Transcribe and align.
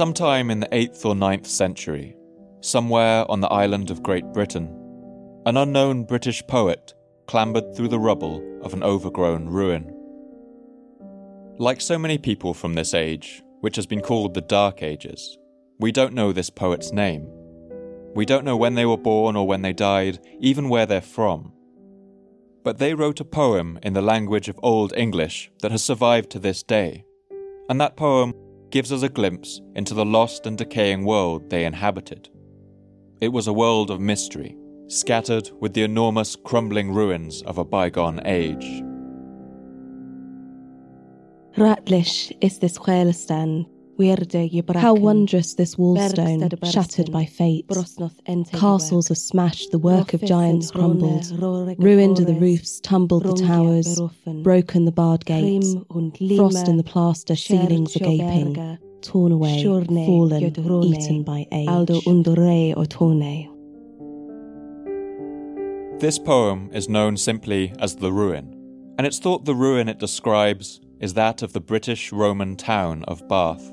Sometime 0.00 0.50
in 0.50 0.60
the 0.60 0.68
8th 0.68 1.04
or 1.04 1.14
ninth 1.14 1.46
century, 1.46 2.16
somewhere 2.62 3.30
on 3.30 3.42
the 3.42 3.52
island 3.52 3.90
of 3.90 4.02
Great 4.02 4.24
Britain, 4.32 4.74
an 5.44 5.58
unknown 5.58 6.04
British 6.04 6.42
poet 6.46 6.94
clambered 7.26 7.76
through 7.76 7.88
the 7.88 7.98
rubble 7.98 8.42
of 8.62 8.72
an 8.72 8.82
overgrown 8.82 9.46
ruin. 9.46 9.94
Like 11.58 11.82
so 11.82 11.98
many 11.98 12.16
people 12.16 12.54
from 12.54 12.72
this 12.72 12.94
age, 12.94 13.42
which 13.60 13.76
has 13.76 13.84
been 13.84 14.00
called 14.00 14.32
the 14.32 14.40
Dark 14.40 14.82
Ages, 14.82 15.36
we 15.78 15.92
don't 15.92 16.14
know 16.14 16.32
this 16.32 16.48
poet's 16.48 16.92
name. 16.92 17.28
We 18.14 18.24
don't 18.24 18.46
know 18.46 18.56
when 18.56 18.76
they 18.76 18.86
were 18.86 18.96
born 18.96 19.36
or 19.36 19.46
when 19.46 19.60
they 19.60 19.74
died, 19.74 20.18
even 20.40 20.70
where 20.70 20.86
they're 20.86 21.02
from. 21.02 21.52
But 22.64 22.78
they 22.78 22.94
wrote 22.94 23.20
a 23.20 23.24
poem 23.26 23.78
in 23.82 23.92
the 23.92 24.00
language 24.00 24.48
of 24.48 24.58
Old 24.62 24.94
English 24.96 25.50
that 25.60 25.72
has 25.72 25.84
survived 25.84 26.30
to 26.30 26.38
this 26.38 26.62
day. 26.62 27.04
And 27.68 27.78
that 27.82 27.98
poem 27.98 28.32
gives 28.70 28.92
us 28.92 29.02
a 29.02 29.08
glimpse 29.08 29.60
into 29.74 29.94
the 29.94 30.04
lost 30.04 30.46
and 30.46 30.56
decaying 30.56 31.04
world 31.04 31.50
they 31.50 31.64
inhabited. 31.64 32.28
It 33.20 33.28
was 33.28 33.46
a 33.46 33.52
world 33.52 33.90
of 33.90 34.00
mystery, 34.00 34.56
scattered 34.88 35.50
with 35.60 35.74
the 35.74 35.82
enormous 35.82 36.36
crumbling 36.36 36.92
ruins 36.92 37.42
of 37.42 37.58
a 37.58 37.64
bygone 37.64 38.20
age. 38.24 38.82
Ratlish 41.56 42.32
is 42.40 42.58
this 42.60 42.78
Huelistan, 42.78 43.66
how 44.74 44.94
wondrous 44.94 45.54
this 45.54 45.76
wallstone, 45.76 46.72
shattered 46.72 47.12
by 47.12 47.24
fate. 47.24 47.66
Castles 48.52 49.10
are 49.10 49.14
smashed, 49.14 49.70
the 49.70 49.78
work 49.78 50.14
of 50.14 50.22
giants 50.22 50.70
crumbled. 50.70 51.30
Ruined 51.78 52.20
are 52.20 52.24
the 52.24 52.34
roofs, 52.34 52.80
tumbled 52.80 53.24
the 53.24 53.34
towers, 53.34 54.00
broken 54.42 54.84
the 54.84 54.92
barred 54.92 55.24
gates. 55.24 55.74
Frost 56.36 56.68
in 56.68 56.76
the 56.76 56.84
plaster, 56.84 57.36
ceilings 57.36 57.96
are 57.96 58.00
gaping. 58.00 58.78
Torn 59.02 59.32
away, 59.32 59.62
fallen, 59.64 60.84
eaten 60.84 61.22
by 61.22 61.46
age. 61.52 61.68
This 66.00 66.18
poem 66.18 66.70
is 66.72 66.88
known 66.88 67.16
simply 67.16 67.74
as 67.78 67.96
The 67.96 68.12
Ruin, 68.12 68.54
and 68.96 69.06
it's 69.06 69.18
thought 69.18 69.44
the 69.44 69.54
ruin 69.54 69.88
it 69.88 69.98
describes 69.98 70.80
is 71.00 71.14
that 71.14 71.42
of 71.42 71.52
the 71.52 71.60
British 71.60 72.12
Roman 72.12 72.56
town 72.56 73.04
of 73.04 73.26
Bath. 73.28 73.72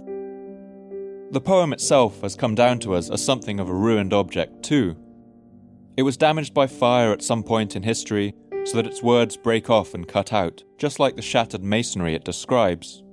The 1.30 1.42
poem 1.42 1.73
itself 1.73 2.22
has 2.22 2.38
come 2.38 2.56
down 2.56 2.80
to 2.80 2.94
us 2.94 3.09
as 3.09 3.23
something 3.23 3.59
of 3.59 3.67
a 3.67 3.73
ruined 3.73 4.14
object, 4.14 4.64
too. 4.64 4.95
It 5.97 6.03
was 6.03 6.16
damaged 6.16 6.53
by 6.53 6.67
fire 6.67 7.11
at 7.11 7.22
some 7.22 7.44
point 7.44 7.75
in 7.75 7.83
history, 7.83 8.33
so 8.64 8.78
that 8.78 8.88
its 8.88 9.03
words 9.03 9.36
break 9.36 9.70
off 9.70 9.94
and 9.94 10.08
cut 10.08 10.31
out, 10.31 10.64
just 10.78 11.00
like 11.00 11.16
the 11.16 11.22
shattered 11.22 11.64
masonry 11.64 12.16
it 12.16 12.23
describes. 12.23 13.03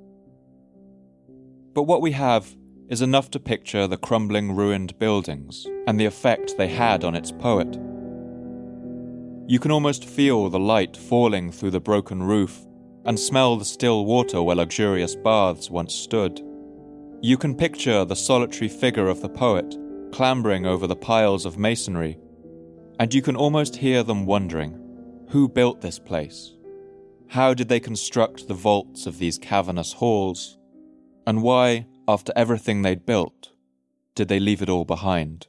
But 1.74 1.84
what 1.84 2.02
we 2.02 2.12
have 2.12 2.54
is 2.88 3.02
enough 3.02 3.30
to 3.30 3.40
picture 3.40 3.88
the 3.88 3.96
crumbling, 3.96 4.54
ruined 4.54 4.96
buildings 4.98 5.66
and 5.86 5.98
the 5.98 6.04
effect 6.04 6.56
they 6.56 6.68
had 6.68 7.02
on 7.02 7.16
its 7.16 7.32
poet. 7.32 7.74
You 9.48 9.58
can 9.58 9.72
almost 9.72 10.04
feel 10.04 10.48
the 10.50 10.60
light 10.60 10.96
falling 10.96 11.50
through 11.50 11.72
the 11.72 11.80
broken 11.80 12.22
roof 12.22 12.64
and 13.04 13.18
smell 13.18 13.56
the 13.56 13.64
still 13.64 14.04
water 14.04 14.40
where 14.42 14.56
luxurious 14.56 15.16
baths 15.16 15.68
once 15.68 15.94
stood. 15.94 16.40
You 17.20 17.38
can 17.38 17.54
picture 17.54 18.04
the 18.04 18.16
solitary 18.16 18.68
figure 18.68 19.08
of 19.08 19.20
the 19.20 19.28
poet 19.28 19.76
clambering 20.12 20.64
over 20.64 20.86
the 20.86 20.94
piles 20.94 21.44
of 21.44 21.58
masonry, 21.58 22.16
and 23.00 23.12
you 23.12 23.20
can 23.20 23.34
almost 23.34 23.74
hear 23.74 24.04
them 24.04 24.26
wondering 24.26 24.78
who 25.30 25.48
built 25.48 25.80
this 25.80 25.98
place? 25.98 26.52
How 27.26 27.54
did 27.54 27.68
they 27.68 27.80
construct 27.80 28.46
the 28.46 28.54
vaults 28.54 29.06
of 29.06 29.18
these 29.18 29.38
cavernous 29.38 29.94
halls? 29.94 30.56
And 31.26 31.42
why, 31.42 31.86
after 32.06 32.32
everything 32.36 32.82
they'd 32.82 33.04
built, 33.04 33.50
did 34.14 34.28
they 34.28 34.38
leave 34.38 34.62
it 34.62 34.68
all 34.68 34.84
behind? 34.84 35.48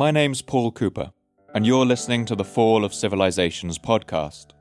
My 0.00 0.10
name's 0.10 0.40
Paul 0.40 0.72
Cooper, 0.72 1.12
and 1.54 1.66
you're 1.66 1.84
listening 1.84 2.24
to 2.24 2.34
the 2.34 2.42
Fall 2.42 2.86
of 2.86 2.94
Civilizations 2.94 3.78
podcast. 3.78 4.52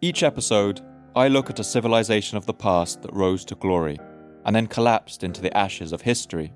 Each 0.00 0.22
episode, 0.22 0.80
I 1.14 1.28
look 1.28 1.50
at 1.50 1.58
a 1.58 1.62
civilization 1.62 2.38
of 2.38 2.46
the 2.46 2.54
past 2.54 3.02
that 3.02 3.12
rose 3.12 3.44
to 3.44 3.54
glory 3.54 3.98
and 4.46 4.56
then 4.56 4.66
collapsed 4.66 5.22
into 5.22 5.42
the 5.42 5.54
ashes 5.54 5.92
of 5.92 6.00
history. 6.00 6.54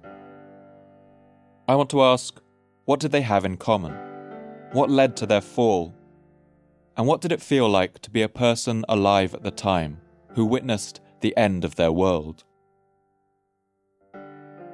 I 1.68 1.74
want 1.74 1.90
to 1.90 2.02
ask 2.02 2.40
what 2.86 3.00
did 3.00 3.12
they 3.12 3.20
have 3.20 3.44
in 3.44 3.58
common? 3.58 3.92
What 4.72 4.88
led 4.88 5.14
to 5.18 5.26
their 5.26 5.42
fall? 5.42 5.94
And 6.96 7.06
what 7.06 7.20
did 7.20 7.32
it 7.32 7.42
feel 7.42 7.68
like 7.68 7.98
to 7.98 8.10
be 8.10 8.22
a 8.22 8.30
person 8.30 8.86
alive 8.88 9.34
at 9.34 9.42
the 9.42 9.50
time 9.50 10.00
who 10.30 10.46
witnessed 10.46 11.02
the 11.20 11.36
end 11.36 11.66
of 11.66 11.74
their 11.74 11.92
world? 11.92 12.44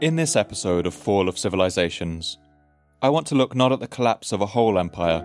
In 0.00 0.16
this 0.16 0.34
episode 0.34 0.88
of 0.88 0.92
Fall 0.92 1.28
of 1.28 1.38
Civilizations, 1.38 2.38
I 3.00 3.08
want 3.10 3.28
to 3.28 3.36
look 3.36 3.54
not 3.54 3.70
at 3.70 3.78
the 3.78 3.86
collapse 3.86 4.32
of 4.32 4.40
a 4.40 4.46
whole 4.46 4.76
empire, 4.76 5.24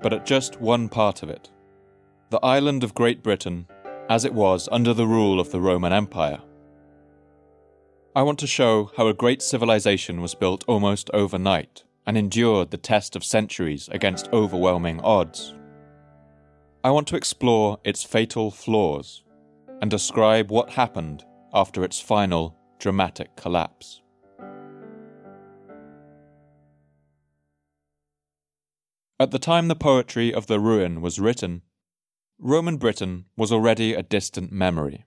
but 0.00 0.14
at 0.14 0.24
just 0.24 0.62
one 0.62 0.88
part 0.88 1.22
of 1.22 1.28
it 1.28 1.50
the 2.30 2.42
island 2.42 2.84
of 2.84 2.94
Great 2.94 3.22
Britain 3.22 3.66
as 4.08 4.24
it 4.24 4.32
was 4.32 4.66
under 4.72 4.94
the 4.94 5.06
rule 5.06 5.38
of 5.38 5.50
the 5.50 5.60
Roman 5.60 5.92
Empire. 5.92 6.40
I 8.16 8.22
want 8.22 8.38
to 8.38 8.46
show 8.46 8.90
how 8.96 9.08
a 9.08 9.14
great 9.14 9.42
civilization 9.42 10.22
was 10.22 10.34
built 10.34 10.64
almost 10.66 11.10
overnight 11.12 11.84
and 12.06 12.16
endured 12.16 12.70
the 12.70 12.78
test 12.78 13.14
of 13.14 13.24
centuries 13.24 13.88
against 13.92 14.32
overwhelming 14.32 15.00
odds. 15.02 15.54
I 16.82 16.90
want 16.90 17.06
to 17.08 17.16
explore 17.16 17.78
its 17.84 18.04
fatal 18.04 18.50
flaws 18.50 19.22
and 19.82 19.90
describe 19.90 20.50
what 20.50 20.70
happened 20.70 21.24
after 21.52 21.84
its 21.84 22.00
final 22.00 22.57
dramatic 22.78 23.36
collapse. 23.36 24.00
At 29.20 29.32
the 29.32 29.38
time 29.38 29.66
the 29.66 29.74
poetry 29.74 30.32
of 30.32 30.46
the 30.46 30.60
ruin 30.60 31.00
was 31.00 31.18
written, 31.18 31.62
Roman 32.38 32.76
Britain 32.76 33.24
was 33.36 33.50
already 33.50 33.92
a 33.92 34.02
distant 34.02 34.52
memory. 34.52 35.06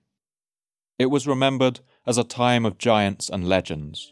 It 1.00 1.06
was 1.06 1.26
remembered 1.26 1.80
as 2.06 2.18
a 2.18 2.26
time 2.26 2.66
of 2.66 2.78
giants 2.78 3.30
and 3.30 3.48
legends. 3.48 4.12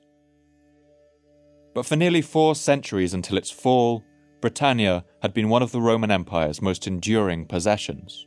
But 1.75 1.85
for 1.85 1.97
nearly 1.97 2.21
four 2.21 2.55
centuries 2.55 3.13
until 3.13 3.37
its 3.37 3.51
fall, 3.51 4.05
Britannia 4.41 5.03
had 5.21 5.33
been 5.33 5.49
one 5.49 5.61
of 5.61 5.73
the 5.73 5.81
Roman 5.81 6.11
Empire's 6.11 6.61
most 6.61 6.87
enduring 6.87 7.45
possessions. 7.45 8.25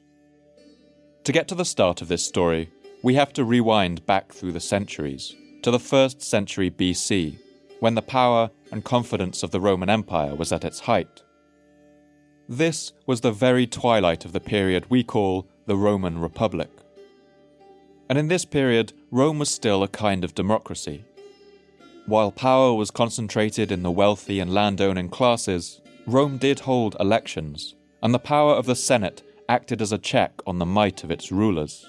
To 1.24 1.32
get 1.32 1.48
to 1.48 1.54
the 1.54 1.64
start 1.64 2.02
of 2.02 2.08
this 2.08 2.24
story, 2.24 2.70
we 3.02 3.14
have 3.14 3.32
to 3.32 3.44
rewind 3.44 4.06
back 4.06 4.32
through 4.32 4.52
the 4.52 4.60
centuries, 4.60 5.34
to 5.62 5.70
the 5.70 5.78
first 5.78 6.22
century 6.22 6.70
BC, 6.70 7.36
when 7.80 7.96
the 7.96 8.02
power 8.02 8.50
and 8.70 8.84
confidence 8.84 9.42
of 9.42 9.50
the 9.50 9.60
Roman 9.60 9.90
Empire 9.90 10.36
was 10.36 10.52
at 10.52 10.64
its 10.64 10.80
height. 10.80 11.22
This 12.48 12.92
was 13.06 13.20
the 13.20 13.32
very 13.32 13.66
twilight 13.66 14.24
of 14.24 14.32
the 14.32 14.40
period 14.40 14.86
we 14.88 15.02
call 15.02 15.48
the 15.66 15.76
Roman 15.76 16.18
Republic. 16.18 16.70
And 18.08 18.18
in 18.18 18.28
this 18.28 18.44
period, 18.44 18.92
Rome 19.10 19.38
was 19.38 19.50
still 19.50 19.82
a 19.82 19.88
kind 19.88 20.22
of 20.22 20.34
democracy. 20.34 21.04
While 22.06 22.30
power 22.30 22.74
was 22.74 22.90
concentrated 22.90 23.72
in 23.72 23.82
the 23.82 23.90
wealthy 23.90 24.38
and 24.38 24.52
landowning 24.52 25.08
classes, 25.08 25.80
Rome 26.06 26.36
did 26.36 26.60
hold 26.60 26.96
elections, 27.00 27.74
and 28.02 28.12
the 28.12 28.18
power 28.18 28.54
of 28.54 28.66
the 28.66 28.76
Senate 28.76 29.22
acted 29.48 29.80
as 29.80 29.92
a 29.92 29.98
check 29.98 30.32
on 30.46 30.58
the 30.58 30.66
might 30.66 31.04
of 31.04 31.10
its 31.10 31.32
rulers. 31.32 31.88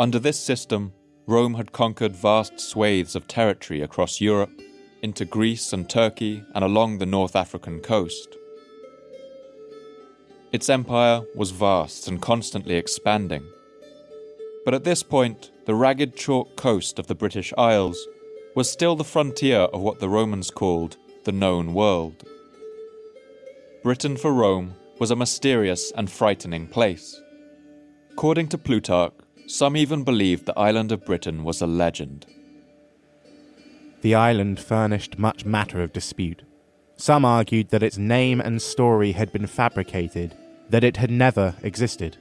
Under 0.00 0.20
this 0.20 0.38
system, 0.38 0.92
Rome 1.26 1.54
had 1.54 1.72
conquered 1.72 2.14
vast 2.14 2.60
swathes 2.60 3.16
of 3.16 3.26
territory 3.26 3.82
across 3.82 4.20
Europe, 4.20 4.52
into 5.02 5.24
Greece 5.24 5.72
and 5.72 5.90
Turkey, 5.90 6.44
and 6.54 6.64
along 6.64 6.98
the 6.98 7.06
North 7.06 7.34
African 7.34 7.80
coast. 7.80 8.36
Its 10.52 10.68
empire 10.68 11.22
was 11.34 11.50
vast 11.50 12.06
and 12.06 12.22
constantly 12.22 12.76
expanding. 12.76 13.44
But 14.64 14.74
at 14.74 14.84
this 14.84 15.02
point, 15.02 15.50
the 15.66 15.74
ragged 15.74 16.14
chalk 16.16 16.56
coast 16.56 16.98
of 16.98 17.08
the 17.08 17.14
British 17.14 17.52
Isles 17.58 18.06
was 18.54 18.70
still 18.70 18.94
the 18.94 19.04
frontier 19.04 19.60
of 19.60 19.80
what 19.80 19.98
the 19.98 20.08
Romans 20.08 20.50
called 20.50 20.96
the 21.24 21.32
known 21.32 21.74
world. 21.74 22.24
Britain 23.82 24.16
for 24.16 24.32
Rome 24.32 24.74
was 24.98 25.10
a 25.10 25.16
mysterious 25.16 25.92
and 25.96 26.10
frightening 26.10 26.68
place. 26.68 27.20
According 28.12 28.48
to 28.48 28.58
Plutarch, 28.58 29.14
some 29.48 29.76
even 29.76 30.04
believed 30.04 30.44
the 30.44 30.58
island 30.58 30.92
of 30.92 31.06
Britain 31.06 31.42
was 31.42 31.62
a 31.62 31.66
legend. 31.66 32.26
The 34.02 34.14
island 34.14 34.60
furnished 34.60 35.18
much 35.18 35.44
matter 35.44 35.82
of 35.82 35.92
dispute. 35.92 36.42
Some 36.96 37.24
argued 37.24 37.70
that 37.70 37.82
its 37.82 37.96
name 37.96 38.40
and 38.40 38.60
story 38.60 39.12
had 39.12 39.32
been 39.32 39.46
fabricated, 39.46 40.36
that 40.68 40.84
it 40.84 40.98
had 40.98 41.10
never 41.10 41.54
existed. 41.62 42.18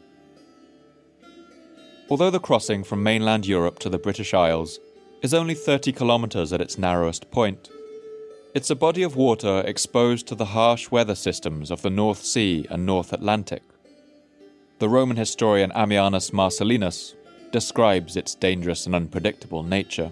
Although 2.09 2.29
the 2.29 2.39
crossing 2.39 2.85
from 2.85 3.03
mainland 3.03 3.45
Europe 3.45 3.79
to 3.79 3.89
the 3.89 3.97
British 3.97 4.33
Isles 4.33 4.79
is 5.21 5.33
only 5.33 5.53
30 5.53 5.91
kilometres 5.91 6.53
at 6.53 6.62
its 6.62 6.77
narrowest 6.77 7.29
point, 7.29 7.69
it's 8.56 8.69
a 8.69 8.75
body 8.75 9.03
of 9.03 9.18
water 9.18 9.62
exposed 9.68 10.27
to 10.27 10.35
the 10.35 10.45
harsh 10.45 10.89
weather 10.89 11.15
systems 11.15 11.69
of 11.69 11.81
the 11.81 11.89
North 11.89 12.24
Sea 12.24 12.65
and 12.69 12.85
North 12.85 13.12
Atlantic. 13.12 13.63
The 14.79 14.88
Roman 14.88 15.18
historian 15.18 15.71
Ammianus 15.71 16.31
Marcellinus 16.31 17.15
describes 17.51 18.15
its 18.15 18.35
dangerous 18.35 18.85
and 18.85 18.95
unpredictable 18.95 19.63
nature. 19.63 20.11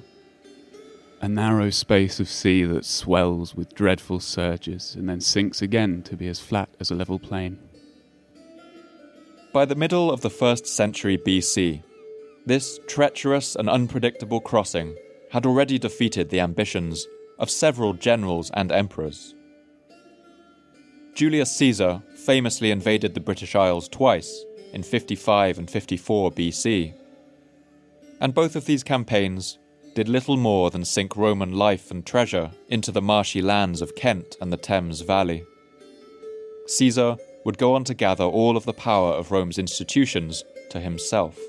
A 1.22 1.28
narrow 1.28 1.70
space 1.70 2.20
of 2.20 2.30
sea 2.30 2.64
that 2.64 2.86
swells 2.86 3.56
with 3.56 3.74
dreadful 3.74 4.20
surges 4.20 4.96
and 4.96 5.08
then 5.10 5.22
sinks 5.22 5.62
again 5.62 6.04
to 6.04 6.16
be 6.16 6.28
as 6.28 6.40
flat 6.40 6.70
as 6.80 6.92
a 6.92 6.96
level 6.96 7.20
plain. 7.20 7.58
By 9.54 9.66
the 9.66 9.76
middle 9.76 10.12
of 10.12 10.22
the 10.22 10.30
first 10.30 10.68
century 10.68 11.18
BC, 11.18 11.82
this 12.46 12.80
treacherous 12.88 13.56
and 13.56 13.70
unpredictable 13.70 14.42
crossing 14.42 14.96
had 15.32 15.46
already 15.46 15.80
defeated 15.80 16.30
the 16.30 16.42
ambitions 16.42 17.08
of 17.40 17.50
several 17.50 17.94
generals 17.94 18.52
and 18.54 18.72
emperors. 18.72 19.34
Julius 21.16 21.52
Caesar 21.54 22.02
famously 22.16 22.72
invaded 22.72 23.14
the 23.14 23.22
British 23.22 23.56
Isles 23.56 23.88
twice, 23.88 24.44
in 24.74 24.84
55 24.84 25.58
and 25.58 25.72
54 25.72 26.32
BC. 26.32 26.94
And 28.20 28.34
both 28.34 28.56
of 28.56 28.66
these 28.66 28.84
campaigns 28.84 29.60
did 29.94 30.10
little 30.10 30.38
more 30.38 30.70
than 30.70 30.84
sink 30.84 31.16
Roman 31.16 31.54
life 31.54 31.90
and 31.92 32.06
treasure 32.06 32.52
into 32.68 32.92
the 32.92 33.02
marshy 33.02 33.42
lands 33.42 33.82
of 33.82 33.96
Kent 33.96 34.36
and 34.42 34.52
the 34.52 34.58
Thames 34.58 35.02
Valley. 35.02 35.44
Caesar 36.68 37.18
would 37.46 37.58
go 37.58 37.76
on 37.76 37.84
to 37.86 37.94
gather 37.94 38.24
all 38.24 38.58
of 38.58 38.66
the 38.66 38.74
power 38.74 39.14
of 39.14 39.32
Rome's 39.32 39.58
institutions 39.58 40.44
to 40.70 40.80
himself. 40.80 41.40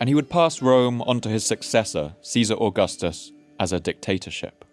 And 0.00 0.08
he 0.08 0.14
would 0.14 0.30
pass 0.30 0.62
Rome 0.62 1.02
on 1.02 1.20
to 1.20 1.28
his 1.28 1.44
successor, 1.44 2.14
Caesar 2.22 2.54
Augustus, 2.54 3.30
as 3.60 3.72
a 3.72 3.80
dictatorship. 3.80 4.64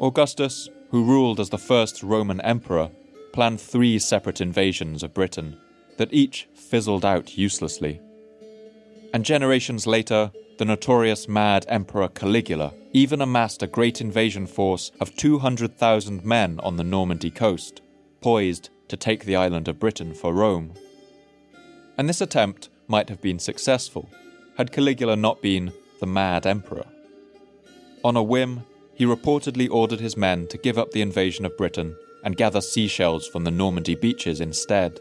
Augustus, 0.00 0.68
who 0.90 1.04
ruled 1.04 1.40
as 1.40 1.50
the 1.50 1.58
first 1.58 2.02
Roman 2.02 2.40
emperor, 2.40 2.90
planned 3.32 3.60
three 3.60 3.98
separate 3.98 4.40
invasions 4.40 5.02
of 5.02 5.14
Britain 5.14 5.58
that 5.98 6.12
each 6.12 6.48
fizzled 6.54 7.04
out 7.04 7.36
uselessly. 7.36 8.00
And 9.12 9.24
generations 9.24 9.86
later, 9.86 10.30
the 10.58 10.64
notorious 10.64 11.28
mad 11.28 11.64
Emperor 11.68 12.08
Caligula 12.08 12.72
even 12.92 13.20
amassed 13.20 13.62
a 13.62 13.66
great 13.66 14.00
invasion 14.00 14.46
force 14.46 14.90
of 15.00 15.14
200,000 15.16 16.24
men 16.24 16.60
on 16.62 16.76
the 16.76 16.84
Normandy 16.84 17.30
coast, 17.30 17.82
poised 18.20 18.70
to 18.88 18.96
take 18.96 19.24
the 19.24 19.36
island 19.36 19.68
of 19.68 19.78
Britain 19.78 20.14
for 20.14 20.32
Rome. 20.32 20.72
And 21.98 22.08
this 22.08 22.20
attempt 22.20 22.68
might 22.88 23.08
have 23.08 23.20
been 23.20 23.38
successful 23.38 24.08
had 24.56 24.72
Caligula 24.72 25.16
not 25.16 25.42
been 25.42 25.72
the 26.00 26.06
mad 26.06 26.46
emperor. 26.46 26.86
On 28.02 28.16
a 28.16 28.22
whim, 28.22 28.64
he 28.94 29.04
reportedly 29.04 29.68
ordered 29.70 30.00
his 30.00 30.16
men 30.16 30.46
to 30.48 30.56
give 30.56 30.78
up 30.78 30.92
the 30.92 31.02
invasion 31.02 31.44
of 31.44 31.56
Britain 31.58 31.94
and 32.24 32.36
gather 32.36 32.60
seashells 32.60 33.28
from 33.28 33.44
the 33.44 33.50
Normandy 33.50 33.94
beaches 33.94 34.40
instead. 34.40 34.98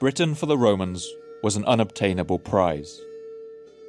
Britain 0.00 0.34
for 0.34 0.46
the 0.46 0.58
Romans 0.58 1.08
was 1.44 1.56
an 1.56 1.64
unobtainable 1.66 2.38
prize. 2.38 2.98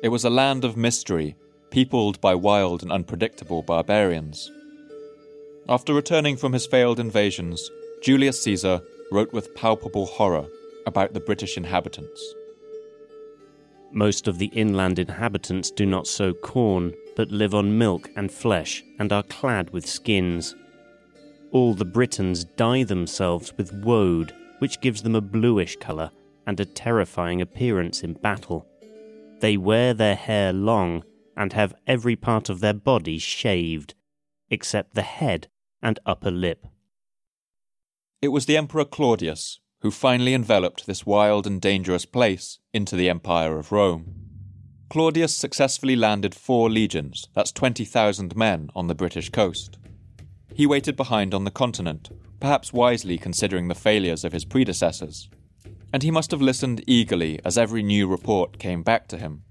It 0.04 0.10
was 0.10 0.26
a 0.26 0.30
land 0.30 0.66
of 0.66 0.76
mystery, 0.76 1.38
peopled 1.72 2.20
by 2.20 2.36
wild 2.36 2.84
and 2.84 2.92
unpredictable 2.92 3.62
barbarians. 3.62 4.52
After 5.70 5.94
returning 5.94 6.36
from 6.36 6.52
his 6.52 6.68
failed 6.68 7.00
invasions, 7.00 7.72
Julius 8.04 8.44
Caesar 8.44 8.82
wrote 9.10 9.32
with 9.32 9.56
palpable 9.56 10.06
horror 10.06 10.48
about 10.86 11.14
the 11.14 11.22
British 11.22 11.56
inhabitants. 11.56 12.36
Most 13.94 14.28
of 14.28 14.38
the 14.38 14.48
inland 14.48 15.00
inhabitants 15.00 15.72
do 15.72 15.86
not 15.86 16.08
sow 16.08 16.34
corn, 16.34 16.94
but 17.16 17.32
live 17.32 17.56
on 17.56 17.78
milk 17.78 18.10
and 18.18 18.34
flesh, 18.34 18.84
and 19.00 19.14
are 19.14 19.24
clad 19.24 19.70
with 19.70 19.88
skins. 19.88 20.58
All 21.54 21.74
the 21.74 21.86
Britons 21.86 22.44
dye 22.44 22.84
themselves 22.84 23.54
with 23.56 23.72
woad, 23.82 24.34
which 24.60 24.82
gives 24.82 25.04
them 25.04 25.16
a 25.16 25.22
bluish 25.22 25.78
colour 25.78 26.12
and 26.46 26.60
a 26.60 26.66
terrifying 26.66 27.42
appearance 27.42 28.04
in 28.04 28.14
battle. 28.14 28.68
They 29.40 29.58
wear 29.58 29.94
their 29.94 30.16
hair 30.16 30.54
long 30.54 31.04
and 31.36 31.54
have 31.54 31.74
every 31.86 32.16
part 32.16 32.50
of 32.50 32.60
their 32.60 32.74
body 32.74 33.18
shaved, 33.18 33.94
except 34.50 34.96
the 34.96 35.02
head 35.02 35.48
and 35.82 36.00
upper 36.06 36.32
lip. 36.32 36.66
It 38.22 38.30
was 38.30 38.46
the 38.46 38.58
Emperor 38.58 38.86
Claudius 38.86 39.60
who 39.86 39.92
finally 39.92 40.34
enveloped 40.34 40.88
this 40.88 41.06
wild 41.06 41.46
and 41.46 41.62
dangerous 41.62 42.06
place 42.06 42.58
into 42.74 42.96
the 42.96 43.08
Empire 43.08 43.60
of 43.60 43.72
Rome. 43.72 44.16
Claudius 44.90 45.36
successfully 45.36 45.96
landed 45.96 46.34
four 46.34 46.72
legions, 46.72 47.28
that's 47.36 47.52
20,000 47.52 48.36
men, 48.36 48.72
on 48.76 48.88
the 48.88 48.96
British 48.96 49.30
coast. 49.30 49.78
He 50.56 50.66
waited 50.66 50.96
behind 50.96 51.36
on 51.36 51.44
the 51.44 51.52
continent, 51.52 52.10
perhaps 52.40 52.74
wisely 52.74 53.20
considering 53.20 53.68
the 53.68 53.76
failures 53.76 54.24
of 54.24 54.34
his 54.34 54.44
predecessors. 54.44 55.30
And 55.96 56.04
he 56.04 56.12
must 56.12 56.32
have 56.32 56.42
listened 56.42 56.84
eagerly 56.88 57.40
as 57.46 57.58
every 57.58 57.82
new 57.82 58.06
report 58.06 58.60
came 58.60 58.84
back 58.84 59.08
to 59.08 59.18
him. 59.18 59.44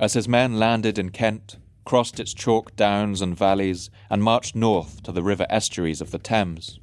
As 0.00 0.14
his 0.14 0.26
men 0.26 0.58
landed 0.58 0.98
in 0.98 1.10
Kent, 1.10 1.58
crossed 1.84 2.18
its 2.18 2.34
chalk 2.34 2.74
downs 2.74 3.22
and 3.22 3.38
valleys, 3.38 3.88
and 4.10 4.20
marched 4.20 4.56
north 4.56 5.04
to 5.04 5.12
the 5.12 5.22
river 5.22 5.46
estuaries 5.48 6.00
of 6.00 6.10
the 6.10 6.18
Thames. 6.18 6.80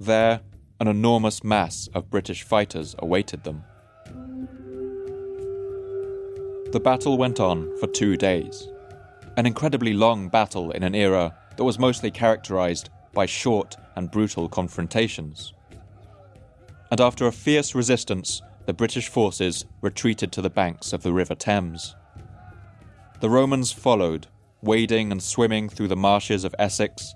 There, 0.00 0.40
an 0.80 0.88
enormous 0.88 1.44
mass 1.44 1.88
of 1.94 2.10
British 2.10 2.42
fighters 2.42 2.96
awaited 2.98 3.44
them. 3.44 3.62
The 6.72 6.80
battle 6.82 7.16
went 7.16 7.38
on 7.38 7.78
for 7.78 7.86
two 7.86 8.16
days, 8.16 8.66
an 9.36 9.46
incredibly 9.46 9.92
long 9.92 10.28
battle 10.28 10.72
in 10.72 10.82
an 10.82 10.96
era 10.96 11.36
that 11.56 11.62
was 11.62 11.78
mostly 11.78 12.10
characterized 12.10 12.90
by 13.12 13.26
short 13.26 13.76
and 13.94 14.10
brutal 14.10 14.48
confrontations. 14.48 15.52
And 16.92 17.00
after 17.00 17.26
a 17.26 17.32
fierce 17.32 17.74
resistance, 17.74 18.42
the 18.66 18.74
British 18.74 19.08
forces 19.08 19.64
retreated 19.80 20.30
to 20.32 20.42
the 20.42 20.50
banks 20.50 20.92
of 20.92 21.02
the 21.02 21.14
River 21.14 21.34
Thames. 21.34 21.96
The 23.20 23.30
Romans 23.30 23.72
followed, 23.72 24.26
wading 24.60 25.10
and 25.10 25.22
swimming 25.22 25.70
through 25.70 25.88
the 25.88 25.96
marshes 25.96 26.44
of 26.44 26.54
Essex 26.58 27.14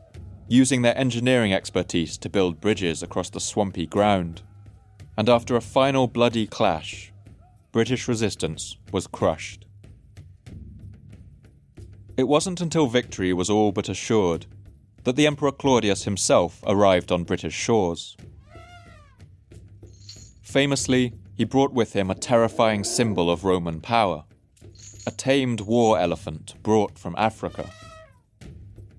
using 0.48 0.80
their 0.80 0.96
engineering 0.96 1.52
expertise 1.52 2.16
to 2.16 2.30
build 2.30 2.58
bridges 2.58 3.02
across 3.02 3.28
the 3.28 3.38
swampy 3.38 3.84
ground. 3.84 4.40
And 5.14 5.28
after 5.28 5.56
a 5.56 5.60
final 5.60 6.06
bloody 6.06 6.46
clash, 6.46 7.12
British 7.70 8.08
resistance 8.08 8.78
was 8.92 9.06
crushed. 9.06 9.66
It 12.16 12.26
wasn't 12.26 12.62
until 12.62 12.86
victory 12.86 13.34
was 13.34 13.50
all 13.50 13.72
but 13.72 13.90
assured 13.90 14.46
that 15.04 15.16
the 15.16 15.26
Emperor 15.26 15.52
Claudius 15.52 16.04
himself 16.04 16.64
arrived 16.66 17.12
on 17.12 17.24
British 17.24 17.52
shores. 17.52 18.16
Famously, 20.56 21.12
he 21.34 21.44
brought 21.44 21.74
with 21.74 21.92
him 21.92 22.10
a 22.10 22.14
terrifying 22.14 22.82
symbol 22.82 23.30
of 23.30 23.44
Roman 23.44 23.78
power 23.78 24.24
a 25.06 25.10
tamed 25.10 25.60
war 25.60 25.98
elephant 25.98 26.54
brought 26.62 26.98
from 26.98 27.14
Africa. 27.18 27.68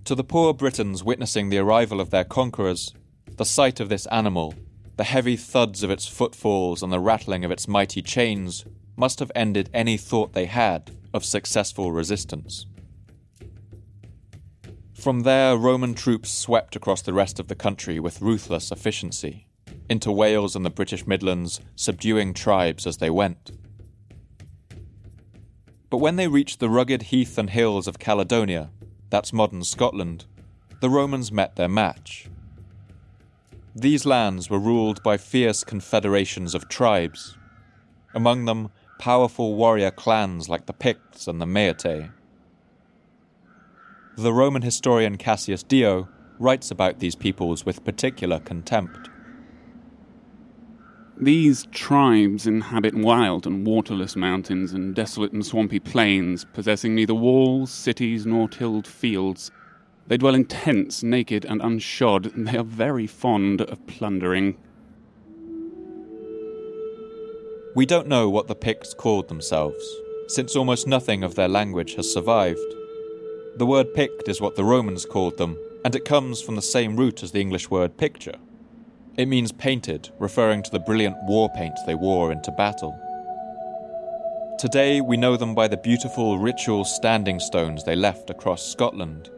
To 0.04 0.14
the 0.14 0.24
poor 0.24 0.54
Britons 0.54 1.04
witnessing 1.04 1.50
the 1.50 1.58
arrival 1.58 2.00
of 2.00 2.12
their 2.12 2.24
conquerors, 2.24 2.94
the 3.38 3.44
sight 3.44 3.80
of 3.80 3.90
this 3.90 4.06
animal, 4.12 4.54
the 4.98 5.04
heavy 5.04 5.36
thuds 5.36 5.82
of 5.82 5.90
its 5.90 6.08
footfalls 6.08 6.84
and 6.84 6.94
the 6.94 7.00
rattling 7.00 7.44
of 7.44 7.50
its 7.50 7.68
mighty 7.68 8.04
chains, 8.04 8.64
must 8.96 9.18
have 9.18 9.32
ended 9.34 9.72
any 9.74 9.98
thought 9.98 10.34
they 10.34 10.46
had 10.46 10.92
of 11.12 11.26
successful 11.26 11.92
resistance. 11.92 12.68
From 14.94 15.22
there, 15.22 15.58
Roman 15.58 15.96
troops 15.96 16.30
swept 16.30 16.76
across 16.76 17.02
the 17.02 17.14
rest 17.14 17.40
of 17.40 17.48
the 17.48 17.56
country 17.56 18.00
with 18.00 18.22
ruthless 18.22 18.72
efficiency, 18.72 19.47
into 19.90 20.12
Wales 20.12 20.56
and 20.56 20.66
the 20.66 20.70
British 20.70 21.08
Midlands, 21.08 21.62
subduing 21.76 22.34
tribes 22.34 22.86
as 22.86 22.98
they 22.98 23.10
went. 23.10 23.52
But 25.90 25.98
when 25.98 26.18
they 26.18 26.28
reached 26.28 26.60
the 26.60 26.70
rugged 26.70 27.04
heath 27.04 27.38
and 27.38 27.50
hills 27.50 27.88
of 27.88 28.00
Caledonia, 28.00 28.72
that's 29.10 29.32
modern 29.32 29.64
Scotland, 29.64 30.26
the 30.82 30.90
Romans 30.90 31.32
met 31.32 31.56
their 31.56 31.70
match. 31.70 32.28
These 33.74 34.06
lands 34.06 34.50
were 34.50 34.60
ruled 34.60 35.02
by 35.04 35.18
fierce 35.18 35.64
confederations 35.64 36.54
of 36.54 36.68
tribes, 36.68 37.38
among 38.14 38.46
them 38.46 38.70
powerful 39.00 39.56
warrior 39.56 39.92
clans 39.92 40.50
like 40.50 40.66
the 40.66 40.74
Picts 40.74 41.28
and 41.28 41.40
the 41.40 41.46
Maeatae. 41.46 42.12
The 44.18 44.34
Roman 44.34 44.64
historian 44.64 45.18
Cassius 45.18 45.62
Dio 45.62 46.10
writes 46.40 46.72
about 46.72 47.00
these 47.00 47.16
peoples 47.16 47.66
with 47.66 47.86
particular 47.86 48.40
contempt. 48.40 49.10
These 51.20 51.66
tribes 51.72 52.46
inhabit 52.46 52.94
wild 52.94 53.48
and 53.48 53.66
waterless 53.66 54.16
mountains 54.16 54.72
and 54.72 54.94
desolate 54.94 55.34
and 55.34 55.44
swampy 55.44 55.80
plains, 55.80 56.46
possessing 56.54 56.94
neither 56.94 57.16
walls, 57.16 57.72
cities, 57.72 58.28
nor 58.28 58.48
tilled 58.48 58.86
fields. 58.86 59.50
They 60.08 60.18
dwell 60.18 60.36
in 60.36 60.46
tents, 60.46 61.02
naked 61.02 61.44
and 61.44 61.60
unshod, 61.60 62.36
and 62.36 62.48
they 62.48 62.58
are 62.58 62.64
very 62.64 63.08
fond 63.08 63.62
of 63.62 63.86
plundering. 63.88 64.58
We 67.76 67.88
don't 67.88 68.08
know 68.08 68.30
what 68.30 68.48
the 68.48 68.56
Picts 68.56 68.94
called 68.94 69.28
themselves, 69.28 69.84
since 70.28 70.56
almost 70.56 70.86
nothing 70.86 71.24
of 71.24 71.34
their 71.34 71.48
language 71.48 71.96
has 71.96 72.12
survived. 72.14 72.60
The 73.56 73.66
word 73.66 73.96
Pict 73.96 74.28
is 74.28 74.40
what 74.40 74.56
the 74.56 74.64
Romans 74.64 75.04
called 75.04 75.38
them, 75.38 75.58
and 75.84 75.96
it 75.96 76.06
comes 76.06 76.44
from 76.44 76.56
the 76.56 76.62
same 76.62 76.96
root 76.96 77.24
as 77.24 77.32
the 77.32 77.42
English 77.42 77.72
word 77.72 77.98
picture. 77.98 78.36
It 79.18 79.28
means 79.28 79.52
painted, 79.52 80.12
referring 80.20 80.62
to 80.62 80.70
the 80.70 80.80
brilliant 80.80 81.18
war 81.24 81.50
paint 81.50 81.74
they 81.88 81.96
wore 81.96 82.32
into 82.32 82.52
battle. 82.52 82.96
Today, 84.60 85.02
we 85.02 85.18
know 85.18 85.36
them 85.36 85.56
by 85.56 85.68
the 85.68 85.78
beautiful 85.78 86.38
ritual 86.38 86.86
standing 86.86 87.40
stones 87.40 87.84
they 87.84 87.96
left 87.96 88.30
across 88.30 88.64
Scotland, 88.64 89.32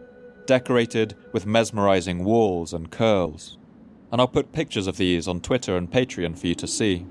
decorated 0.45 1.15
with 1.31 1.45
mesmerizing 1.45 2.25
walls 2.25 2.73
and 2.73 2.91
curls. 2.91 3.57
And 4.11 4.19
I'll 4.19 4.27
put 4.27 4.51
pictures 4.51 4.87
of 4.87 4.97
these 4.97 5.29
on 5.29 5.39
Twitter 5.39 5.77
and 5.77 5.89
Patreon 5.89 6.37
for 6.37 6.47
you 6.47 6.55
to 6.55 6.67
see. 6.67 7.05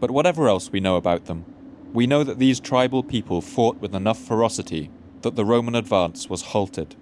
But 0.00 0.10
whatever 0.10 0.48
else 0.48 0.72
we 0.72 0.80
know 0.80 0.96
about 0.96 1.26
them, 1.26 1.44
we 1.92 2.08
know 2.08 2.24
that 2.24 2.40
these 2.40 2.58
tribal 2.58 3.04
people 3.04 3.40
fought 3.40 3.76
with 3.76 3.94
enough 3.94 4.18
ferocity 4.18 4.90
that 5.22 5.36
the 5.36 5.44
Roman 5.44 5.76
advance 5.76 6.28
was 6.28 6.42
halted. 6.42 6.96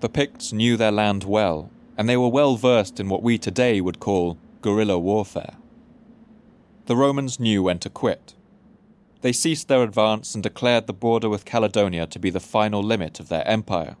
The 0.00 0.08
Picts 0.08 0.52
knew 0.52 0.78
their 0.78 0.92
land 0.92 1.24
well 1.24 1.70
and 1.96 2.08
they 2.08 2.16
were 2.16 2.28
well 2.28 2.56
versed 2.56 3.00
in 3.00 3.08
what 3.08 3.22
we 3.22 3.38
today 3.38 3.80
would 3.80 4.00
call 4.00 4.38
guerrilla 4.60 4.98
warfare. 4.98 5.54
The 6.86 6.96
Romans 6.96 7.40
knew 7.40 7.62
when 7.62 7.78
to 7.80 7.90
quit. 7.90 8.34
They 9.22 9.32
ceased 9.32 9.68
their 9.68 9.82
advance 9.82 10.34
and 10.34 10.42
declared 10.42 10.86
the 10.86 10.92
border 10.92 11.28
with 11.28 11.44
Caledonia 11.44 12.06
to 12.06 12.18
be 12.18 12.30
the 12.30 12.40
final 12.40 12.82
limit 12.82 13.18
of 13.18 13.28
their 13.28 13.46
empire. 13.48 13.96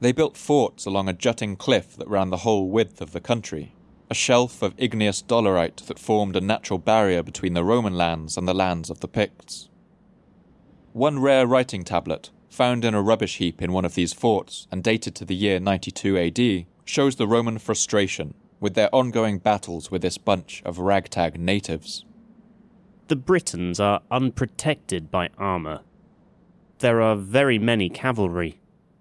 They 0.00 0.12
built 0.12 0.36
forts 0.36 0.86
along 0.86 1.08
a 1.08 1.12
jutting 1.12 1.56
cliff 1.56 1.96
that 1.96 2.08
ran 2.08 2.30
the 2.30 2.38
whole 2.38 2.68
width 2.68 3.00
of 3.00 3.12
the 3.12 3.20
country, 3.20 3.74
a 4.08 4.14
shelf 4.14 4.62
of 4.62 4.74
igneous 4.76 5.20
dolerite 5.20 5.78
that 5.88 5.98
formed 5.98 6.36
a 6.36 6.40
natural 6.40 6.78
barrier 6.78 7.22
between 7.22 7.54
the 7.54 7.64
Roman 7.64 7.94
lands 7.94 8.36
and 8.36 8.46
the 8.46 8.54
lands 8.54 8.88
of 8.88 9.00
the 9.00 9.08
Picts. 9.08 9.68
One 10.92 11.18
rare 11.18 11.46
writing 11.46 11.84
tablet, 11.84 12.30
found 12.48 12.84
in 12.84 12.94
a 12.94 13.02
rubbish 13.02 13.36
heap 13.36 13.60
in 13.60 13.72
one 13.72 13.84
of 13.84 13.94
these 13.94 14.14
forts 14.14 14.66
and 14.72 14.82
dated 14.82 15.14
to 15.16 15.24
the 15.26 15.34
year 15.34 15.60
92 15.60 16.16
AD, 16.16 16.66
shows 16.86 17.16
the 17.16 17.26
Roman 17.26 17.58
frustration 17.58 18.32
with 18.60 18.74
their 18.74 18.94
ongoing 18.94 19.38
battles 19.38 19.90
with 19.90 20.00
this 20.00 20.16
bunch 20.16 20.62
of 20.64 20.78
ragtag 20.78 21.38
natives. 21.38 22.04
The 23.08 23.16
Britons 23.16 23.78
are 23.78 24.00
unprotected 24.10 25.10
by 25.10 25.28
armour. 25.36 25.80
There 26.78 27.02
are 27.02 27.16
very 27.16 27.58
many 27.58 27.88
cavalry. 27.90 28.60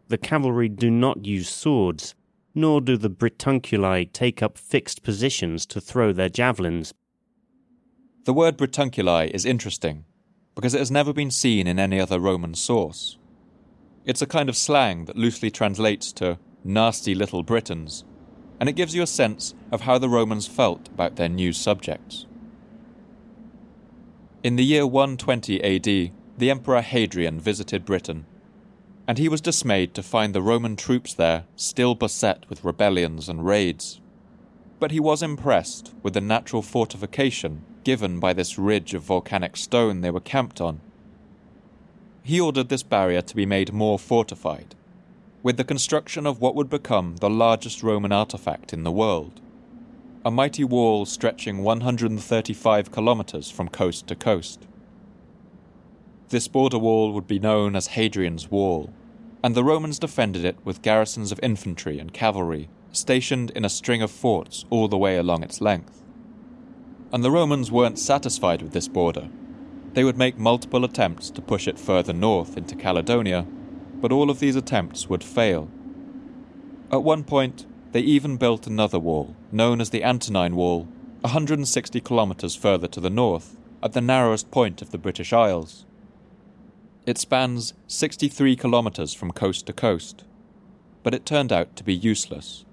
The 0.09 0.17
cavalry 0.17 0.67
do 0.67 0.91
not 0.91 1.25
use 1.25 1.49
swords, 1.49 2.15
nor 2.53 2.81
do 2.81 2.97
the 2.97 3.09
Britunculi 3.09 4.11
take 4.11 4.43
up 4.43 4.57
fixed 4.57 5.03
positions 5.03 5.65
to 5.67 5.79
throw 5.79 6.11
their 6.11 6.29
javelins. 6.29 6.93
The 8.25 8.33
word 8.33 8.57
Britunculi 8.57 9.29
is 9.31 9.45
interesting 9.45 10.05
because 10.55 10.73
it 10.73 10.79
has 10.79 10.91
never 10.91 11.13
been 11.13 11.31
seen 11.31 11.67
in 11.67 11.79
any 11.79 11.99
other 11.99 12.19
Roman 12.19 12.55
source. 12.55 13.17
It's 14.05 14.21
a 14.21 14.27
kind 14.27 14.49
of 14.49 14.57
slang 14.57 15.05
that 15.05 15.17
loosely 15.17 15.51
translates 15.51 16.11
to 16.13 16.39
nasty 16.65 17.13
little 17.13 17.43
Britons, 17.43 18.03
and 18.59 18.67
it 18.67 18.75
gives 18.75 18.95
you 18.95 19.03
a 19.03 19.07
sense 19.07 19.53
of 19.71 19.81
how 19.81 19.99
the 19.99 20.09
Romans 20.09 20.47
felt 20.47 20.87
about 20.89 21.15
their 21.15 21.29
new 21.29 21.53
subjects. 21.53 22.25
In 24.43 24.55
the 24.55 24.65
year 24.65 24.87
120 24.87 25.63
AD, 25.63 26.11
the 26.37 26.49
Emperor 26.49 26.81
Hadrian 26.81 27.39
visited 27.39 27.85
Britain, 27.85 28.25
and 29.07 29.19
he 29.19 29.29
was 29.29 29.41
dismayed 29.41 29.93
to 29.93 30.01
find 30.01 30.33
the 30.33 30.41
Roman 30.41 30.75
troops 30.75 31.13
there 31.13 31.45
still 31.55 31.93
beset 31.93 32.49
with 32.49 32.65
rebellions 32.65 33.29
and 33.29 33.45
raids. 33.45 34.01
But 34.79 34.91
he 34.91 34.99
was 34.99 35.21
impressed 35.21 35.93
with 36.01 36.15
the 36.15 36.21
natural 36.21 36.63
fortification 36.63 37.63
given 37.83 38.19
by 38.19 38.33
this 38.33 38.57
ridge 38.57 38.95
of 38.95 39.03
volcanic 39.03 39.55
stone 39.55 40.01
they 40.01 40.09
were 40.09 40.19
camped 40.19 40.59
on. 40.59 40.81
He 42.23 42.41
ordered 42.41 42.69
this 42.69 42.81
barrier 42.81 43.21
to 43.21 43.35
be 43.35 43.45
made 43.45 43.71
more 43.71 43.99
fortified 43.99 44.73
with 45.45 45.57
the 45.57 45.63
construction 45.63 46.25
of 46.25 46.41
what 46.41 46.55
would 46.55 46.71
become 46.71 47.17
the 47.17 47.29
largest 47.29 47.83
Roman 47.83 48.11
artifact 48.11 48.73
in 48.73 48.81
the 48.81 48.91
world 48.91 49.41
a 50.25 50.31
mighty 50.31 50.63
wall 50.63 51.05
stretching 51.05 51.61
135 51.61 52.91
kilometers 52.91 53.51
from 53.51 53.69
coast 53.69 54.07
to 54.07 54.15
coast. 54.15 54.65
This 56.29 56.47
border 56.47 56.79
wall 56.79 57.13
would 57.13 57.27
be 57.27 57.37
known 57.37 57.75
as 57.75 57.89
Hadrian's 57.89 58.49
Wall, 58.49 58.91
and 59.43 59.53
the 59.53 59.63
Romans 59.63 59.99
defended 59.99 60.43
it 60.43 60.57
with 60.63 60.81
garrisons 60.81 61.31
of 61.31 61.39
infantry 61.43 61.99
and 61.99 62.11
cavalry 62.11 62.67
stationed 62.91 63.51
in 63.51 63.63
a 63.63 63.69
string 63.69 64.01
of 64.01 64.09
forts 64.09 64.65
all 64.71 64.87
the 64.87 64.97
way 64.97 65.15
along 65.15 65.43
its 65.43 65.61
length. 65.61 66.01
And 67.13 67.23
the 67.23 67.29
Romans 67.29 67.71
weren't 67.71 67.99
satisfied 67.99 68.63
with 68.63 68.71
this 68.71 68.87
border. 68.87 69.29
They 69.93 70.03
would 70.03 70.17
make 70.17 70.39
multiple 70.39 70.83
attempts 70.83 71.29
to 71.29 71.41
push 71.43 71.67
it 71.67 71.77
further 71.77 72.13
north 72.13 72.57
into 72.57 72.75
Caledonia 72.75 73.45
but 74.01 74.11
all 74.11 74.29
of 74.29 74.39
these 74.39 74.55
attempts 74.55 75.09
would 75.09 75.23
fail. 75.23 75.69
At 76.91 77.03
one 77.03 77.23
point, 77.23 77.65
they 77.91 78.01
even 78.01 78.37
built 78.37 78.67
another 78.67 78.99
wall, 78.99 79.35
known 79.51 79.79
as 79.79 79.89
the 79.89 80.03
Antonine 80.03 80.55
Wall, 80.55 80.87
160 81.21 82.01
kilometres 82.01 82.55
further 82.55 82.87
to 82.87 82.99
the 82.99 83.09
north, 83.09 83.57
at 83.81 83.93
the 83.93 84.01
narrowest 84.01 84.51
point 84.51 84.81
of 84.81 84.91
the 84.91 84.97
British 84.97 85.31
Isles. 85.31 85.85
It 87.05 87.17
spans 87.17 87.73
63 87.87 88.55
kilometres 88.55 89.13
from 89.13 89.31
coast 89.31 89.65
to 89.67 89.73
coast, 89.73 90.23
but 91.03 91.13
it 91.13 91.25
turned 91.25 91.53
out 91.53 91.75
to 91.75 91.83
be 91.83 91.93
useless. 91.93 92.65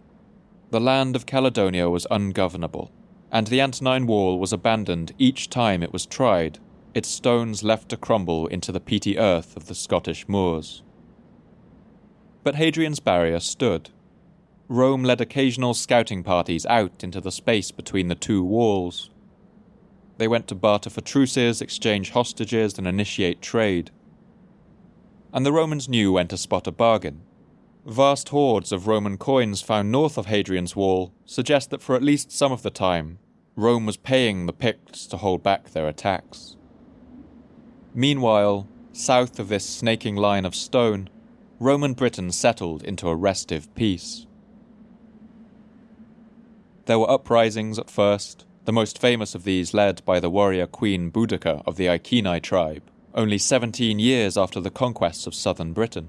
The 0.71 0.81
land 0.81 1.15
of 1.15 1.27
Caledonia 1.27 1.91
was 1.91 2.07
ungovernable, 2.11 2.91
and 3.31 3.47
the 3.47 3.61
Antonine 3.61 4.07
Wall 4.07 4.39
was 4.39 4.53
abandoned 4.53 5.13
each 5.19 5.51
time 5.51 5.83
it 5.83 5.93
was 5.93 6.07
tried, 6.07 6.59
its 6.95 7.09
stones 7.09 7.63
left 7.63 7.89
to 7.91 7.97
crumble 7.97 8.47
into 8.47 8.73
the 8.73 8.81
peaty 8.81 9.19
earth 9.19 9.57
of 9.57 9.67
the 9.67 9.75
Scottish 9.75 10.29
moors. 10.29 10.83
But 12.43 12.57
Hadrian's 12.57 13.01
barrier 13.01 13.41
stood. 13.41 13.91
Rome 14.69 15.05
led 15.05 15.21
occasional 15.21 15.75
scouting 15.75 16.23
parties 16.23 16.67
out 16.67 17.05
into 17.05 17.21
the 17.21 17.31
space 17.31 17.71
between 17.71 18.09
the 18.09 18.15
two 18.15 18.43
walls. 18.43 19.11
They 20.19 20.29
went 20.29 20.49
to 20.49 20.55
barter 20.55 20.91
for 20.91 21.01
truces, 21.01 21.61
exchange 21.61 22.11
hostages, 22.11 22.79
and 22.79 22.87
initiate 22.87 23.43
trade. 23.43 23.91
And 25.33 25.47
the 25.47 25.53
Romans 25.53 25.89
knew 25.89 26.13
when 26.13 26.29
to 26.29 26.37
spot 26.37 26.67
a 26.67 26.73
bargain. 26.73 27.23
Vast 27.87 28.29
hoards 28.29 28.71
of 28.71 28.87
Roman 28.87 29.19
coins 29.19 29.61
found 29.61 29.91
north 29.91 30.17
of 30.17 30.27
Hadrian's 30.27 30.77
wall 30.77 31.13
suggest 31.25 31.71
that 31.71 31.83
for 31.83 31.97
at 31.97 32.03
least 32.03 32.31
some 32.31 32.53
of 32.53 32.63
the 32.63 32.71
time, 32.71 33.19
Rome 33.57 33.85
was 33.85 33.97
paying 33.97 34.47
the 34.47 34.53
Picts 34.53 35.07
to 35.07 35.17
hold 35.17 35.43
back 35.43 35.71
their 35.71 35.89
attacks. 35.89 36.57
Meanwhile, 37.95 38.69
south 38.93 39.39
of 39.39 39.49
this 39.49 39.69
snaking 39.69 40.17
line 40.17 40.45
of 40.45 40.55
stone, 40.55 41.11
Roman 41.63 41.93
Britain 41.93 42.33
settled 42.33 42.83
into 42.83 43.09
a 43.09 43.15
restive 43.15 43.73
peace. 43.77 44.27
There 46.87 46.99
were 46.99 47.09
uprisings 47.09 47.79
at 47.79 47.89
first, 47.89 48.45
the 48.65 48.73
most 48.73 49.01
famous 49.01 49.37
of 49.37 49.45
these 49.45 49.73
led 49.73 50.05
by 50.05 50.19
the 50.19 50.29
warrior 50.29 50.67
Queen 50.67 51.13
Boudicca 51.13 51.63
of 51.65 51.77
the 51.77 51.89
Iceni 51.89 52.41
tribe, 52.41 52.83
only 53.15 53.39
17 53.39 54.01
years 54.01 54.37
after 54.37 54.61
the 54.61 54.73
conquests 54.73 55.29
of 55.29 55.37
southern 55.37 55.73
Britain. 55.73 56.09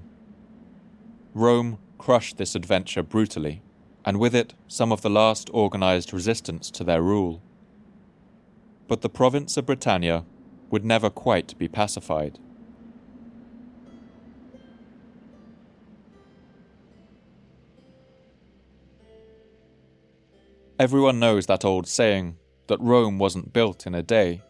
Rome 1.34 1.78
crushed 1.98 2.36
this 2.36 2.56
adventure 2.56 3.04
brutally, 3.04 3.62
and 4.04 4.18
with 4.18 4.34
it 4.34 4.54
some 4.66 4.90
of 4.90 5.02
the 5.02 5.10
last 5.10 5.48
organized 5.52 6.12
resistance 6.12 6.68
to 6.72 6.82
their 6.82 7.00
rule. 7.00 7.40
But 8.88 9.02
the 9.02 9.08
province 9.08 9.56
of 9.56 9.66
Britannia 9.66 10.24
would 10.70 10.84
never 10.84 11.10
quite 11.10 11.56
be 11.58 11.68
pacified. 11.68 12.40
Everyone 20.76 21.20
knows 21.20 21.46
that 21.46 21.64
old 21.64 21.86
saying 21.86 22.36
that 22.66 22.80
Rome 22.80 23.16
wasn't 23.16 23.52
built 23.52 23.86
in 23.86 23.94
a 23.94 24.02
day. 24.02 24.42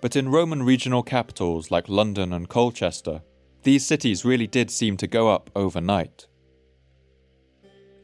But 0.00 0.16
in 0.16 0.30
Roman 0.30 0.64
regional 0.64 1.04
capitals 1.04 1.70
like 1.70 1.88
London 1.88 2.32
and 2.32 2.48
Colchester, 2.48 3.22
these 3.62 3.86
cities 3.86 4.24
really 4.24 4.48
did 4.48 4.68
seem 4.68 4.96
to 4.96 5.06
go 5.06 5.28
up 5.28 5.48
overnight. 5.54 6.26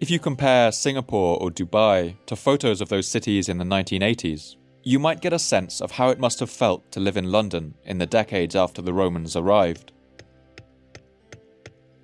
If 0.00 0.10
you 0.10 0.20
compare 0.20 0.70
Singapore 0.70 1.40
or 1.40 1.50
Dubai 1.50 2.14
to 2.26 2.36
photos 2.36 2.80
of 2.80 2.88
those 2.88 3.08
cities 3.08 3.48
in 3.48 3.58
the 3.58 3.64
1980s, 3.64 4.54
you 4.84 5.00
might 5.00 5.20
get 5.20 5.32
a 5.32 5.38
sense 5.38 5.80
of 5.80 5.90
how 5.90 6.10
it 6.10 6.20
must 6.20 6.38
have 6.38 6.50
felt 6.50 6.92
to 6.92 7.00
live 7.00 7.16
in 7.16 7.32
London 7.32 7.74
in 7.84 7.98
the 7.98 8.06
decades 8.06 8.54
after 8.54 8.80
the 8.80 8.92
Romans 8.92 9.34
arrived. 9.34 9.90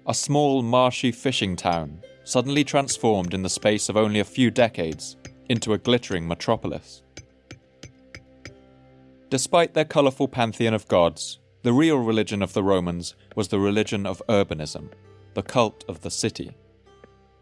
A 0.08 0.14
small, 0.14 0.62
marshy 0.62 1.12
fishing 1.12 1.54
town, 1.54 2.02
suddenly 2.24 2.64
transformed 2.64 3.32
in 3.32 3.42
the 3.42 3.48
space 3.48 3.88
of 3.88 3.96
only 3.96 4.18
a 4.20 4.24
few 4.24 4.50
decades 4.50 5.16
into 5.50 5.72
a 5.72 5.78
glittering 5.78 6.28
metropolis. 6.28 7.02
Despite 9.30 9.74
their 9.74 9.84
colourful 9.84 10.28
pantheon 10.28 10.74
of 10.74 10.86
gods, 10.86 11.40
the 11.62 11.72
real 11.72 11.98
religion 11.98 12.40
of 12.40 12.52
the 12.52 12.62
Romans 12.62 13.16
was 13.34 13.48
the 13.48 13.58
religion 13.58 14.06
of 14.06 14.22
urbanism, 14.28 14.90
the 15.34 15.42
cult 15.42 15.84
of 15.88 16.02
the 16.02 16.10
city. 16.10 16.56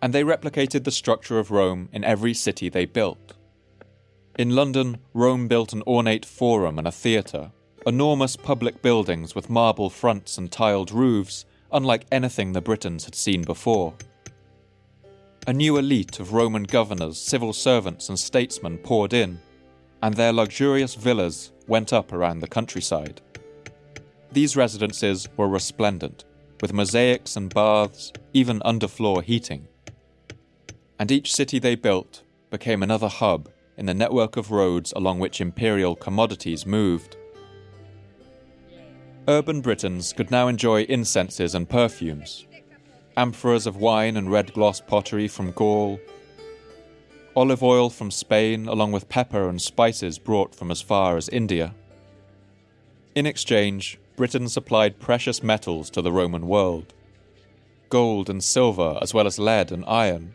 And 0.01 0.15
they 0.15 0.25
replicated 0.25 0.85
the 0.85 0.91
structure 0.91 1.39
of 1.39 1.51
Rome 1.51 1.91
in 1.93 2.03
every 2.03 2.33
city 2.33 2.71
they 2.71 2.87
built. 2.87 3.35
In 4.39 4.57
London, 4.57 4.97
Rome 5.13 5.47
built 5.47 5.75
an 5.75 5.83
ornate 5.87 6.25
forum 6.25 6.79
and 6.79 6.89
a 6.89 6.93
theatre, 6.93 7.53
enormous 7.87 8.37
public 8.37 8.81
buildings 8.81 9.35
with 9.35 9.51
marble 9.51 9.91
fronts 9.91 10.39
and 10.39 10.51
tiled 10.51 10.93
roofs, 10.93 11.45
unlike 11.71 12.07
anything 12.11 12.53
the 12.53 12.63
Britons 12.63 13.05
had 13.05 13.15
seen 13.15 13.43
before. 13.43 13.93
A 15.49 15.53
new 15.55 15.79
elite 15.79 16.21
of 16.21 16.35
Roman 16.35 16.65
governors, 16.65 17.19
civil 17.19 17.55
servants, 17.55 18.11
and 18.11 18.19
statesmen 18.19 18.77
poured 18.77 19.15
in, 19.15 19.41
and 20.03 20.13
their 20.13 20.31
luxurious 20.31 20.95
villas 20.95 21.53
went 21.67 21.91
up 21.91 22.13
around 22.13 22.41
the 22.41 22.47
countryside. 22.47 23.23
These 24.31 24.59
residences 24.59 25.27
were 25.39 25.49
resplendent, 25.49 26.27
with 26.61 26.75
mosaics 26.75 27.35
and 27.35 27.49
baths, 27.49 28.13
even 28.35 28.61
underfloor 28.61 29.23
heating. 29.23 29.69
And 30.99 31.11
each 31.11 31.33
city 31.33 31.59
they 31.59 31.77
built 31.77 32.25
became 32.51 32.83
another 32.83 33.09
hub 33.09 33.49
in 33.79 33.87
the 33.87 33.95
network 33.95 34.37
of 34.37 34.51
roads 34.51 34.93
along 34.97 35.19
which 35.19 35.41
imperial 35.41 35.97
commodities 35.97 36.67
moved. 36.67 37.17
Urban 39.27 39.63
Britons 39.63 40.13
could 40.13 40.31
now 40.31 40.47
enjoy 40.49 40.83
incenses 40.83 41.55
and 41.55 41.67
perfumes, 41.71 42.45
amphorae 43.19 43.67
of 43.67 43.77
wine 43.77 44.17
and 44.17 44.31
red 44.31 44.53
gloss 44.53 44.81
pottery 44.81 45.27
from 45.27 45.51
Gaul, 45.51 45.99
olive 47.35 47.63
oil 47.63 47.91
from 47.91 48.13
Spain, 48.13 48.69
along 48.69 48.93
with 48.93 49.09
pepper 49.09 49.49
and 49.49 49.61
spices 49.61 50.19
brought 50.19 50.55
from 50.55 50.71
as 50.71 50.81
far 50.81 51.17
as 51.17 51.29
India. 51.29 51.75
In 53.17 53.27
exchange, 53.27 53.99
Britain 54.17 54.49
supplied 54.49 55.01
precious 55.01 55.43
metals 55.43 55.91
to 55.91 56.01
the 56.01 56.13
Roman 56.13 56.47
world 56.47 56.95
gold 57.89 58.29
and 58.29 58.45
silver, 58.45 58.99
as 59.01 59.15
well 59.15 59.27
as 59.27 59.39
lead 59.39 59.73
and 59.73 59.85
iron. 59.87 60.35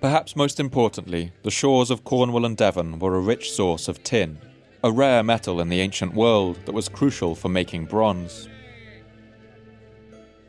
Perhaps 0.00 0.34
most 0.34 0.58
importantly, 0.58 1.32
the 1.44 1.50
shores 1.50 1.90
of 1.90 2.02
Cornwall 2.02 2.44
and 2.44 2.56
Devon 2.56 2.98
were 2.98 3.14
a 3.14 3.20
rich 3.20 3.52
source 3.52 3.86
of 3.86 4.02
tin, 4.02 4.38
a 4.82 4.90
rare 4.90 5.22
metal 5.22 5.60
in 5.60 5.68
the 5.68 5.80
ancient 5.80 6.14
world 6.14 6.58
that 6.64 6.74
was 6.74 6.88
crucial 6.88 7.36
for 7.36 7.48
making 7.48 7.84
bronze. 7.84 8.48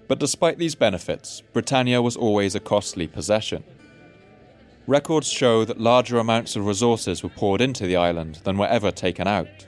But 0.08 0.20
despite 0.20 0.58
these 0.58 0.76
benefits, 0.76 1.42
Britannia 1.54 2.02
was 2.02 2.18
always 2.18 2.56
a 2.56 2.60
costly 2.60 3.08
possession. 3.08 3.64
Records 4.86 5.30
show 5.30 5.64
that 5.64 5.80
larger 5.80 6.18
amounts 6.18 6.56
of 6.56 6.66
resources 6.66 7.24
were 7.24 7.30
poured 7.30 7.62
into 7.62 7.88
the 7.88 7.96
island 7.96 8.42
than 8.44 8.58
were 8.58 8.68
ever 8.68 8.92
taken 8.92 9.28
out. 9.28 9.66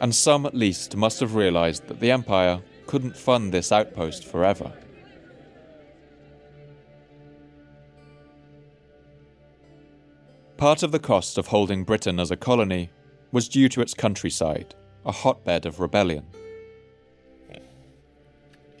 And 0.00 0.14
some, 0.14 0.44
at 0.44 0.54
least, 0.54 0.96
must 0.96 1.20
have 1.20 1.34
realized 1.34 1.86
that 1.88 2.00
the 2.00 2.10
Empire 2.10 2.60
couldn't 2.86 3.16
fund 3.16 3.52
this 3.52 3.72
outpost 3.72 4.24
forever. 4.24 4.72
Part 10.58 10.82
of 10.82 10.92
the 10.92 10.98
cost 10.98 11.38
of 11.38 11.46
holding 11.46 11.84
Britain 11.84 12.18
as 12.20 12.30
a 12.30 12.36
colony 12.36 12.90
was 13.32 13.48
due 13.48 13.68
to 13.70 13.80
its 13.80 13.94
countryside, 13.94 14.74
a 15.06 15.12
hotbed 15.12 15.64
of 15.66 15.80
rebellion. 15.80 16.26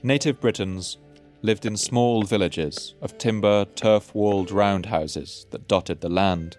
Native 0.02 0.40
Britons 0.40 0.96
lived 1.42 1.66
in 1.66 1.76
small 1.76 2.22
villages 2.22 2.94
of 3.02 3.18
timber, 3.18 3.64
turf 3.74 4.14
walled 4.14 4.52
roundhouses 4.52 5.46
that 5.50 5.66
dotted 5.66 6.00
the 6.00 6.08
land. 6.08 6.56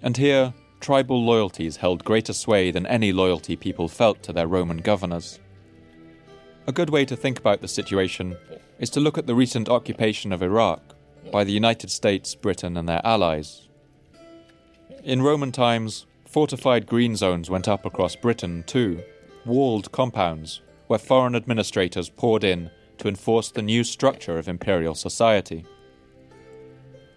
And 0.00 0.16
here, 0.16 0.54
tribal 0.80 1.22
loyalties 1.22 1.76
held 1.76 2.02
greater 2.02 2.32
sway 2.32 2.70
than 2.70 2.86
any 2.86 3.12
loyalty 3.12 3.56
people 3.56 3.88
felt 3.88 4.22
to 4.22 4.32
their 4.32 4.46
Roman 4.46 4.78
governors. 4.78 5.38
A 6.66 6.72
good 6.72 6.88
way 6.88 7.04
to 7.04 7.16
think 7.16 7.38
about 7.38 7.60
the 7.60 7.68
situation 7.68 8.38
is 8.78 8.88
to 8.90 9.00
look 9.00 9.18
at 9.18 9.26
the 9.26 9.34
recent 9.34 9.68
occupation 9.68 10.32
of 10.32 10.42
Iraq 10.42 10.80
by 11.30 11.44
the 11.44 11.52
United 11.52 11.90
States, 11.90 12.34
Britain, 12.34 12.78
and 12.78 12.88
their 12.88 13.02
allies. 13.04 13.68
In 15.04 15.20
Roman 15.20 15.52
times, 15.52 16.06
fortified 16.26 16.86
green 16.86 17.16
zones 17.16 17.50
went 17.50 17.68
up 17.68 17.84
across 17.84 18.16
Britain 18.16 18.64
too, 18.66 19.02
walled 19.44 19.92
compounds 19.92 20.62
where 20.86 20.98
foreign 20.98 21.34
administrators 21.34 22.08
poured 22.08 22.44
in 22.44 22.70
to 22.98 23.08
enforce 23.08 23.50
the 23.50 23.62
new 23.62 23.84
structure 23.84 24.38
of 24.38 24.48
imperial 24.48 24.94
society. 24.94 25.64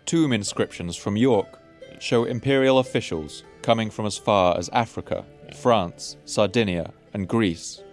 Tomb 0.05 0.33
inscriptions 0.33 0.95
from 0.95 1.15
York 1.17 1.59
show 1.99 2.23
imperial 2.23 2.79
officials 2.79 3.43
coming 3.61 3.89
from 3.89 4.05
as 4.05 4.17
far 4.17 4.57
as 4.57 4.69
Africa, 4.69 5.25
France, 5.55 6.17
Sardinia, 6.25 6.93
and 7.13 7.27
Greece. 7.27 7.83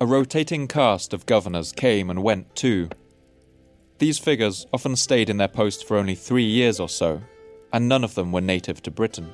A 0.00 0.06
rotating 0.06 0.68
cast 0.68 1.14
of 1.14 1.24
governors 1.24 1.72
came 1.72 2.10
and 2.10 2.22
went 2.22 2.54
too. 2.54 2.88
These 3.98 4.18
figures 4.18 4.66
often 4.72 4.96
stayed 4.96 5.30
in 5.30 5.38
their 5.38 5.48
post 5.48 5.86
for 5.86 5.96
only 5.96 6.14
three 6.14 6.44
years 6.44 6.78
or 6.78 6.88
so, 6.88 7.22
and 7.72 7.88
none 7.88 8.04
of 8.04 8.14
them 8.14 8.30
were 8.30 8.42
native 8.42 8.82
to 8.82 8.90
Britain. 8.90 9.32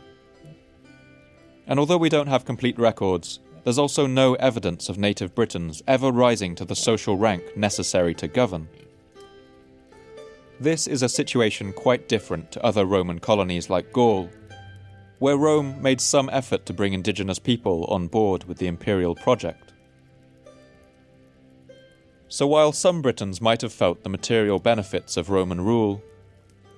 And 1.66 1.78
although 1.78 1.96
we 1.96 2.08
don't 2.08 2.28
have 2.28 2.44
complete 2.44 2.78
records, 2.78 3.40
there's 3.64 3.78
also 3.78 4.06
no 4.06 4.34
evidence 4.34 4.88
of 4.88 4.98
native 4.98 5.34
Britons 5.34 5.82
ever 5.86 6.10
rising 6.10 6.54
to 6.56 6.64
the 6.64 6.74
social 6.74 7.16
rank 7.16 7.56
necessary 7.56 8.14
to 8.14 8.28
govern. 8.28 8.68
This 10.58 10.86
is 10.86 11.02
a 11.02 11.08
situation 11.08 11.72
quite 11.72 12.08
different 12.08 12.52
to 12.52 12.64
other 12.64 12.84
Roman 12.84 13.18
colonies 13.18 13.70
like 13.70 13.92
Gaul, 13.92 14.30
where 15.18 15.36
Rome 15.36 15.80
made 15.80 16.00
some 16.00 16.28
effort 16.32 16.66
to 16.66 16.72
bring 16.72 16.92
indigenous 16.92 17.38
people 17.38 17.84
on 17.84 18.08
board 18.08 18.44
with 18.44 18.58
the 18.58 18.66
imperial 18.66 19.14
project. 19.14 19.72
So 22.28 22.46
while 22.46 22.72
some 22.72 23.02
Britons 23.02 23.40
might 23.40 23.60
have 23.60 23.72
felt 23.72 24.02
the 24.02 24.08
material 24.08 24.58
benefits 24.58 25.16
of 25.16 25.30
Roman 25.30 25.60
rule, 25.60 26.02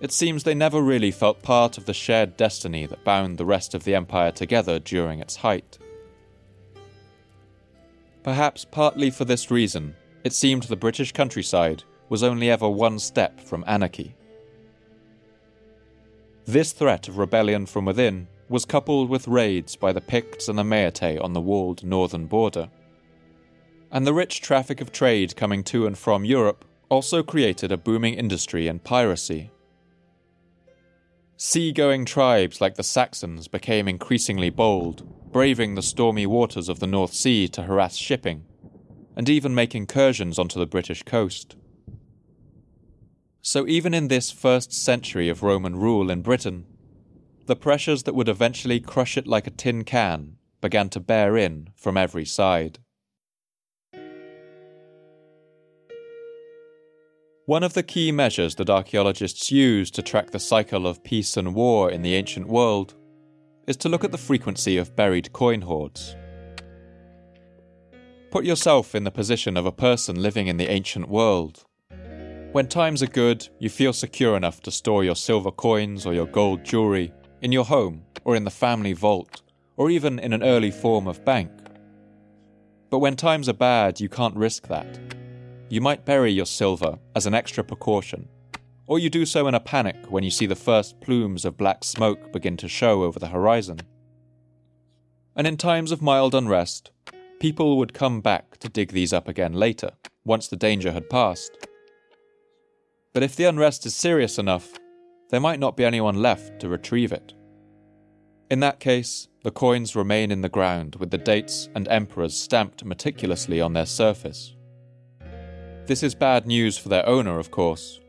it 0.01 0.13
seems 0.13 0.43
they 0.43 0.55
never 0.55 0.83
really 0.83 1.11
felt 1.11 1.43
part 1.43 1.79
of 1.79 1.87
the 1.87 1.95
shared 1.95 2.37
destiny 2.37 2.87
that 2.87 3.05
bound 3.05 3.39
the 3.39 3.47
rest 3.47 3.75
of 3.75 3.85
the 3.85 3.95
empire 3.95 4.33
together 4.33 4.79
during 4.79 5.21
its 5.21 5.37
height. 5.37 5.79
Perhaps 8.25 8.65
partly 8.65 9.11
for 9.11 9.27
this 9.27 9.51
reason, 9.51 9.95
it 10.25 10.33
seemed 10.33 10.65
the 10.65 10.77
British 10.77 11.13
countryside 11.13 11.85
was 12.09 12.23
only 12.23 12.51
ever 12.51 12.69
one 12.69 12.99
step 12.99 13.39
from 13.39 13.63
anarchy. 13.67 14.17
This 16.47 16.73
threat 16.73 17.07
of 17.07 17.19
rebellion 17.19 17.67
from 17.67 17.85
within 17.85 18.27
was 18.49 18.65
coupled 18.65 19.11
with 19.11 19.29
raids 19.29 19.77
by 19.77 19.93
the 19.93 20.01
Picts 20.01 20.49
and 20.49 20.59
the 20.59 20.63
Maeatae 20.63 21.23
on 21.23 21.35
the 21.35 21.41
walled 21.41 21.85
northern 21.85 22.27
border. 22.27 22.71
And 23.91 24.07
the 24.07 24.15
rich 24.15 24.41
traffic 24.41 24.81
of 24.81 24.91
trade 24.91 25.37
coming 25.37 25.63
to 25.65 25.87
and 25.87 25.97
from 25.97 26.25
Europe 26.25 26.65
also 26.89 27.23
created 27.23 27.73
a 27.73 27.77
booming 27.77 28.15
industry 28.15 28.69
in 28.69 28.79
piracy. 28.79 29.51
Sea-going 31.37 32.05
tribes 32.05 32.61
like 32.61 32.75
the 32.75 32.83
Saxons 32.83 33.49
became 33.49 33.89
increasingly 33.89 34.51
bold, 34.51 35.07
braving 35.35 35.75
the 35.75 35.83
stormy 35.83 36.25
waters 36.25 36.69
of 36.69 36.79
the 36.79 36.87
North 36.87 37.13
Sea 37.13 37.49
to 37.49 37.63
harass 37.63 37.97
shipping, 37.97 38.45
and 39.17 39.29
even 39.29 39.53
make 39.53 39.75
incursions 39.75 40.39
onto 40.39 40.61
the 40.61 40.65
British 40.65 41.03
coast. 41.03 41.57
So, 43.43 43.67
even 43.67 43.95
in 43.95 44.07
this 44.07 44.31
first 44.31 44.73
century 44.73 45.29
of 45.29 45.43
Roman 45.43 45.75
rule 45.75 46.09
in 46.09 46.23
Britain, 46.23 46.67
the 47.47 47.57
pressures 47.57 48.05
that 48.05 48.15
would 48.15 48.29
eventually 48.29 48.79
crush 48.79 49.17
it 49.17 49.27
like 49.27 49.49
a 49.49 49.51
tin 49.51 49.83
can 49.83 50.37
began 50.61 50.89
to 50.91 51.01
bear 51.01 51.37
in 51.37 51.71
from 51.75 51.97
every 51.97 52.25
side. 52.25 52.79
One 57.47 57.65
of 57.65 57.75
the 57.75 57.83
key 57.83 58.13
measures 58.13 58.55
that 58.55 58.71
archaeologists 58.71 59.51
use 59.51 59.91
to 59.91 60.01
track 60.01 60.31
the 60.31 60.39
cycle 60.39 60.87
of 60.87 61.03
peace 61.03 61.37
and 61.37 61.57
war 61.57 61.91
in 61.91 62.03
the 62.03 62.15
ancient 62.15 62.47
world 62.47 62.95
is 63.67 63.77
to 63.79 63.89
look 63.89 64.05
at 64.05 64.13
the 64.13 64.19
frequency 64.19 64.77
of 64.77 64.95
buried 64.97 65.33
coin 65.33 65.63
hoards. 65.63 66.17
Put 68.31 68.45
yourself 68.45 68.95
in 68.95 69.05
the 69.05 69.11
position 69.11 69.57
of 69.57 69.65
a 69.65 69.73
person 69.73 70.21
living 70.21 70.49
in 70.49 70.57
the 70.57 70.71
ancient 70.71 71.09
world. 71.09 71.65
When 72.53 72.69
times 72.69 73.03
are 73.03 73.07
good, 73.07 73.49
you 73.59 73.69
feel 73.69 73.93
secure 73.93 74.37
enough 74.37 74.61
to 74.63 74.71
store 74.71 75.05
your 75.05 75.17
silver 75.17 75.51
coins 75.51 76.07
or 76.07 76.15
your 76.15 76.27
gold 76.27 76.65
jewelry 76.65 77.13
in 77.43 77.53
your 77.53 77.65
home 77.65 78.03
or 78.25 78.37
in 78.37 78.45
the 78.45 78.51
family 78.51 78.93
vault 78.93 79.43
or 79.77 79.91
even 79.91 80.19
in 80.19 80.33
an 80.33 80.43
early 80.43 80.71
form 80.71 81.07
of 81.07 81.25
bank. 81.25 81.51
But 82.91 83.01
when 83.01 83.17
times 83.17 83.49
are 83.49 83.55
bad, 83.55 84.01
you 84.01 84.09
can't 84.09 84.37
risk 84.37 84.69
that. 84.69 84.99
You 85.69 85.81
might 85.81 86.05
bury 86.05 86.31
your 86.31 86.47
silver 86.47 86.99
as 87.17 87.27
an 87.27 87.35
extra 87.35 87.65
precaution 87.65 88.29
or 88.87 88.99
you 88.99 89.09
do 89.09 89.25
so 89.25 89.47
in 89.47 89.55
a 89.55 89.61
panic 89.61 89.97
when 90.09 90.25
you 90.25 90.31
see 90.31 90.47
the 90.47 90.55
first 90.55 91.01
plumes 91.01 91.45
of 91.45 91.57
black 91.57 91.85
smoke 91.85 92.33
begin 92.33 92.57
to 92.59 92.69
show 92.69 93.03
over 93.05 93.19
the 93.19 93.29
horizon. 93.29 93.81
And 95.37 95.47
in 95.47 95.57
times 95.57 95.91
of 95.91 96.03
mild 96.03 96.35
unrest, 96.35 96.91
people 97.41 97.77
would 97.79 97.95
come 97.95 98.21
back 98.21 98.59
to 98.59 98.69
dig 98.69 98.93
these 98.93 99.13
up 99.13 99.29
again 99.29 99.53
later, 99.53 99.93
once 100.25 100.49
the 100.49 100.57
danger 100.57 100.93
had 100.93 101.11
passed. 101.11 101.67
But 103.13 103.23
if 103.23 103.37
the 103.37 103.45
unrest 103.45 103.87
is 103.87 103.95
serious 103.95 104.39
enough, 104.39 104.73
there 105.31 105.41
might 105.41 105.61
not 105.61 105.77
be 105.77 105.85
anyone 105.85 106.23
left 106.23 106.61
to 106.61 106.69
retrieve 106.69 107.13
it. 107.13 107.35
In 108.51 108.61
that 108.61 108.81
case, 108.81 109.29
the 109.43 109.51
coins 109.51 109.97
remain 109.97 110.31
in 110.31 110.43
the 110.43 110.49
ground 110.49 110.97
with 110.97 111.11
the 111.11 111.19
dates 111.19 111.69
and 111.75 111.89
emperors 111.89 112.37
stamped 112.37 112.85
meticulously 112.85 113.61
on 113.61 113.73
their 113.73 113.87
surface. 113.87 114.55
This 115.87 116.03
is 116.03 116.15
bad 116.15 116.47
news 116.47 116.79
for 116.79 116.89
their 116.89 117.07
owner, 117.09 117.39
of 117.39 117.51
course, 117.51 118.01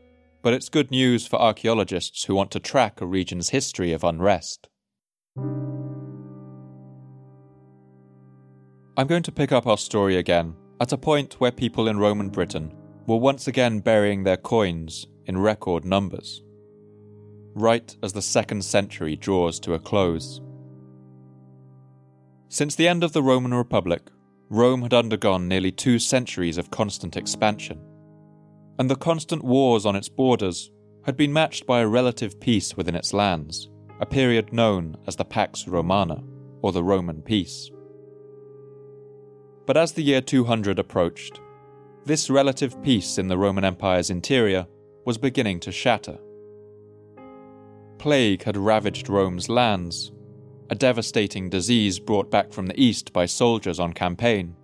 but 0.46 0.54
it's 0.54 0.68
good 0.68 0.92
news 0.92 1.26
for 1.26 1.42
archaeologists 1.42 2.22
who 2.22 2.34
want 2.36 2.52
to 2.52 2.60
track 2.60 3.00
a 3.00 3.04
region's 3.04 3.48
history 3.48 3.90
of 3.90 4.04
unrest. 4.04 4.68
I'm 8.96 9.08
going 9.08 9.24
to 9.24 9.32
pick 9.32 9.50
up 9.50 9.66
our 9.66 9.76
story 9.76 10.16
again 10.18 10.54
at 10.80 10.92
a 10.92 10.98
point 10.98 11.40
where 11.40 11.50
people 11.50 11.88
in 11.88 11.98
Roman 11.98 12.28
Britain 12.28 12.72
were 13.08 13.16
once 13.16 13.48
again 13.48 13.80
burying 13.80 14.22
their 14.22 14.36
coins 14.36 15.08
in 15.24 15.36
record 15.36 15.84
numbers, 15.84 16.44
right 17.56 17.96
as 18.04 18.12
the 18.12 18.22
second 18.22 18.64
century 18.64 19.16
draws 19.16 19.58
to 19.58 19.74
a 19.74 19.80
close. 19.80 20.40
Since 22.50 22.76
the 22.76 22.86
end 22.86 23.02
of 23.02 23.12
the 23.12 23.22
Roman 23.24 23.52
Republic, 23.52 24.12
Rome 24.48 24.82
had 24.82 24.94
undergone 24.94 25.48
nearly 25.48 25.72
two 25.72 25.98
centuries 25.98 26.56
of 26.56 26.70
constant 26.70 27.16
expansion, 27.16 27.80
and 28.78 28.90
the 28.90 28.96
constant 28.96 29.42
wars 29.42 29.86
on 29.86 29.96
its 29.96 30.08
borders 30.08 30.70
had 31.04 31.16
been 31.16 31.32
matched 31.32 31.66
by 31.66 31.80
a 31.80 31.88
relative 31.88 32.40
peace 32.40 32.76
within 32.76 32.94
its 32.94 33.12
lands, 33.12 33.68
a 34.00 34.06
period 34.06 34.52
known 34.52 34.96
as 35.06 35.16
the 35.16 35.24
Pax 35.24 35.66
Romana, 35.66 36.22
or 36.62 36.72
the 36.72 36.82
Roman 36.82 37.22
Peace. 37.22 37.70
But 39.66 39.76
as 39.76 39.92
the 39.92 40.02
year 40.02 40.20
200 40.20 40.78
approached, 40.78 41.40
this 42.04 42.30
relative 42.30 42.80
peace 42.82 43.18
in 43.18 43.28
the 43.28 43.38
Roman 43.38 43.64
Empire's 43.64 44.10
interior 44.10 44.66
was 45.04 45.18
beginning 45.18 45.60
to 45.60 45.72
shatter. 45.72 46.18
Plague 47.98 48.44
had 48.44 48.56
ravaged 48.56 49.08
Rome's 49.08 49.48
lands, 49.48 50.12
a 50.70 50.74
devastating 50.74 51.48
disease 51.48 51.98
brought 51.98 52.30
back 52.30 52.52
from 52.52 52.66
the 52.66 52.80
east 52.80 53.12
by 53.12 53.26
soldiers 53.26 53.80
on 53.80 53.92
campaign. 53.92 54.54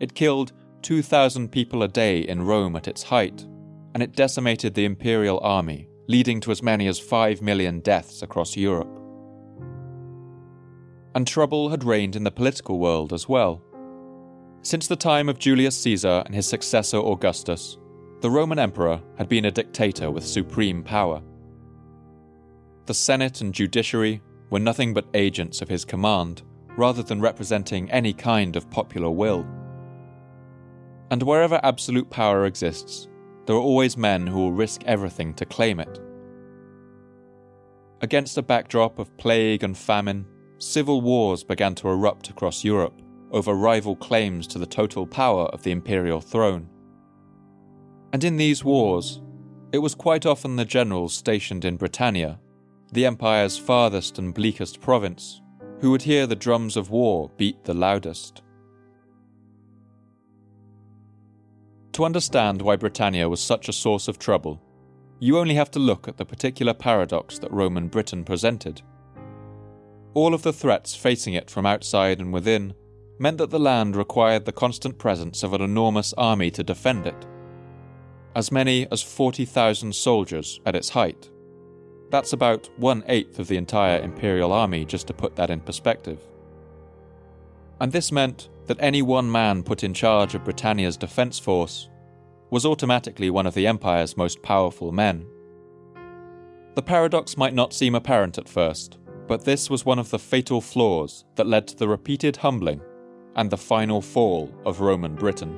It 0.00 0.14
killed 0.14 0.52
2,000 0.82 1.50
people 1.50 1.82
a 1.82 1.88
day 1.88 2.20
in 2.20 2.42
Rome 2.42 2.76
at 2.76 2.88
its 2.88 3.04
height, 3.04 3.46
and 3.94 4.02
it 4.02 4.16
decimated 4.16 4.74
the 4.74 4.84
imperial 4.84 5.38
army, 5.40 5.88
leading 6.08 6.40
to 6.40 6.50
as 6.50 6.62
many 6.62 6.86
as 6.88 6.98
5 6.98 7.42
million 7.42 7.80
deaths 7.80 8.22
across 8.22 8.56
Europe. 8.56 8.88
And 11.14 11.26
trouble 11.26 11.68
had 11.68 11.84
reigned 11.84 12.16
in 12.16 12.24
the 12.24 12.30
political 12.30 12.78
world 12.78 13.12
as 13.12 13.28
well. 13.28 13.62
Since 14.62 14.86
the 14.86 14.96
time 14.96 15.28
of 15.28 15.38
Julius 15.38 15.76
Caesar 15.78 16.22
and 16.24 16.34
his 16.34 16.48
successor 16.48 16.98
Augustus, 16.98 17.78
the 18.20 18.30
Roman 18.30 18.58
emperor 18.58 19.02
had 19.18 19.28
been 19.28 19.44
a 19.44 19.50
dictator 19.50 20.10
with 20.10 20.24
supreme 20.24 20.82
power. 20.82 21.22
The 22.86 22.94
Senate 22.94 23.40
and 23.40 23.52
judiciary 23.52 24.22
were 24.50 24.58
nothing 24.58 24.94
but 24.94 25.08
agents 25.14 25.60
of 25.60 25.68
his 25.68 25.84
command, 25.84 26.42
rather 26.76 27.02
than 27.02 27.20
representing 27.20 27.90
any 27.90 28.12
kind 28.12 28.56
of 28.56 28.70
popular 28.70 29.10
will. 29.10 29.46
And 31.12 31.22
wherever 31.22 31.60
absolute 31.62 32.08
power 32.08 32.46
exists, 32.46 33.06
there 33.44 33.54
are 33.54 33.60
always 33.60 33.98
men 33.98 34.26
who 34.26 34.38
will 34.38 34.52
risk 34.52 34.82
everything 34.86 35.34
to 35.34 35.44
claim 35.44 35.78
it. 35.78 36.00
Against 38.00 38.38
a 38.38 38.42
backdrop 38.42 38.98
of 38.98 39.14
plague 39.18 39.62
and 39.62 39.76
famine, 39.76 40.26
civil 40.56 41.02
wars 41.02 41.44
began 41.44 41.74
to 41.74 41.90
erupt 41.90 42.30
across 42.30 42.64
Europe 42.64 43.02
over 43.30 43.52
rival 43.52 43.94
claims 43.94 44.46
to 44.46 44.58
the 44.58 44.64
total 44.64 45.06
power 45.06 45.44
of 45.48 45.62
the 45.62 45.70
imperial 45.70 46.22
throne. 46.22 46.66
And 48.14 48.24
in 48.24 48.38
these 48.38 48.64
wars, 48.64 49.20
it 49.70 49.78
was 49.78 49.94
quite 49.94 50.24
often 50.24 50.56
the 50.56 50.64
generals 50.64 51.12
stationed 51.12 51.66
in 51.66 51.76
Britannia, 51.76 52.40
the 52.90 53.04
empire's 53.04 53.58
farthest 53.58 54.18
and 54.18 54.32
bleakest 54.32 54.80
province, 54.80 55.42
who 55.80 55.90
would 55.90 56.02
hear 56.02 56.26
the 56.26 56.34
drums 56.34 56.74
of 56.74 56.88
war 56.88 57.30
beat 57.36 57.64
the 57.64 57.74
loudest. 57.74 58.42
To 61.92 62.04
understand 62.04 62.62
why 62.62 62.76
Britannia 62.76 63.28
was 63.28 63.40
such 63.40 63.68
a 63.68 63.72
source 63.72 64.08
of 64.08 64.18
trouble, 64.18 64.62
you 65.18 65.38
only 65.38 65.54
have 65.54 65.70
to 65.72 65.78
look 65.78 66.08
at 66.08 66.16
the 66.16 66.24
particular 66.24 66.72
paradox 66.72 67.38
that 67.38 67.52
Roman 67.52 67.88
Britain 67.88 68.24
presented. 68.24 68.80
All 70.14 70.32
of 70.32 70.42
the 70.42 70.54
threats 70.54 70.94
facing 70.94 71.34
it 71.34 71.50
from 71.50 71.66
outside 71.66 72.18
and 72.18 72.32
within 72.32 72.74
meant 73.18 73.38
that 73.38 73.50
the 73.50 73.60
land 73.60 73.94
required 73.94 74.46
the 74.46 74.52
constant 74.52 74.98
presence 74.98 75.42
of 75.42 75.52
an 75.52 75.60
enormous 75.60 76.14
army 76.14 76.50
to 76.52 76.64
defend 76.64 77.06
it. 77.06 77.26
As 78.34 78.50
many 78.50 78.90
as 78.90 79.02
40,000 79.02 79.94
soldiers 79.94 80.60
at 80.64 80.74
its 80.74 80.88
height. 80.88 81.30
That's 82.10 82.32
about 82.32 82.70
one 82.78 83.04
eighth 83.06 83.38
of 83.38 83.48
the 83.48 83.58
entire 83.58 84.00
imperial 84.00 84.52
army, 84.52 84.86
just 84.86 85.06
to 85.08 85.14
put 85.14 85.36
that 85.36 85.50
in 85.50 85.60
perspective. 85.60 86.20
And 87.80 87.92
this 87.92 88.10
meant 88.10 88.48
that 88.72 88.82
any 88.82 89.02
one 89.02 89.30
man 89.30 89.62
put 89.62 89.84
in 89.84 89.92
charge 89.92 90.34
of 90.34 90.44
Britannia's 90.44 90.96
defence 90.96 91.38
force 91.38 91.90
was 92.50 92.64
automatically 92.64 93.28
one 93.28 93.46
of 93.46 93.52
the 93.52 93.66
Empire's 93.66 94.16
most 94.16 94.42
powerful 94.42 94.92
men. 94.92 95.26
The 96.74 96.80
paradox 96.80 97.36
might 97.36 97.52
not 97.52 97.74
seem 97.74 97.94
apparent 97.94 98.38
at 98.38 98.48
first, 98.48 98.96
but 99.28 99.44
this 99.44 99.68
was 99.68 99.84
one 99.84 99.98
of 99.98 100.08
the 100.08 100.18
fatal 100.18 100.62
flaws 100.62 101.26
that 101.34 101.46
led 101.46 101.68
to 101.68 101.76
the 101.76 101.86
repeated 101.86 102.38
humbling 102.38 102.80
and 103.36 103.50
the 103.50 103.58
final 103.58 104.00
fall 104.00 104.50
of 104.64 104.80
Roman 104.80 105.16
Britain. 105.16 105.52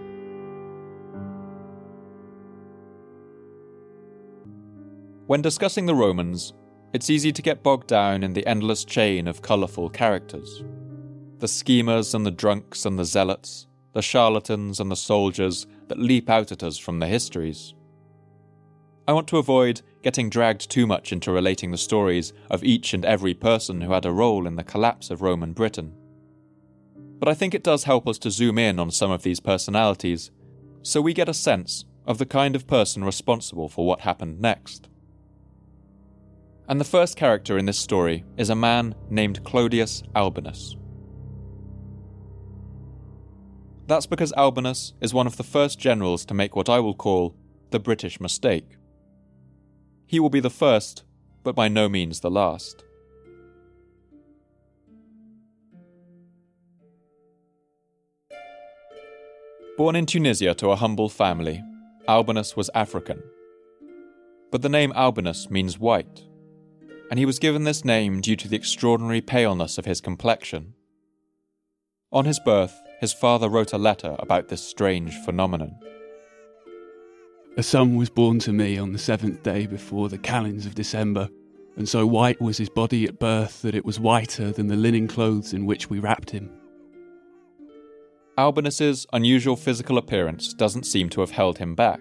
When 5.29 5.41
discussing 5.41 5.87
the 5.87 5.95
Romans, 5.95 6.53
it's 6.93 7.11
easy 7.11 7.31
to 7.31 7.43
get 7.43 7.63
bogged 7.63 7.87
down 7.87 8.25
in 8.25 8.33
the 8.33 8.45
endless 8.45 8.85
chain 8.85 9.29
of 9.29 9.41
colourful 9.41 9.91
characters. 9.91 10.65
The 11.39 11.49
schemers 11.49 12.15
and 12.15 12.25
the 12.25 12.31
drunks 12.31 12.87
and 12.87 12.99
the 12.99 13.05
zealots, 13.05 13.67
the 13.93 14.03
charlatans 14.03 14.81
and 14.81 14.91
the 14.91 14.97
soldiers 14.97 15.67
that 15.89 15.99
leap 15.99 16.31
out 16.31 16.53
at 16.53 16.63
us 16.63 16.79
from 16.79 16.99
the 16.99 17.07
histories. 17.07 17.75
I 19.07 19.13
want 19.13 19.29
to 19.29 19.39
avoid 19.39 19.83
getting 20.03 20.31
dragged 20.31 20.71
too 20.71 20.87
much 20.87 21.13
into 21.13 21.33
relating 21.33 21.71
the 21.71 21.79
stories 21.79 22.33
of 22.51 22.65
each 22.65 22.95
and 22.95 23.05
every 23.05 23.35
person 23.35 23.81
who 23.81 23.93
had 23.93 24.07
a 24.07 24.13
role 24.13 24.47
in 24.47 24.57
the 24.57 24.65
collapse 24.65 25.11
of 25.11 25.23
Roman 25.23 25.53
Britain 25.53 25.95
but 27.25 27.31
I 27.31 27.35
think 27.35 27.55
it 27.55 27.63
does 27.63 27.85
help 27.85 28.07
us 28.07 28.19
to 28.19 28.31
zoom 28.31 28.59
in 28.59 28.79
on 28.79 28.91
some 28.91 29.11
of 29.11 29.23
these 29.23 29.41
personalities, 29.41 30.31
so 30.83 31.01
we 31.01 31.15
get 31.15 31.27
a 31.27 31.33
sense 31.33 31.87
of 32.07 32.19
the 32.19 32.27
kind 32.27 32.55
of 32.55 32.67
person 32.67 33.03
responsible 33.03 33.71
for 33.71 33.87
what 33.87 34.01
happened 34.01 34.43
next. 34.43 34.89
And 36.69 36.79
the 36.79 36.85
first 36.85 37.17
character 37.17 37.57
in 37.57 37.65
this 37.65 37.79
story 37.79 38.25
is 38.37 38.51
a 38.51 38.55
man 38.55 38.95
named 39.09 39.43
Clodius 39.43 40.03
Albinus. 40.15 40.77
That's 43.87 44.07
because 44.07 44.33
Albinus 44.37 44.95
is 45.01 45.13
one 45.13 45.27
of 45.27 45.37
the 45.37 45.43
first 45.43 45.79
generals 45.79 46.25
to 46.27 46.35
make 46.35 46.57
what 46.57 46.71
I 46.71 46.81
will 46.81 46.95
call 46.95 47.37
the 47.71 47.79
British 47.79 48.19
mistake. 48.19 48.77
He 50.07 50.19
will 50.19 50.31
be 50.31 50.41
the 50.41 50.51
first, 50.51 51.05
but 51.43 51.55
by 51.55 51.69
no 51.69 51.89
means 51.89 52.21
the 52.21 52.31
last. 52.31 52.83
Born 59.77 59.97
in 59.97 60.07
Tunisia 60.07 60.55
to 60.55 60.71
a 60.71 60.77
humble 60.77 61.09
family, 61.09 61.63
Albinus 62.07 62.57
was 62.57 62.71
African. 62.75 63.23
But 64.51 64.63
the 64.63 64.69
name 64.69 64.93
Albinus 64.95 65.51
means 65.51 65.81
white, 65.81 66.23
and 67.11 67.19
he 67.19 67.27
was 67.27 67.41
given 67.41 67.65
this 67.65 67.85
name 67.85 68.21
due 68.21 68.37
to 68.37 68.49
the 68.49 68.57
extraordinary 68.57 69.21
paleness 69.21 69.77
of 69.77 69.85
his 69.85 70.01
complexion. 70.01 70.75
On 72.13 72.25
his 72.25 72.39
birth, 72.39 72.81
his 73.01 73.13
father 73.13 73.49
wrote 73.49 73.73
a 73.73 73.79
letter 73.79 74.17
about 74.19 74.49
this 74.49 74.63
strange 74.63 75.15
phenomenon. 75.25 75.75
A 77.57 77.63
son 77.63 77.97
was 77.97 78.11
born 78.11 78.41
to 78.41 78.53
me 78.53 78.79
on 78.79 78.93
the 78.93 78.99
seventh 78.99 79.43
day 79.43 79.67
before 79.67 80.09
the 80.09 80.19
calends 80.19 80.67
of 80.67 80.75
December, 80.75 81.29
and 81.77 81.89
so 81.89 82.07
white 82.07 82.41
was 82.41 82.59
his 82.59 82.69
body 82.69 83.05
at 83.05 83.19
birth 83.19 83.63
that 83.63 83.75
it 83.75 83.85
was 83.85 84.01
whiter 84.01 84.51
than 84.51 84.67
the 84.67 84.77
linen 84.77 85.07
clothes 85.07 85.53
in 85.53 85.67
which 85.67 85.89
we 85.89 86.01
wrapped 86.01 86.31
him. 86.31 86.51
Albinus's 88.37 89.07
unusual 89.13 89.55
physical 89.55 89.99
appearance 89.99 90.53
doesn't 90.53 90.85
seem 90.85 91.09
to 91.11 91.21
have 91.21 91.31
held 91.31 91.59
him 91.59 91.77
back. 91.77 92.01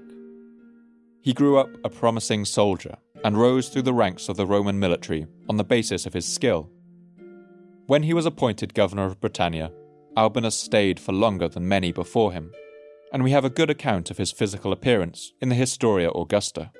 He 1.22 1.34
grew 1.34 1.58
up 1.58 1.70
a 1.84 1.90
promising 1.90 2.46
soldier 2.46 2.98
and 3.24 3.38
rose 3.38 3.70
through 3.70 3.84
the 3.84 3.94
ranks 3.94 4.30
of 4.30 4.38
the 4.38 4.48
Roman 4.48 4.80
military 4.80 5.28
on 5.48 5.58
the 5.58 5.64
basis 5.64 6.08
of 6.08 6.14
his 6.14 6.26
skill. 6.26 6.70
When 7.86 8.04
he 8.04 8.14
was 8.14 8.26
appointed 8.26 8.74
governor 8.74 9.06
of 9.06 9.22
Britannia, 9.22 9.72
Albinus 10.16 10.56
stayed 10.56 11.00
for 11.00 11.12
longer 11.12 11.48
than 11.48 11.68
many 11.68 11.92
before 11.92 12.32
him, 12.32 12.52
and 13.12 13.24
we 13.24 13.32
have 13.32 13.46
a 13.46 13.50
good 13.50 13.70
account 13.70 14.12
of 14.12 14.18
his 14.18 14.32
physical 14.32 14.72
appearance 14.72 15.34
in 15.42 15.50
the 15.50 15.56
Historia 15.56 16.12
Augusta. 16.12 16.72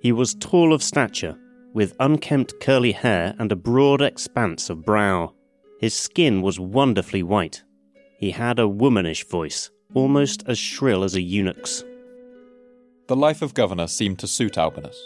He 0.00 0.12
was 0.12 0.34
tall 0.34 0.72
of 0.72 0.82
stature, 0.82 1.36
with 1.74 1.96
unkempt 2.00 2.60
curly 2.60 2.92
hair 2.92 3.34
and 3.38 3.52
a 3.52 3.56
broad 3.56 4.00
expanse 4.00 4.70
of 4.70 4.84
brow. 4.84 5.34
His 5.80 5.94
skin 5.94 6.40
was 6.42 6.58
wonderfully 6.58 7.22
white, 7.22 7.62
he 8.18 8.32
had 8.32 8.58
a 8.58 8.66
womanish 8.66 9.24
voice, 9.24 9.70
almost 9.94 10.42
as 10.46 10.58
shrill 10.58 11.04
as 11.04 11.14
a 11.14 11.20
eunuch's. 11.20 11.84
The 13.06 13.16
life 13.16 13.42
of 13.42 13.54
governor 13.54 13.86
seemed 13.86 14.18
to 14.18 14.26
suit 14.26 14.58
Albinus. 14.58 14.98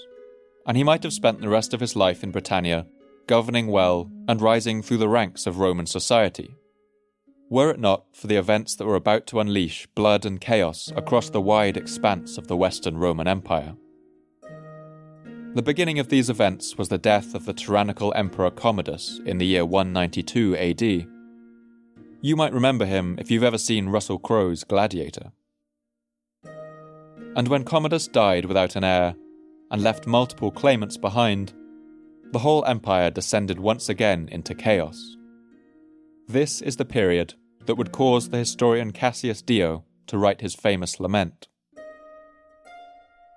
and 0.66 0.76
he 0.76 0.84
might 0.84 1.02
have 1.02 1.12
spent 1.12 1.40
the 1.40 1.48
rest 1.48 1.74
of 1.74 1.80
his 1.80 1.96
life 1.96 2.22
in 2.22 2.30
Britannia 2.30 2.86
governing 3.26 3.66
well 3.66 4.10
and 4.28 4.40
rising 4.40 4.82
through 4.82 4.98
the 4.98 5.08
ranks 5.08 5.46
of 5.46 5.58
Roman 5.58 5.86
society. 5.86 6.54
Were 7.52 7.70
it 7.70 7.78
not 7.78 8.04
for 8.14 8.28
the 8.28 8.36
events 8.36 8.76
that 8.76 8.86
were 8.86 8.94
about 8.94 9.26
to 9.26 9.38
unleash 9.38 9.86
blood 9.88 10.24
and 10.24 10.40
chaos 10.40 10.90
across 10.96 11.28
the 11.28 11.40
wide 11.42 11.76
expanse 11.76 12.38
of 12.38 12.46
the 12.46 12.56
Western 12.56 12.96
Roman 12.96 13.28
Empire. 13.28 13.76
The 15.52 15.60
beginning 15.62 15.98
of 15.98 16.08
these 16.08 16.30
events 16.30 16.78
was 16.78 16.88
the 16.88 16.96
death 16.96 17.34
of 17.34 17.44
the 17.44 17.52
tyrannical 17.52 18.10
Emperor 18.16 18.50
Commodus 18.50 19.20
in 19.26 19.36
the 19.36 19.44
year 19.44 19.66
192 19.66 20.56
AD. 20.56 21.06
You 22.22 22.36
might 22.36 22.54
remember 22.54 22.86
him 22.86 23.16
if 23.18 23.30
you've 23.30 23.44
ever 23.44 23.58
seen 23.58 23.90
Russell 23.90 24.18
Crowe's 24.18 24.64
Gladiator. 24.64 25.32
And 27.36 27.48
when 27.48 27.64
Commodus 27.64 28.08
died 28.08 28.46
without 28.46 28.76
an 28.76 28.84
heir 28.84 29.14
and 29.70 29.82
left 29.82 30.06
multiple 30.06 30.52
claimants 30.52 30.96
behind, 30.96 31.52
the 32.32 32.38
whole 32.38 32.64
empire 32.64 33.10
descended 33.10 33.60
once 33.60 33.90
again 33.90 34.30
into 34.32 34.54
chaos. 34.54 35.18
This 36.28 36.62
is 36.62 36.76
the 36.76 36.86
period 36.86 37.34
that 37.66 37.77
would 37.77 37.92
cause 37.92 38.29
the 38.29 38.38
historian 38.38 38.92
Cassius 38.92 39.42
Dio 39.42 39.85
to 40.07 40.18
write 40.18 40.40
his 40.40 40.55
famous 40.55 41.01
lament. 41.01 41.48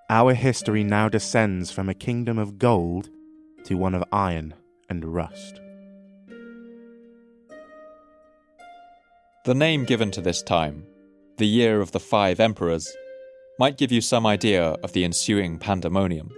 Our 0.08 0.34
history 0.34 0.84
now 0.84 1.08
descends 1.08 1.70
from 1.72 1.88
a 1.88 1.94
kingdom 1.94 2.38
of 2.38 2.58
gold 2.58 3.08
to 3.64 3.74
one 3.74 3.94
of 3.94 4.04
iron 4.12 4.54
and 4.88 5.04
rust. 5.04 5.60
The 9.44 9.54
name 9.54 9.84
given 9.84 10.10
to 10.12 10.20
this 10.20 10.42
time, 10.42 10.86
the 11.38 11.46
year 11.46 11.80
of 11.80 11.92
the 11.92 12.00
five 12.00 12.40
emperors, 12.40 12.92
might 13.58 13.78
give 13.78 13.90
you 13.90 14.00
some 14.00 14.26
idea 14.26 14.70
of 14.82 14.92
the 14.92 15.04
ensuing 15.04 15.58
pandemonium. 15.58 16.30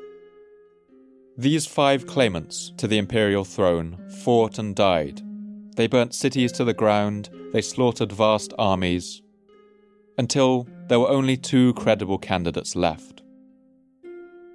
These 1.37 1.67
five 1.67 2.07
claimants 2.07 2.73
to 2.79 2.87
the 2.87 2.99
imperial 2.99 3.45
throne 3.45 3.97
fought 4.25 4.59
and 4.59 4.75
died. 4.75 5.21
They 5.79 5.87
burnt 5.87 6.13
cities 6.13 6.51
to 6.53 6.65
the 6.65 6.75
ground, 6.75 7.31
they 7.53 7.63
slaughtered 7.63 8.11
vast 8.11 8.53
armies, 8.59 9.23
until 10.19 10.67
there 10.89 10.99
were 10.99 11.09
only 11.09 11.37
two 11.37 11.73
credible 11.75 12.19
candidates 12.19 12.75
left. 12.75 13.23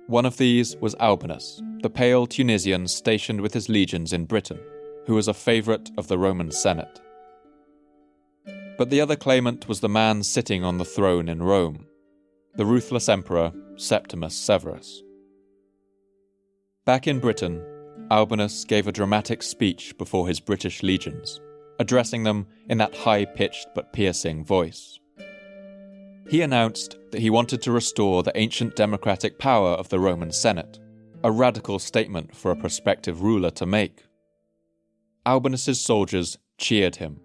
One 0.07 0.25
of 0.25 0.36
these 0.36 0.75
was 0.81 0.95
Albinus, 0.99 1.62
the 1.81 1.89
pale 1.89 2.27
Tunisian 2.27 2.89
stationed 2.89 3.39
with 3.39 3.53
his 3.53 3.69
legions 3.69 4.12
in 4.12 4.25
Britain, 4.25 4.59
who 5.07 5.15
was 5.15 5.29
a 5.29 5.33
favourite 5.33 5.89
of 5.97 6.09
the 6.09 6.17
Roman 6.17 6.51
Senate. 6.51 6.99
But 8.77 8.89
the 8.89 8.99
other 8.99 9.15
claimant 9.15 9.69
was 9.69 9.79
the 9.79 9.88
man 9.88 10.23
sitting 10.23 10.65
on 10.65 10.77
the 10.77 10.83
throne 10.83 11.29
in 11.29 11.41
Rome, 11.41 11.86
the 12.55 12.65
ruthless 12.65 13.07
emperor 13.07 13.53
Septimus 13.77 14.36
Severus. 14.36 15.01
Back 16.83 17.07
in 17.07 17.19
Britain, 17.19 17.63
Albinus 18.13 18.63
gave 18.63 18.86
a 18.86 18.91
dramatic 18.91 19.41
speech 19.41 19.97
before 19.97 20.28
his 20.28 20.39
British 20.39 20.84
legions, 20.84 21.41
addressing 21.80 22.21
them 22.21 22.45
in 22.69 22.78
that 22.78 22.95
high 22.95 23.26
pitched 23.26 23.69
but 23.73 23.91
piercing 23.91 24.45
voice. 24.45 24.99
He 26.30 26.43
announced 26.43 26.95
that 27.10 27.21
he 27.21 27.32
wanted 27.32 27.63
to 27.63 27.71
restore 27.71 28.21
the 28.21 28.38
ancient 28.38 28.76
democratic 28.76 29.39
power 29.39 29.69
of 29.69 29.89
the 29.89 29.99
Roman 29.99 30.32
Senate, 30.32 30.78
a 31.23 31.32
radical 31.32 31.80
statement 31.80 32.36
for 32.36 32.52
a 32.52 32.56
prospective 32.56 33.23
ruler 33.23 33.49
to 33.49 33.65
make. 33.65 34.04
Albinus's 35.26 35.82
soldiers 35.82 36.38
cheered 36.60 36.97
him, 36.97 37.19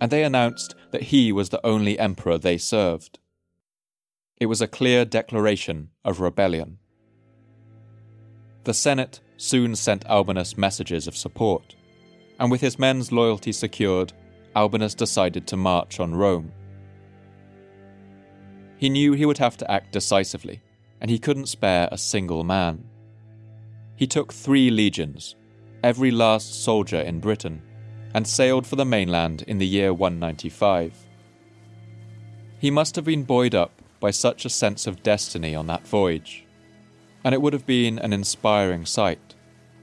and 0.00 0.12
they 0.12 0.22
announced 0.22 0.76
that 0.92 1.02
he 1.02 1.32
was 1.32 1.48
the 1.48 1.66
only 1.66 1.98
emperor 1.98 2.38
they 2.38 2.58
served. 2.58 3.18
It 4.38 4.46
was 4.46 4.60
a 4.60 4.68
clear 4.68 5.04
declaration 5.04 5.88
of 6.04 6.20
rebellion. 6.20 6.78
The 8.62 8.74
Senate 8.74 9.18
soon 9.42 9.74
sent 9.74 10.06
Albinus 10.06 10.56
messages 10.56 11.08
of 11.08 11.16
support, 11.16 11.74
and 12.38 12.48
with 12.48 12.60
his 12.60 12.78
men's 12.78 13.10
loyalty 13.10 13.50
secured, 13.50 14.12
Albinus 14.54 14.94
decided 14.94 15.48
to 15.48 15.56
march 15.56 15.98
on 15.98 16.14
Rome. 16.14 16.52
He 18.76 18.88
knew 18.88 19.14
he 19.14 19.26
would 19.26 19.38
have 19.38 19.56
to 19.56 19.68
act 19.68 19.92
decisively, 19.92 20.62
and 21.00 21.10
he 21.10 21.18
couldn't 21.18 21.46
spare 21.46 21.88
a 21.90 21.98
single 21.98 22.44
man. 22.44 22.84
He 23.96 24.06
took 24.06 24.32
three 24.32 24.70
legions, 24.70 25.34
every 25.82 26.12
last 26.12 26.62
soldier 26.62 27.00
in 27.00 27.18
Britain, 27.18 27.62
and 28.14 28.28
sailed 28.28 28.64
for 28.64 28.76
the 28.76 28.84
mainland 28.84 29.42
in 29.48 29.58
the 29.58 29.66
year 29.66 29.92
195. 29.92 30.94
He 32.60 32.70
must 32.70 32.94
have 32.94 33.04
been 33.04 33.24
buoyed 33.24 33.56
up 33.56 33.82
by 33.98 34.12
such 34.12 34.44
a 34.44 34.50
sense 34.50 34.86
of 34.86 35.02
destiny 35.02 35.52
on 35.56 35.66
that 35.66 35.86
voyage 35.86 36.46
and 37.24 37.34
it 37.34 37.42
would 37.42 37.52
have 37.52 37.66
been 37.66 37.98
an 37.98 38.12
inspiring 38.12 38.84
sight. 38.84 39.31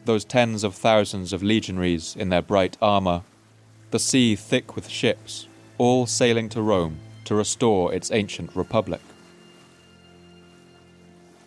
Those 0.09 0.25
tens 0.25 0.63
of 0.63 0.73
thousands 0.73 1.33
of 1.33 1.43
legionaries 1.43 2.15
in 2.15 2.29
their 2.29 2.41
bright 2.41 2.75
armour, 2.81 3.21
the 3.91 3.99
sea 3.99 4.35
thick 4.35 4.75
with 4.75 4.89
ships, 4.89 5.47
all 5.77 6.07
sailing 6.07 6.49
to 6.49 6.63
Rome 6.63 6.97
to 7.25 7.35
restore 7.35 7.93
its 7.93 8.09
ancient 8.09 8.55
republic. 8.55 9.01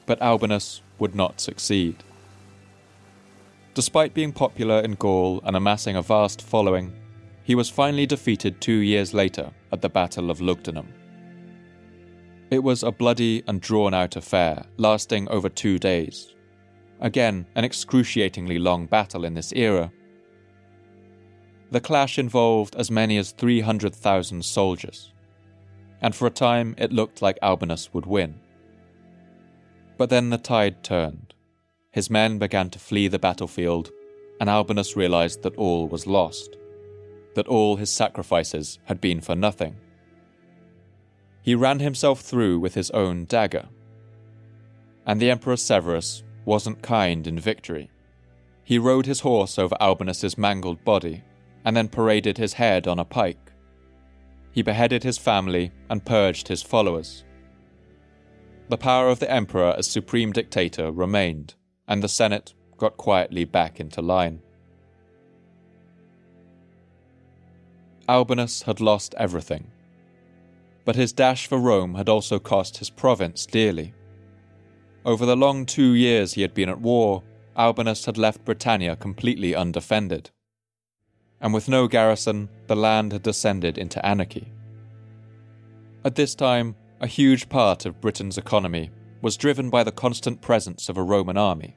But 0.06 0.22
Albinus 0.22 0.80
would 1.00 1.16
not 1.16 1.40
succeed. 1.40 2.04
Despite 3.74 4.14
being 4.14 4.32
popular 4.32 4.78
in 4.78 4.94
Gaul 4.94 5.40
and 5.44 5.56
amassing 5.56 5.96
a 5.96 6.00
vast 6.02 6.40
following, 6.40 6.92
he 7.42 7.56
was 7.56 7.68
finally 7.68 8.06
defeated 8.06 8.60
two 8.60 8.78
years 8.78 9.12
later 9.12 9.50
at 9.72 9.82
the 9.82 9.88
Battle 9.88 10.30
of 10.30 10.38
Lugdunum. 10.38 10.86
It 12.52 12.62
was 12.62 12.84
a 12.84 12.92
bloody 12.92 13.42
and 13.48 13.60
drawn 13.60 13.92
out 13.92 14.14
affair, 14.14 14.66
lasting 14.76 15.28
over 15.30 15.48
two 15.48 15.80
days. 15.80 16.32
Again, 17.02 17.46
an 17.54 17.64
excruciatingly 17.64 18.58
long 18.58 18.86
battle 18.86 19.26
in 19.26 19.34
this 19.34 19.52
era. 19.52 19.92
The 21.70 21.80
clash 21.80 22.18
involved 22.18 22.74
as 22.76 22.90
many 22.90 23.18
as 23.18 23.32
300,000 23.32 24.42
soldiers, 24.42 25.12
and 26.00 26.14
for 26.14 26.26
a 26.26 26.30
time 26.30 26.74
it 26.78 26.92
looked 26.92 27.20
like 27.20 27.38
Albinus 27.42 27.92
would 27.92 28.06
win. 28.06 28.40
But 29.98 30.08
then 30.08 30.30
the 30.30 30.38
tide 30.38 30.82
turned. 30.82 31.34
His 31.90 32.08
men 32.08 32.38
began 32.38 32.70
to 32.70 32.78
flee 32.78 33.08
the 33.08 33.18
battlefield, 33.18 33.90
and 34.40 34.48
Albinus 34.48 34.96
realized 34.96 35.42
that 35.42 35.56
all 35.56 35.88
was 35.88 36.06
lost, 36.06 36.56
that 37.34 37.48
all 37.48 37.76
his 37.76 37.90
sacrifices 37.90 38.78
had 38.84 39.02
been 39.02 39.20
for 39.20 39.36
nothing 39.36 39.76
he 41.42 41.56
ran 41.56 41.80
himself 41.80 42.20
through 42.20 42.60
with 42.60 42.74
his 42.74 42.90
own 42.92 43.24
dagger. 43.24 43.68
And 45.04 45.20
the 45.20 45.30
Emperor 45.30 45.56
Severus 45.56 46.22
wasn't 46.44 46.82
kind 46.82 47.26
in 47.26 47.38
victory. 47.38 47.90
He 48.64 48.78
rode 48.78 49.06
his 49.06 49.20
horse 49.20 49.58
over 49.58 49.76
Albinus's 49.80 50.38
mangled 50.38 50.84
body, 50.84 51.22
and 51.64 51.76
then 51.76 51.88
paraded 51.88 52.38
his 52.38 52.54
head 52.54 52.86
on 52.86 52.98
a 52.98 53.04
pike. 53.04 53.52
He 54.52 54.62
beheaded 54.62 55.02
his 55.02 55.18
family 55.18 55.72
and 55.88 56.04
purged 56.04 56.48
his 56.48 56.62
followers. 56.62 57.24
The 58.68 58.78
power 58.78 59.08
of 59.08 59.18
the 59.18 59.30
emperor 59.30 59.74
as 59.76 59.86
supreme 59.86 60.32
dictator 60.32 60.90
remained, 60.90 61.54
and 61.88 62.02
the 62.02 62.08
Senate 62.08 62.54
got 62.76 62.96
quietly 62.96 63.44
back 63.44 63.80
into 63.80 64.02
line. 64.02 64.40
Albinus 68.08 68.62
had 68.62 68.80
lost 68.80 69.14
everything 69.16 69.70
but 70.84 70.96
his 70.96 71.12
dash 71.12 71.46
for 71.46 71.58
Rome 71.58 71.94
had 71.94 72.08
also 72.08 72.38
cost 72.38 72.78
his 72.78 72.90
province 72.90 73.46
dearly. 73.46 73.94
Over 75.04 75.26
the 75.26 75.36
long 75.36 75.66
two 75.66 75.94
years 75.94 76.34
he 76.34 76.42
had 76.42 76.54
been 76.54 76.68
at 76.68 76.80
war, 76.80 77.22
Albinus 77.56 78.04
had 78.04 78.16
left 78.16 78.44
Britannia 78.44 78.96
completely 78.96 79.54
undefended. 79.54 80.30
And 81.40 81.52
with 81.52 81.68
no 81.68 81.88
garrison, 81.88 82.48
the 82.68 82.76
land 82.76 83.12
had 83.12 83.22
descended 83.22 83.78
into 83.78 84.04
anarchy. 84.06 84.52
At 86.04 86.14
this 86.14 86.34
time, 86.34 86.76
a 87.00 87.06
huge 87.06 87.48
part 87.48 87.84
of 87.84 88.00
Britain's 88.00 88.38
economy 88.38 88.90
was 89.22 89.36
driven 89.36 89.70
by 89.70 89.82
the 89.82 89.92
constant 89.92 90.40
presence 90.40 90.88
of 90.88 90.96
a 90.96 91.02
Roman 91.02 91.36
army. 91.36 91.76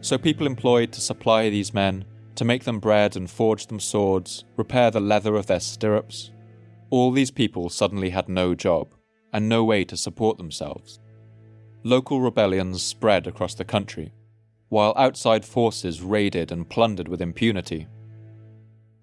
So 0.00 0.18
people 0.18 0.46
employed 0.46 0.92
to 0.92 1.00
supply 1.00 1.48
these 1.48 1.72
men, 1.72 2.04
to 2.34 2.44
make 2.44 2.64
them 2.64 2.80
bread 2.80 3.16
and 3.16 3.30
forge 3.30 3.66
them 3.66 3.80
swords, 3.80 4.44
repair 4.56 4.90
the 4.90 5.00
leather 5.00 5.36
of 5.36 5.46
their 5.46 5.60
stirrups, 5.60 6.30
all 6.90 7.12
these 7.12 7.30
people 7.30 7.68
suddenly 7.68 8.10
had 8.10 8.28
no 8.28 8.54
job 8.54 8.88
and 9.32 9.48
no 9.48 9.62
way 9.62 9.84
to 9.84 9.96
support 9.96 10.38
themselves. 10.38 10.98
Local 11.82 12.20
rebellions 12.20 12.82
spread 12.82 13.26
across 13.26 13.54
the 13.54 13.64
country, 13.64 14.12
while 14.68 14.92
outside 14.96 15.44
forces 15.44 16.02
raided 16.02 16.52
and 16.52 16.68
plundered 16.68 17.08
with 17.08 17.22
impunity. 17.22 17.86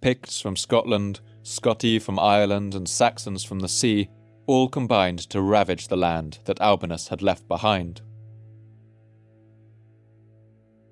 Picts 0.01 0.39
from 0.39 0.55
Scotland, 0.55 1.19
Scotti 1.43 1.99
from 1.99 2.19
Ireland, 2.19 2.75
and 2.75 2.87
Saxons 2.87 3.43
from 3.43 3.59
the 3.59 3.67
sea 3.67 4.09
all 4.45 4.69
combined 4.69 5.19
to 5.29 5.41
ravage 5.41 5.87
the 5.87 5.97
land 5.97 6.39
that 6.45 6.61
Albinus 6.61 7.07
had 7.07 7.21
left 7.21 7.47
behind. 7.47 8.01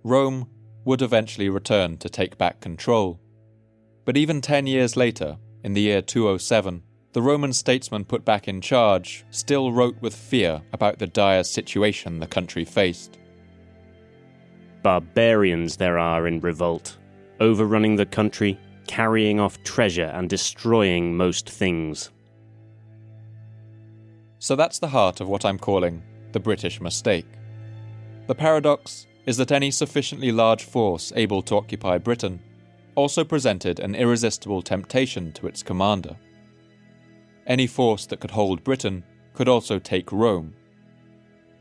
Rome 0.03 0.49
would 0.85 1.01
eventually 1.01 1.49
return 1.49 1.97
to 1.97 2.09
take 2.09 2.37
back 2.37 2.61
control. 2.61 3.19
But 4.05 4.17
even 4.17 4.41
ten 4.41 4.67
years 4.67 4.95
later, 4.95 5.37
in 5.63 5.73
the 5.73 5.81
year 5.81 6.01
207, 6.01 6.83
the 7.15 7.21
Roman 7.21 7.53
statesman 7.53 8.03
put 8.03 8.25
back 8.25 8.49
in 8.49 8.59
charge 8.59 9.23
still 9.29 9.71
wrote 9.71 9.95
with 10.01 10.13
fear 10.13 10.61
about 10.73 10.99
the 10.99 11.07
dire 11.07 11.45
situation 11.45 12.19
the 12.19 12.27
country 12.27 12.65
faced. 12.65 13.17
barbarians 14.83 15.77
there 15.77 15.97
are 15.97 16.27
in 16.27 16.41
revolt, 16.41 16.97
overrunning 17.39 17.95
the 17.95 18.05
country, 18.05 18.59
carrying 18.85 19.39
off 19.39 19.63
treasure, 19.63 20.11
and 20.13 20.29
destroying 20.29 21.15
most 21.15 21.49
things. 21.49 22.11
So 24.39 24.57
that's 24.57 24.79
the 24.79 24.89
heart 24.89 25.21
of 25.21 25.29
what 25.29 25.45
I'm 25.45 25.57
calling 25.57 26.03
the 26.33 26.41
British 26.41 26.81
mistake. 26.81 27.27
The 28.27 28.35
paradox 28.35 29.07
is 29.25 29.37
that 29.37 29.53
any 29.53 29.71
sufficiently 29.71 30.33
large 30.33 30.65
force 30.65 31.13
able 31.15 31.41
to 31.43 31.55
occupy 31.55 31.97
Britain 31.97 32.41
also 32.95 33.23
presented 33.23 33.79
an 33.79 33.95
irresistible 33.95 34.61
temptation 34.61 35.31
to 35.31 35.47
its 35.47 35.63
commander. 35.63 36.17
Any 37.47 37.67
force 37.67 38.05
that 38.07 38.19
could 38.19 38.31
hold 38.31 38.63
Britain 38.63 39.03
could 39.33 39.47
also 39.47 39.79
take 39.79 40.11
Rome. 40.11 40.55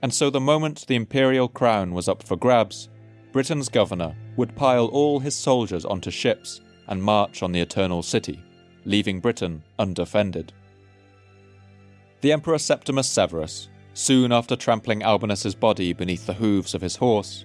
And 0.02 0.12
so 0.12 0.30
the 0.30 0.40
moment 0.40 0.86
the 0.86 0.96
imperial 0.96 1.48
crown 1.48 1.92
was 1.92 2.08
up 2.08 2.22
for 2.22 2.36
grabs, 2.36 2.88
Britain's 3.32 3.68
governor 3.68 4.14
would 4.36 4.54
pile 4.54 4.86
all 4.86 5.18
his 5.18 5.34
soldiers 5.34 5.84
onto 5.84 6.10
ships 6.10 6.60
and 6.88 7.02
march 7.02 7.42
on 7.42 7.52
the 7.52 7.60
Eternal 7.60 8.02
City, 8.02 8.42
leaving 8.84 9.20
Britain 9.20 9.62
undefended. 9.78 10.52
The 12.20 12.32
Emperor 12.32 12.58
Septimius 12.58 13.08
Severus, 13.08 13.68
soon 13.92 14.32
after 14.32 14.56
trampling 14.56 15.02
Albinus's 15.02 15.54
body 15.54 15.92
beneath 15.92 16.26
the 16.26 16.34
hooves 16.34 16.74
of 16.74 16.80
his 16.80 16.96
horse, 16.96 17.44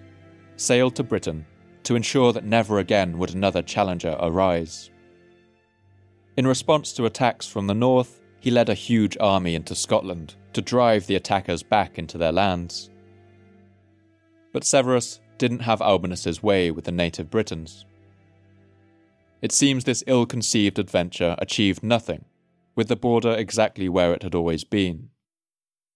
sailed 0.58 0.95
to 0.95 1.04
Britain 1.04 1.45
to 1.84 1.95
ensure 1.95 2.34
that 2.34 2.45
never 2.45 2.80
again 2.80 3.17
would 3.17 3.34
another 3.34 3.62
challenger 3.62 4.15
arise. 4.19 4.89
In 6.38 6.45
response 6.47 6.93
to 6.93 7.06
attacks 7.06 7.47
from 7.47 7.67
the 7.67 7.73
north, 7.73 8.21
he 8.39 8.52
led 8.52 8.69
a 8.69 8.73
huge 8.73 9.17
army 9.19 9.56
into 9.56 9.75
Scotland 9.75 10.36
to 10.54 10.62
drive 10.62 11.08
the 11.08 11.15
attackers 11.15 11.63
back 11.63 11.97
into 11.97 12.17
their 12.17 12.32
lands. 12.32 12.89
But 14.52 14.63
Severus 14.63 15.19
didn't 15.38 15.60
have 15.60 15.82
Albinus's 15.82 16.41
way 16.41 16.71
with 16.71 16.86
the 16.86 16.91
native 16.91 17.30
Britons. 17.30 17.86
It 19.41 19.52
seems 19.52 19.84
this 19.84 20.04
ill 20.08 20.25
conceived 20.25 20.80
adventure 20.80 21.36
achieved 21.38 21.84
nothing, 21.84 22.25
with 22.75 22.88
the 22.88 22.95
border 22.95 23.32
exactly 23.32 23.88
where 23.88 24.13
it 24.13 24.23
had 24.23 24.36
always 24.36 24.63
been. 24.63 25.10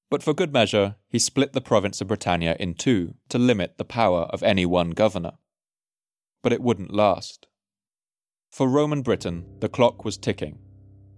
But 0.09 0.23
for 0.23 0.33
good 0.33 0.53
measure, 0.53 0.95
he 1.09 1.19
split 1.19 1.53
the 1.53 1.61
province 1.61 1.99
of 1.99 2.07
Britannia 2.07 2.55
in 2.59 2.75
two 2.75 3.15
to 3.29 3.39
limit 3.39 3.77
the 3.77 3.85
power 3.85 4.21
of 4.29 4.43
any 4.43 4.65
one 4.65 4.91
governor. 4.91 5.33
But 6.41 6.53
it 6.53 6.61
wouldn't 6.61 6.93
last. 6.93 7.47
For 8.49 8.67
Roman 8.67 9.01
Britain, 9.01 9.45
the 9.59 9.69
clock 9.69 10.05
was 10.05 10.17
ticking, 10.17 10.59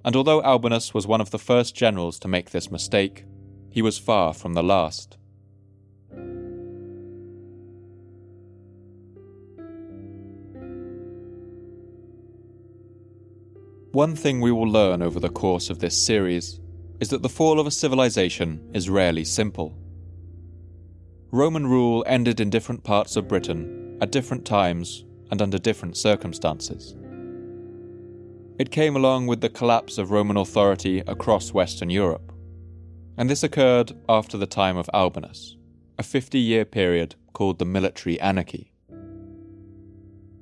and 0.06 0.16
although 0.16 0.44
Albinus 0.44 0.94
was 0.94 1.08
one 1.08 1.20
of 1.20 1.32
the 1.32 1.40
first 1.40 1.76
generals 1.76 2.20
to 2.20 2.28
make 2.28 2.52
this 2.52 2.70
mistake, 2.70 3.26
he 3.72 3.82
was 3.82 3.98
far 3.98 4.36
from 4.36 4.54
the 4.54 4.62
last. 4.62 5.18
One 13.92 14.16
thing 14.16 14.42
we 14.42 14.52
will 14.52 14.70
learn 14.70 15.02
over 15.02 15.20
the 15.20 15.30
course 15.30 15.72
of 15.72 15.80
this 15.80 16.06
series 16.06 16.60
is 17.00 17.10
that 17.10 17.24
the 17.24 17.30
fall 17.30 17.60
of 17.60 17.66
a 17.66 17.72
civilization 17.72 18.70
is 18.74 18.92
rarely 18.92 19.24
simple. 19.24 19.76
Roman 21.32 21.66
rule 21.66 22.04
ended 22.06 22.40
in 22.40 22.52
different 22.52 22.84
parts 22.84 23.16
of 23.16 23.28
Britain 23.28 23.98
at 24.02 24.12
different 24.12 24.46
times 24.46 25.04
and 25.32 25.42
under 25.42 25.58
different 25.58 25.98
circumstances. 25.98 26.96
It 28.58 28.72
came 28.72 28.96
along 28.96 29.28
with 29.28 29.42
the 29.42 29.50
collapse 29.50 29.98
of 29.98 30.12
Roman 30.12 30.38
authority 30.38 31.00
across 31.08 31.54
Western 31.54 31.90
Europe, 31.90 32.32
and 33.18 33.30
this 33.30 33.44
occurred 33.44 33.92
after 34.08 34.38
the 34.38 34.48
time 34.48 34.78
of 34.78 34.90
Albinus, 34.94 35.58
a 35.98 36.04
50 36.04 36.40
year 36.40 36.64
period 36.64 37.16
called 37.34 37.60
the 37.60 37.66
Military 37.66 38.18
Anarchy. 38.22 38.72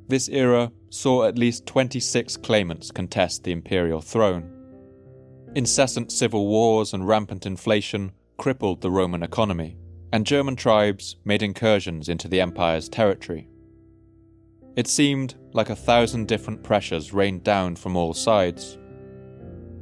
This 0.08 0.30
era 0.30 0.72
saw 0.92 1.24
at 1.24 1.40
least 1.40 1.66
26 1.66 2.38
claimants 2.38 2.92
contest 2.92 3.44
the 3.44 3.52
imperial 3.52 4.02
throne. 4.02 4.48
Incessant 5.56 6.12
civil 6.12 6.46
wars 6.48 6.94
and 6.94 7.08
rampant 7.08 7.48
inflation 7.48 8.12
crippled 8.38 8.82
the 8.82 8.92
Roman 8.92 9.24
economy, 9.24 9.76
and 10.12 10.24
German 10.24 10.56
tribes 10.56 11.16
made 11.26 11.42
incursions 11.42 12.10
into 12.10 12.28
the 12.28 12.42
empire's 12.42 12.90
territory. 12.90 13.48
It 14.76 14.88
seemed 14.88 15.36
like 15.54 15.70
a 15.70 15.76
thousand 15.76 16.28
different 16.28 16.64
pressures 16.64 17.14
rained 17.14 17.44
down 17.44 17.76
from 17.76 17.96
all 17.96 18.14
sides. 18.14 18.78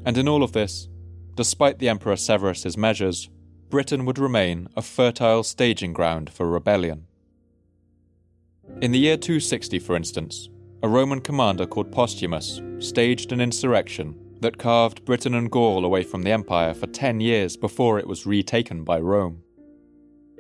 And 0.06 0.18
in 0.18 0.28
all 0.28 0.44
of 0.44 0.52
this, 0.52 0.90
despite 1.36 1.80
the 1.80 1.88
Emperor 1.88 2.18
Severus's 2.18 2.76
measures, 2.76 3.30
Britain 3.70 4.06
would 4.06 4.20
remain 4.20 4.68
a 4.76 4.82
fertile 4.82 5.44
staging 5.44 5.94
ground 5.94 6.30
for 6.30 6.46
rebellion. 6.46 7.08
In 8.82 8.92
the 8.92 9.00
year 9.00 9.16
260, 9.16 9.80
for 9.80 9.96
instance, 9.96 10.50
a 10.84 10.90
Roman 10.90 11.22
commander 11.22 11.66
called 11.66 11.92
Postumus 11.92 12.62
staged 12.80 13.32
an 13.32 13.40
insurrection 13.40 14.18
that 14.42 14.58
carved 14.58 15.06
Britain 15.06 15.36
and 15.36 15.52
Gaul 15.52 15.86
away 15.86 16.04
from 16.04 16.24
the 16.24 16.32
empire 16.32 16.74
for 16.74 16.88
10 16.88 17.22
years 17.22 17.56
before 17.56 18.00
it 18.00 18.08
was 18.08 18.26
retaken 18.26 18.84
by 18.84 19.00
Rome. 19.00 19.44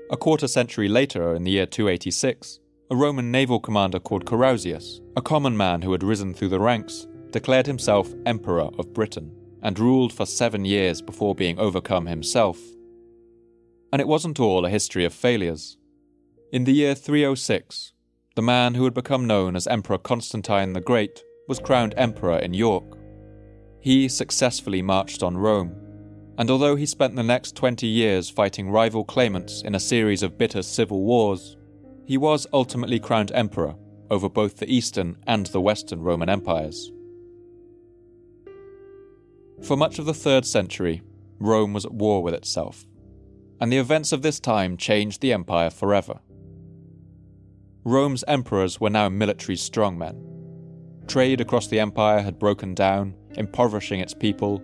A 0.10 0.18
quarter 0.18 0.48
century 0.48 0.90
later, 0.90 1.36
in 1.36 1.44
the 1.44 1.52
year 1.52 1.66
286, 1.66 2.60
a 2.92 2.96
Roman 2.96 3.32
naval 3.32 3.62
commander 3.62 4.02
called 4.02 4.26
Carausius, 4.26 5.00
a 5.16 5.22
common 5.22 5.56
man 5.56 5.82
who 5.82 5.94
had 5.94 6.04
risen 6.04 6.34
through 6.34 6.50
the 6.50 6.60
ranks, 6.60 7.08
declared 7.30 7.66
himself 7.66 8.14
Emperor 8.26 8.70
of 8.78 8.94
Britain 8.94 9.34
and 9.64 9.80
ruled 9.80 10.12
for 10.12 10.26
seven 10.26 10.66
years 10.66 11.02
before 11.02 11.34
being 11.34 11.58
overcome 11.58 12.06
himself. 12.06 12.60
And 13.94 14.02
it 14.02 14.10
wasn't 14.10 14.42
all 14.42 14.66
a 14.66 14.70
history 14.70 15.06
of 15.06 15.14
failures. 15.14 15.78
In 16.52 16.66
the 16.66 16.74
year 16.74 16.94
306, 16.94 17.94
the 18.36 18.42
man 18.42 18.74
who 18.74 18.84
had 18.84 18.94
become 18.94 19.26
known 19.26 19.56
as 19.56 19.68
Emperor 19.68 19.98
Constantine 19.98 20.74
the 20.74 20.82
Great 20.82 21.24
was 21.48 21.60
crowned 21.60 21.94
emperor 21.96 22.40
in 22.40 22.54
York. 22.54 22.98
He 23.80 24.10
successfully 24.10 24.82
marched 24.82 25.24
on 25.24 25.38
Rome, 25.38 25.78
and 26.38 26.52
although 26.52 26.76
he 26.76 26.86
spent 26.86 27.16
the 27.16 27.24
next 27.24 27.56
20 27.56 27.88
years 27.88 28.30
fighting 28.30 28.70
rival 28.70 29.06
claimants 29.06 29.62
in 29.62 29.76
a 29.76 29.80
series 29.80 30.24
of 30.24 30.38
bitter 30.38 30.62
civil 30.62 31.04
wars, 31.04 31.56
he 32.12 32.17
was 32.17 32.45
ultimately 32.52 33.00
crowned 33.00 33.32
emperor 33.32 33.74
over 34.10 34.28
both 34.28 34.58
the 34.58 34.69
Eastern 34.69 35.15
and 35.28 35.45
the 35.45 35.62
Western 35.62 36.02
Roman 36.02 36.28
empires. 36.28 36.91
For 39.63 39.78
much 39.78 39.97
of 39.97 40.06
the 40.06 40.12
3rd 40.12 40.43
century, 40.43 41.02
Rome 41.39 41.71
was 41.71 41.86
at 41.86 41.93
war 41.93 42.21
with 42.21 42.34
itself, 42.34 42.86
and 43.62 43.71
the 43.71 43.78
events 43.78 44.12
of 44.12 44.24
this 44.24 44.41
time 44.41 44.76
changed 44.76 45.21
the 45.21 45.32
empire 45.32 45.69
forever. 45.69 46.19
Rome's 47.86 48.26
emperors 48.28 48.82
were 48.82 48.89
now 48.89 49.08
military 49.08 49.56
strongmen. 49.56 50.21
Trade 51.08 51.39
across 51.39 51.67
the 51.67 51.80
empire 51.80 52.19
had 52.19 52.38
broken 52.38 52.76
down, 52.76 53.15
impoverishing 53.36 54.02
its 54.02 54.13
people, 54.13 54.58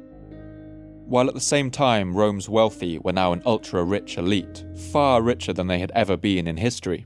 while 1.05 1.29
at 1.29 1.33
the 1.33 1.39
same 1.39 1.71
time 1.71 2.13
Rome's 2.13 2.49
wealthy 2.49 2.99
were 2.99 3.13
now 3.13 3.31
an 3.31 3.41
ultra 3.45 3.85
rich 3.85 4.17
elite, 4.17 4.65
far 4.91 5.21
richer 5.21 5.53
than 5.53 5.67
they 5.67 5.79
had 5.79 5.93
ever 5.95 6.17
been 6.17 6.45
in 6.45 6.57
history. 6.57 7.05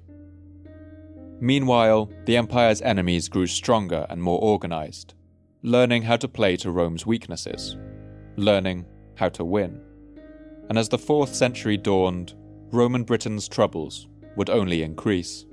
Meanwhile, 1.41 2.11
the 2.25 2.37
empire's 2.37 2.83
enemies 2.83 3.27
grew 3.27 3.47
stronger 3.47 4.05
and 4.11 4.21
more 4.21 4.39
organized, 4.39 5.15
learning 5.63 6.03
how 6.03 6.15
to 6.17 6.27
play 6.27 6.55
to 6.57 6.69
Rome's 6.69 7.03
weaknesses, 7.07 7.75
learning 8.35 8.85
how 9.15 9.29
to 9.29 9.43
win. 9.43 9.81
And 10.69 10.77
as 10.77 10.87
the 10.87 10.99
4th 10.99 11.33
century 11.33 11.77
dawned, 11.77 12.35
Roman 12.71 13.03
Britain's 13.03 13.47
troubles 13.47 14.07
would 14.35 14.51
only 14.51 14.83
increase. 14.83 15.47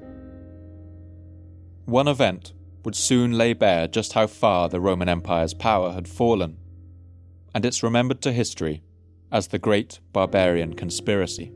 One 1.87 2.07
event 2.07 2.53
would 2.85 2.95
soon 2.95 3.33
lay 3.33 3.55
bare 3.55 3.89
just 3.89 4.13
how 4.13 4.27
far 4.27 4.69
the 4.69 4.81
Roman 4.81 5.09
Empire's 5.09 5.55
power 5.55 5.93
had 5.93 6.07
fallen, 6.07 6.59
and 7.55 7.65
it's 7.65 7.83
remembered 7.83 8.21
to 8.23 8.33
history 8.33 8.83
as 9.33 9.49
the 9.49 9.59
Great 9.59 10.01
Barbarian 10.13 10.75
Conspiracy. 10.75 11.51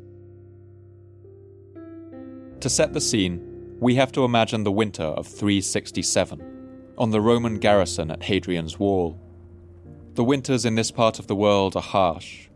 To 2.60 2.70
set 2.70 2.94
the 2.94 3.00
scene, 3.00 3.51
we 3.82 3.96
have 3.96 4.12
to 4.12 4.24
imagine 4.24 4.62
the 4.62 4.70
winter 4.70 5.02
of 5.02 5.26
367, 5.26 6.40
on 6.96 7.10
the 7.10 7.20
Roman 7.20 7.58
garrison 7.58 8.12
at 8.12 8.22
Hadrian's 8.22 8.78
Wall. 8.78 9.20
The 10.14 10.22
winters 10.22 10.64
in 10.64 10.76
this 10.76 10.92
part 10.92 11.18
of 11.18 11.26
the 11.26 11.34
world 11.34 11.74
are 11.74 11.82
harsh. 11.82 12.46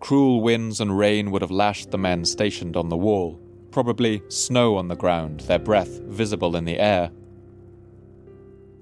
Cruel 0.00 0.42
winds 0.42 0.80
and 0.80 0.98
rain 0.98 1.30
would 1.30 1.42
have 1.42 1.52
lashed 1.52 1.92
the 1.92 1.98
men 1.98 2.24
stationed 2.24 2.76
on 2.76 2.88
the 2.88 2.96
wall, 2.96 3.40
probably 3.70 4.24
snow 4.26 4.74
on 4.74 4.88
the 4.88 4.96
ground, 4.96 5.38
their 5.42 5.60
breath 5.60 6.00
visible 6.00 6.56
in 6.56 6.64
the 6.64 6.80
air. 6.80 7.12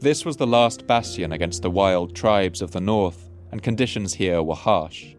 This 0.00 0.24
was 0.24 0.38
the 0.38 0.46
last 0.46 0.86
bastion 0.86 1.32
against 1.32 1.60
the 1.60 1.70
wild 1.70 2.16
tribes 2.16 2.62
of 2.62 2.70
the 2.70 2.80
north, 2.80 3.28
and 3.52 3.62
conditions 3.62 4.14
here 4.14 4.42
were 4.42 4.54
harsh. 4.54 5.16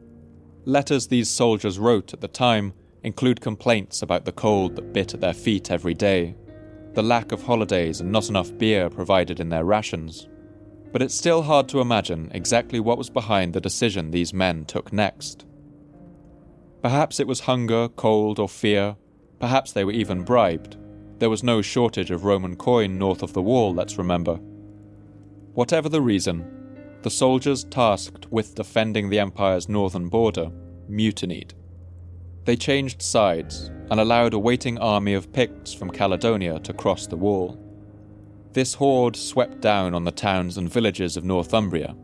Letters 0.65 1.05
these 1.05 1.29
soldiers 1.29 1.77
wrote 1.77 2.11
at 2.11 2.21
the 2.21 2.27
time 2.27 2.73
include 3.03 3.41
complaints 3.41 4.01
about 4.01 4.25
the 4.25 4.31
cold 4.31 4.75
that 4.75 4.93
bit 4.93 5.13
at 5.13 5.21
their 5.21 5.33
feet 5.33 5.71
every 5.71 5.93
day, 5.93 6.35
the 6.93 7.03
lack 7.03 7.31
of 7.31 7.43
holidays 7.43 8.01
and 8.01 8.11
not 8.11 8.29
enough 8.29 8.57
beer 8.57 8.89
provided 8.89 9.39
in 9.39 9.49
their 9.49 9.63
rations. 9.63 10.27
But 10.91 11.01
it's 11.01 11.15
still 11.15 11.43
hard 11.43 11.69
to 11.69 11.81
imagine 11.81 12.31
exactly 12.33 12.79
what 12.79 12.97
was 12.97 13.09
behind 13.09 13.53
the 13.53 13.61
decision 13.61 14.11
these 14.11 14.33
men 14.33 14.65
took 14.65 14.91
next. 14.91 15.45
Perhaps 16.81 17.19
it 17.19 17.27
was 17.27 17.41
hunger, 17.41 17.89
cold, 17.89 18.39
or 18.39 18.49
fear. 18.49 18.95
Perhaps 19.39 19.71
they 19.71 19.83
were 19.83 19.91
even 19.91 20.23
bribed. 20.23 20.77
There 21.19 21.29
was 21.29 21.43
no 21.43 21.61
shortage 21.61 22.11
of 22.11 22.23
Roman 22.23 22.55
coin 22.55 22.97
north 22.97 23.21
of 23.21 23.33
the 23.33 23.41
wall, 23.41 23.73
let's 23.73 23.97
remember. 23.97 24.39
Whatever 25.53 25.89
the 25.89 26.01
reason, 26.01 26.45
the 27.01 27.09
soldiers 27.09 27.65
tasked 27.65 28.31
with 28.31 28.55
defending 28.55 29.09
the 29.09 29.19
empire's 29.19 29.69
northern 29.69 30.09
border 30.09 30.51
mutinied. 30.87 31.53
They 32.45 32.55
changed 32.55 33.01
sides 33.01 33.71
and 33.91 33.99
allowed 33.99 34.33
a 34.33 34.39
waiting 34.39 34.77
army 34.77 35.13
of 35.13 35.33
Picts 35.33 35.73
from 35.73 35.91
Caledonia 35.91 36.59
to 36.59 36.73
cross 36.73 37.07
the 37.07 37.17
wall. 37.17 37.57
This 38.53 38.73
horde 38.73 39.15
swept 39.15 39.61
down 39.61 39.93
on 39.93 40.03
the 40.05 40.11
towns 40.11 40.57
and 40.57 40.71
villages 40.71 41.17
of 41.17 41.23
Northumbria. 41.23 41.95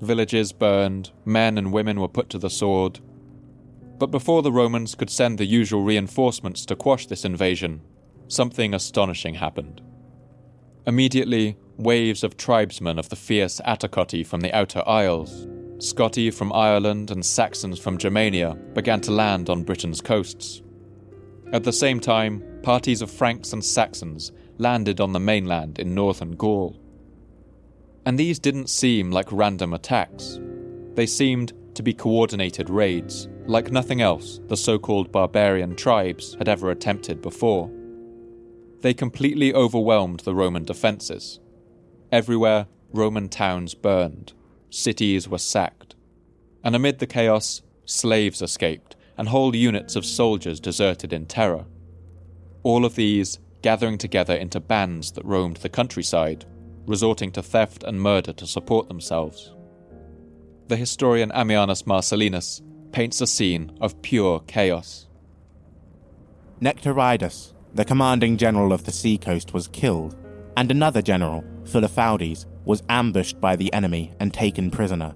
Villages 0.00 0.52
burned, 0.52 1.10
men 1.24 1.58
and 1.58 1.72
women 1.72 2.00
were 2.00 2.08
put 2.08 2.28
to 2.30 2.38
the 2.38 2.50
sword. 2.50 3.00
But 3.98 4.10
before 4.10 4.42
the 4.42 4.52
Romans 4.52 4.94
could 4.94 5.10
send 5.10 5.38
the 5.38 5.46
usual 5.46 5.82
reinforcements 5.82 6.64
to 6.66 6.76
quash 6.76 7.06
this 7.06 7.24
invasion, 7.24 7.80
something 8.28 8.74
astonishing 8.74 9.34
happened. 9.34 9.80
Immediately, 10.86 11.56
waves 11.76 12.22
of 12.22 12.36
tribesmen 12.36 12.98
of 12.98 13.08
the 13.08 13.16
fierce 13.16 13.60
Atticotti 13.66 14.26
from 14.26 14.40
the 14.40 14.54
Outer 14.54 14.82
Isles, 14.86 15.46
Scotti 15.84 16.32
from 16.32 16.52
Ireland, 16.52 17.10
and 17.10 17.24
Saxons 17.24 17.78
from 17.78 17.98
Germania 17.98 18.54
began 18.72 19.00
to 19.02 19.10
land 19.10 19.50
on 19.50 19.64
Britain's 19.64 20.00
coasts. 20.00 20.62
At 21.52 21.64
the 21.64 21.72
same 21.72 22.00
time, 22.00 22.42
parties 22.62 23.02
of 23.02 23.10
Franks 23.10 23.52
and 23.52 23.62
Saxons 23.62 24.32
landed 24.58 25.00
on 25.00 25.12
the 25.12 25.20
mainland 25.20 25.78
in 25.78 25.94
northern 25.94 26.36
Gaul. 26.36 26.80
And 28.06 28.18
these 28.18 28.38
didn't 28.38 28.70
seem 28.70 29.10
like 29.10 29.30
random 29.30 29.74
attacks. 29.74 30.40
They 30.94 31.06
seemed 31.06 31.52
to 31.74 31.82
be 31.82 31.92
coordinated 31.92 32.70
raids, 32.70 33.28
like 33.46 33.70
nothing 33.70 34.00
else 34.00 34.40
the 34.48 34.56
so 34.56 34.78
called 34.78 35.12
barbarian 35.12 35.76
tribes 35.76 36.34
had 36.38 36.48
ever 36.48 36.70
attempted 36.70 37.20
before. 37.20 37.70
They 38.80 38.94
completely 38.94 39.52
overwhelmed 39.52 40.20
the 40.20 40.34
Roman 40.34 40.64
defences. 40.64 41.40
Everywhere, 42.10 42.68
Roman 42.92 43.28
towns 43.28 43.74
burned, 43.74 44.32
cities 44.74 45.28
were 45.28 45.38
sacked. 45.38 45.94
And 46.62 46.74
amid 46.74 46.98
the 46.98 47.06
chaos, 47.06 47.62
slaves 47.84 48.42
escaped, 48.42 48.96
and 49.16 49.28
whole 49.28 49.54
units 49.54 49.96
of 49.96 50.04
soldiers 50.04 50.60
deserted 50.60 51.12
in 51.12 51.26
terror. 51.26 51.66
All 52.62 52.84
of 52.84 52.94
these 52.94 53.38
gathering 53.62 53.98
together 53.98 54.34
into 54.34 54.60
bands 54.60 55.12
that 55.12 55.24
roamed 55.24 55.58
the 55.58 55.68
countryside, 55.68 56.44
resorting 56.86 57.32
to 57.32 57.42
theft 57.42 57.82
and 57.84 58.00
murder 58.00 58.32
to 58.32 58.46
support 58.46 58.88
themselves. 58.88 59.54
The 60.68 60.76
historian 60.76 61.30
Ammianus 61.30 61.84
Marcellinus 61.86 62.60
paints 62.92 63.20
a 63.20 63.26
scene 63.26 63.76
of 63.80 64.00
pure 64.02 64.40
chaos. 64.40 65.08
Nectaridus, 66.60 67.52
the 67.74 67.84
commanding 67.84 68.36
general 68.36 68.72
of 68.72 68.84
the 68.84 68.92
seacoast, 68.92 69.52
was 69.52 69.68
killed, 69.68 70.16
and 70.56 70.70
another 70.70 71.02
general, 71.02 71.44
Fullofaudes, 71.64 72.46
was 72.64 72.82
ambushed 72.88 73.40
by 73.40 73.56
the 73.56 73.72
enemy 73.72 74.12
and 74.20 74.32
taken 74.32 74.70
prisoner. 74.70 75.14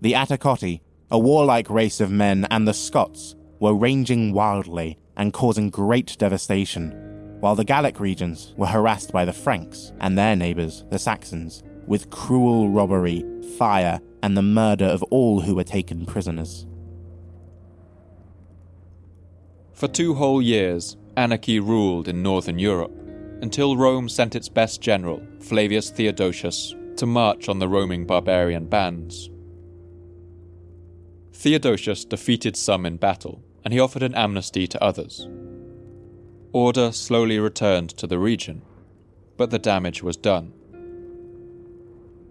The 0.00 0.12
Atticotti, 0.12 0.80
a 1.10 1.18
warlike 1.18 1.70
race 1.70 2.00
of 2.00 2.10
men, 2.10 2.46
and 2.50 2.66
the 2.66 2.74
Scots 2.74 3.34
were 3.60 3.74
ranging 3.74 4.32
wildly 4.32 4.98
and 5.16 5.32
causing 5.32 5.70
great 5.70 6.16
devastation 6.18 6.90
while 7.40 7.54
the 7.54 7.64
Gallic 7.64 8.00
regions 8.00 8.52
were 8.56 8.66
harassed 8.66 9.12
by 9.12 9.24
the 9.24 9.32
Franks 9.32 9.92
and 10.00 10.18
their 10.18 10.34
neighbours, 10.34 10.84
the 10.90 10.98
Saxons, 10.98 11.62
with 11.86 12.10
cruel 12.10 12.68
robbery, 12.68 13.24
fire, 13.56 14.00
and 14.22 14.36
the 14.36 14.42
murder 14.42 14.84
of 14.84 15.02
all 15.04 15.40
who 15.40 15.54
were 15.54 15.64
taken 15.64 16.04
prisoners. 16.04 16.66
For 19.72 19.86
two 19.86 20.14
whole 20.14 20.42
years, 20.42 20.96
anarchy 21.16 21.60
ruled 21.60 22.08
in 22.08 22.22
northern 22.22 22.58
Europe, 22.58 22.92
until 23.42 23.76
Rome 23.76 24.08
sent 24.08 24.34
its 24.34 24.48
best 24.48 24.80
general, 24.80 25.22
Flavius 25.40 25.90
Theodosius, 25.90 26.74
to 26.96 27.06
march 27.06 27.48
on 27.48 27.58
the 27.58 27.68
roaming 27.68 28.06
barbarian 28.06 28.66
bands. 28.66 29.30
Theodosius 31.32 32.04
defeated 32.04 32.56
some 32.56 32.84
in 32.84 32.96
battle, 32.96 33.42
and 33.64 33.72
he 33.72 33.80
offered 33.80 34.02
an 34.02 34.14
amnesty 34.14 34.66
to 34.66 34.82
others, 34.82 35.28
Order 36.52 36.92
slowly 36.92 37.38
returned 37.38 37.90
to 37.90 38.06
the 38.06 38.18
region, 38.18 38.62
but 39.36 39.50
the 39.50 39.58
damage 39.58 40.02
was 40.02 40.16
done. 40.16 40.54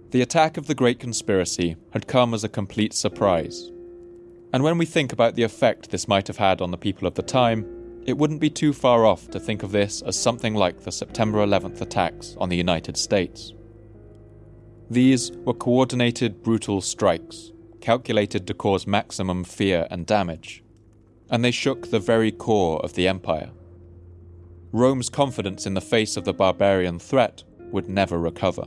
The 0.09 0.21
attack 0.21 0.57
of 0.57 0.65
the 0.65 0.73
Great 0.73 0.99
Conspiracy 0.99 1.75
had 1.91 2.07
come 2.07 2.33
as 2.33 2.43
a 2.43 2.49
complete 2.49 2.93
surprise. 2.95 3.71
And 4.51 4.63
when 4.63 4.79
we 4.79 4.87
think 4.87 5.13
about 5.13 5.35
the 5.35 5.43
effect 5.43 5.91
this 5.91 6.07
might 6.07 6.27
have 6.27 6.37
had 6.37 6.61
on 6.61 6.71
the 6.71 6.77
people 6.77 7.07
of 7.07 7.13
the 7.13 7.21
time, 7.21 7.65
it 8.07 8.17
wouldn't 8.17 8.39
be 8.39 8.49
too 8.49 8.71
far 8.71 9.05
off 9.05 9.29
to 9.29 9.39
think 9.39 9.63
of 9.63 9.73
this 9.73 10.01
as 10.01 10.17
something 10.17 10.55
like 10.55 10.79
the 10.81 10.91
September 10.93 11.45
11th 11.45 11.81
attacks 11.81 12.37
on 12.39 12.47
the 12.47 12.55
United 12.55 12.95
States. 12.95 13.53
These 14.89 15.31
were 15.31 15.53
coordinated, 15.53 16.41
brutal 16.41 16.79
strikes, 16.79 17.51
calculated 17.81 18.47
to 18.47 18.53
cause 18.53 18.87
maximum 18.87 19.43
fear 19.43 19.87
and 19.91 20.05
damage, 20.05 20.63
and 21.29 21.43
they 21.43 21.51
shook 21.51 21.91
the 21.91 21.99
very 21.99 22.31
core 22.31 22.79
of 22.79 22.93
the 22.93 23.09
empire. 23.09 23.51
Rome's 24.71 25.09
confidence 25.09 25.65
in 25.65 25.73
the 25.73 25.81
face 25.81 26.15
of 26.15 26.23
the 26.23 26.33
barbarian 26.33 26.99
threat 26.99 27.43
would 27.59 27.89
never 27.89 28.17
recover. 28.17 28.63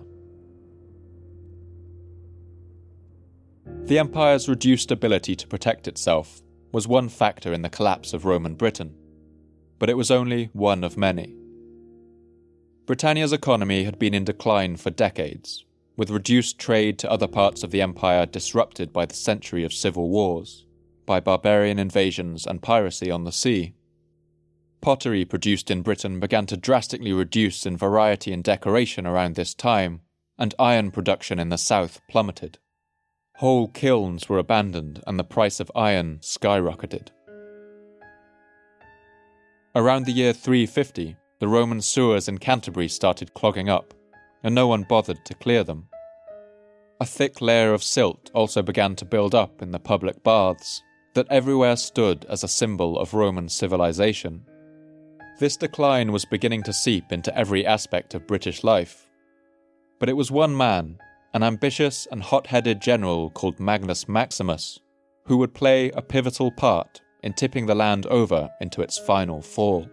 The 3.64 3.98
empire's 3.98 4.50
reduced 4.50 4.90
ability 4.90 5.34
to 5.36 5.46
protect 5.46 5.88
itself 5.88 6.42
was 6.72 6.86
one 6.86 7.08
factor 7.08 7.54
in 7.54 7.62
the 7.62 7.70
collapse 7.70 8.12
of 8.12 8.26
Roman 8.26 8.54
Britain, 8.54 8.94
but 9.80 9.90
it 9.90 9.96
was 9.96 10.12
only 10.12 10.50
one 10.52 10.84
of 10.84 10.96
many. 10.96 11.34
Britannia's 12.86 13.32
economy 13.32 13.82
had 13.84 13.98
been 13.98 14.14
in 14.14 14.24
decline 14.24 14.76
for 14.76 14.90
decades, 14.90 15.64
with 15.96 16.10
reduced 16.10 16.58
trade 16.58 16.98
to 16.98 17.10
other 17.10 17.26
parts 17.26 17.64
of 17.64 17.70
the 17.70 17.82
empire 17.82 18.26
disrupted 18.26 18.92
by 18.92 19.06
the 19.06 19.14
century 19.14 19.64
of 19.64 19.72
civil 19.72 20.08
wars, 20.08 20.66
by 21.06 21.18
barbarian 21.18 21.78
invasions 21.78 22.46
and 22.46 22.62
piracy 22.62 23.10
on 23.10 23.24
the 23.24 23.32
sea. 23.32 23.74
Pottery 24.80 25.24
produced 25.24 25.70
in 25.70 25.82
Britain 25.82 26.20
began 26.20 26.46
to 26.46 26.56
drastically 26.56 27.12
reduce 27.12 27.64
in 27.64 27.76
variety 27.76 28.32
and 28.32 28.44
decoration 28.44 29.06
around 29.06 29.34
this 29.34 29.54
time, 29.54 30.02
and 30.38 30.54
iron 30.58 30.90
production 30.90 31.38
in 31.38 31.48
the 31.48 31.58
south 31.58 32.00
plummeted. 32.08 32.58
Whole 33.36 33.68
kilns 33.68 34.28
were 34.28 34.38
abandoned 34.38 35.02
and 35.06 35.18
the 35.18 35.24
price 35.24 35.60
of 35.60 35.72
iron 35.74 36.18
skyrocketed. 36.20 37.08
Around 39.76 40.06
the 40.06 40.12
year 40.12 40.32
350, 40.32 41.16
the 41.38 41.46
Roman 41.46 41.80
sewers 41.80 42.26
in 42.26 42.38
Canterbury 42.38 42.88
started 42.88 43.34
clogging 43.34 43.68
up, 43.68 43.94
and 44.42 44.52
no 44.52 44.66
one 44.66 44.82
bothered 44.82 45.24
to 45.26 45.34
clear 45.34 45.62
them. 45.62 45.86
A 47.00 47.06
thick 47.06 47.40
layer 47.40 47.72
of 47.72 47.84
silt 47.84 48.32
also 48.34 48.62
began 48.62 48.96
to 48.96 49.04
build 49.04 49.32
up 49.32 49.62
in 49.62 49.70
the 49.70 49.78
public 49.78 50.24
baths 50.24 50.82
that 51.14 51.28
everywhere 51.30 51.76
stood 51.76 52.26
as 52.28 52.42
a 52.42 52.48
symbol 52.48 52.98
of 52.98 53.14
Roman 53.14 53.48
civilization. 53.48 54.44
This 55.38 55.56
decline 55.56 56.10
was 56.10 56.24
beginning 56.24 56.64
to 56.64 56.72
seep 56.72 57.12
into 57.12 57.36
every 57.38 57.64
aspect 57.64 58.12
of 58.14 58.26
British 58.26 58.64
life. 58.64 59.08
But 60.00 60.08
it 60.08 60.16
was 60.16 60.32
one 60.32 60.56
man, 60.56 60.98
an 61.32 61.44
ambitious 61.44 62.08
and 62.10 62.24
hot 62.24 62.48
headed 62.48 62.82
general 62.82 63.30
called 63.30 63.60
Magnus 63.60 64.08
Maximus, 64.08 64.80
who 65.26 65.36
would 65.36 65.54
play 65.54 65.90
a 65.90 66.02
pivotal 66.02 66.50
part 66.50 67.02
in 67.22 67.32
tipping 67.32 67.66
the 67.66 67.74
land 67.74 68.06
over 68.06 68.50
into 68.60 68.82
its 68.82 68.98
final 68.98 69.42
fall. 69.42 69.88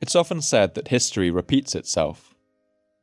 It's 0.00 0.14
often 0.14 0.42
said 0.42 0.74
that 0.74 0.88
history 0.88 1.30
repeats 1.30 1.74
itself. 1.74 2.34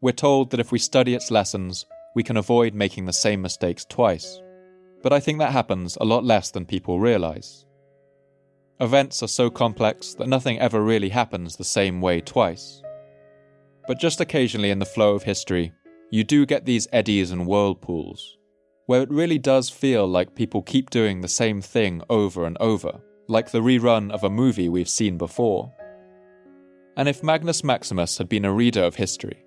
We're 0.02 0.12
told 0.12 0.52
that 0.52 0.60
if 0.60 0.72
we 0.72 0.80
study 0.80 1.16
its 1.16 1.32
lessons, 1.32 1.86
we 2.16 2.24
can 2.24 2.38
avoid 2.38 2.74
making 2.74 3.06
the 3.06 3.14
same 3.14 3.42
mistakes 3.42 3.86
twice. 3.86 4.40
But 5.02 5.14
I 5.14 5.20
think 5.20 5.40
that 5.40 5.52
happens 5.52 5.98
a 6.00 6.06
lot 6.06 6.24
less 6.24 6.52
than 6.52 6.66
people 6.66 7.00
realise. 7.00 7.66
Events 8.80 9.24
are 9.24 9.28
so 9.28 9.50
complex 9.50 10.14
that 10.16 10.28
nothing 10.28 10.60
ever 10.60 10.84
really 10.84 11.10
happens 11.10 11.56
the 11.56 11.64
same 11.64 12.02
way 12.02 12.22
twice. 12.22 12.82
But 13.88 14.00
just 14.00 14.22
occasionally 14.22 14.70
in 14.70 14.80
the 14.80 14.86
flow 14.86 15.16
of 15.16 15.24
history, 15.24 15.74
you 16.12 16.24
do 16.24 16.46
get 16.46 16.66
these 16.66 16.88
eddies 16.92 17.32
and 17.32 17.48
whirlpools, 17.48 18.38
where 18.92 19.04
it 19.04 19.10
really 19.10 19.38
does 19.38 19.70
feel 19.70 20.06
like 20.06 20.36
people 20.36 20.62
keep 20.62 20.90
doing 20.90 21.22
the 21.22 21.28
same 21.30 21.62
thing 21.62 22.02
over 22.10 22.44
and 22.44 22.58
over, 22.60 23.00
like 23.30 23.50
the 23.50 23.62
rerun 23.62 24.12
of 24.12 24.26
a 24.26 24.30
movie 24.30 24.68
we've 24.68 24.90
seen 24.90 25.18
before. 25.18 25.72
And 26.98 27.08
if 27.08 27.24
Magnus 27.24 27.64
Maximus 27.64 28.18
had 28.18 28.28
been 28.28 28.44
a 28.44 28.52
reader 28.52 28.84
of 28.84 28.96
history, 28.96 29.46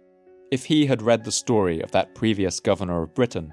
if 0.50 0.64
he 0.64 0.86
had 0.86 1.02
read 1.02 1.24
the 1.24 1.30
story 1.30 1.82
of 1.82 1.90
that 1.90 2.14
previous 2.14 2.58
governor 2.58 3.02
of 3.02 3.14
Britain, 3.14 3.52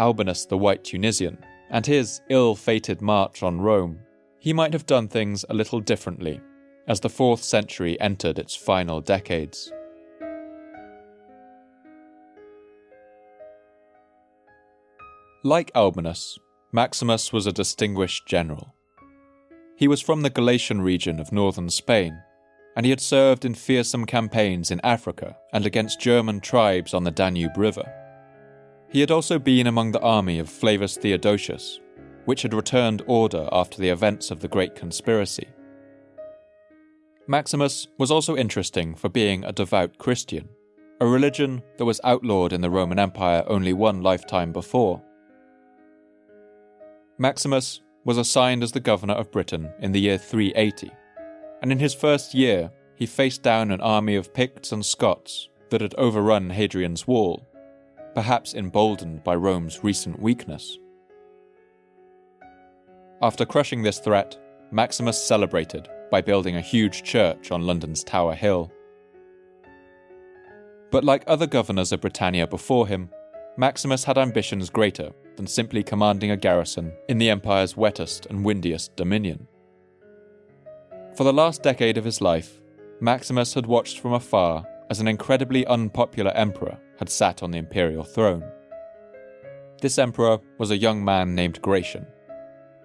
Albinus 0.00 0.46
the 0.46 0.58
White 0.58 0.82
Tunisian, 0.82 1.38
and 1.70 1.86
his 1.86 2.20
ill 2.28 2.56
fated 2.56 3.00
march 3.00 3.44
on 3.44 3.60
Rome, 3.60 4.00
he 4.40 4.52
might 4.52 4.72
have 4.72 4.84
done 4.84 5.06
things 5.06 5.44
a 5.48 5.54
little 5.54 5.78
differently 5.78 6.40
as 6.88 6.98
the 6.98 7.08
4th 7.08 7.38
century 7.38 8.00
entered 8.00 8.40
its 8.40 8.56
final 8.56 9.00
decades. 9.00 9.72
Like 15.46 15.70
Albinus, 15.74 16.38
Maximus 16.72 17.30
was 17.30 17.46
a 17.46 17.52
distinguished 17.52 18.26
general. 18.26 18.74
He 19.76 19.86
was 19.86 20.00
from 20.00 20.22
the 20.22 20.30
Galician 20.30 20.80
region 20.80 21.20
of 21.20 21.32
northern 21.32 21.68
Spain, 21.68 22.18
and 22.74 22.86
he 22.86 22.90
had 22.90 23.00
served 23.02 23.44
in 23.44 23.52
fearsome 23.52 24.06
campaigns 24.06 24.70
in 24.70 24.80
Africa 24.82 25.36
and 25.52 25.66
against 25.66 26.00
German 26.00 26.40
tribes 26.40 26.94
on 26.94 27.04
the 27.04 27.10
Danube 27.10 27.58
River. 27.58 27.84
He 28.88 29.00
had 29.00 29.10
also 29.10 29.38
been 29.38 29.66
among 29.66 29.92
the 29.92 30.00
army 30.00 30.38
of 30.38 30.48
Flavius 30.48 30.96
Theodosius, 30.96 31.78
which 32.24 32.40
had 32.40 32.54
returned 32.54 33.02
order 33.06 33.46
after 33.52 33.82
the 33.82 33.90
events 33.90 34.30
of 34.30 34.40
the 34.40 34.48
Great 34.48 34.74
Conspiracy. 34.74 35.48
Maximus 37.26 37.86
was 37.98 38.10
also 38.10 38.34
interesting 38.34 38.94
for 38.94 39.10
being 39.10 39.44
a 39.44 39.52
devout 39.52 39.98
Christian, 39.98 40.48
a 41.02 41.06
religion 41.06 41.62
that 41.76 41.84
was 41.84 42.00
outlawed 42.02 42.54
in 42.54 42.62
the 42.62 42.70
Roman 42.70 42.98
Empire 42.98 43.44
only 43.46 43.74
one 43.74 44.00
lifetime 44.00 44.50
before. 44.50 45.02
Maximus 47.18 47.80
was 48.04 48.18
assigned 48.18 48.64
as 48.64 48.72
the 48.72 48.80
governor 48.80 49.14
of 49.14 49.30
Britain 49.30 49.72
in 49.78 49.92
the 49.92 50.00
year 50.00 50.18
380, 50.18 50.90
and 51.62 51.70
in 51.70 51.78
his 51.78 51.94
first 51.94 52.34
year 52.34 52.72
he 52.96 53.06
faced 53.06 53.42
down 53.42 53.70
an 53.70 53.80
army 53.80 54.16
of 54.16 54.34
Picts 54.34 54.72
and 54.72 54.84
Scots 54.84 55.48
that 55.70 55.80
had 55.80 55.94
overrun 55.96 56.50
Hadrian's 56.50 57.06
Wall, 57.06 57.46
perhaps 58.14 58.54
emboldened 58.54 59.22
by 59.22 59.36
Rome's 59.36 59.84
recent 59.84 60.20
weakness. 60.20 60.76
After 63.22 63.46
crushing 63.46 63.82
this 63.82 64.00
threat, 64.00 64.36
Maximus 64.72 65.22
celebrated 65.22 65.88
by 66.10 66.20
building 66.20 66.56
a 66.56 66.60
huge 66.60 67.04
church 67.04 67.52
on 67.52 67.62
London's 67.62 68.02
Tower 68.02 68.34
Hill. 68.34 68.72
But 70.90 71.04
like 71.04 71.22
other 71.28 71.46
governors 71.46 71.92
of 71.92 72.00
Britannia 72.00 72.48
before 72.48 72.88
him, 72.88 73.08
Maximus 73.56 74.02
had 74.02 74.18
ambitions 74.18 74.68
greater 74.68 75.12
than 75.36 75.46
simply 75.46 75.82
commanding 75.82 76.30
a 76.30 76.36
garrison 76.36 76.92
in 77.08 77.18
the 77.18 77.30
empire's 77.30 77.76
wettest 77.76 78.26
and 78.26 78.44
windiest 78.44 78.94
dominion. 78.96 79.46
For 81.16 81.24
the 81.24 81.32
last 81.32 81.62
decade 81.62 81.96
of 81.96 82.04
his 82.04 82.20
life, 82.20 82.60
Maximus 83.00 83.54
had 83.54 83.66
watched 83.66 84.00
from 84.00 84.12
afar 84.12 84.66
as 84.90 85.00
an 85.00 85.08
incredibly 85.08 85.66
unpopular 85.66 86.30
emperor 86.32 86.78
had 86.98 87.08
sat 87.08 87.42
on 87.42 87.50
the 87.50 87.58
imperial 87.58 88.04
throne. 88.04 88.44
This 89.80 89.98
emperor 89.98 90.38
was 90.58 90.70
a 90.70 90.78
young 90.78 91.04
man 91.04 91.34
named 91.34 91.60
Gratian, 91.60 92.06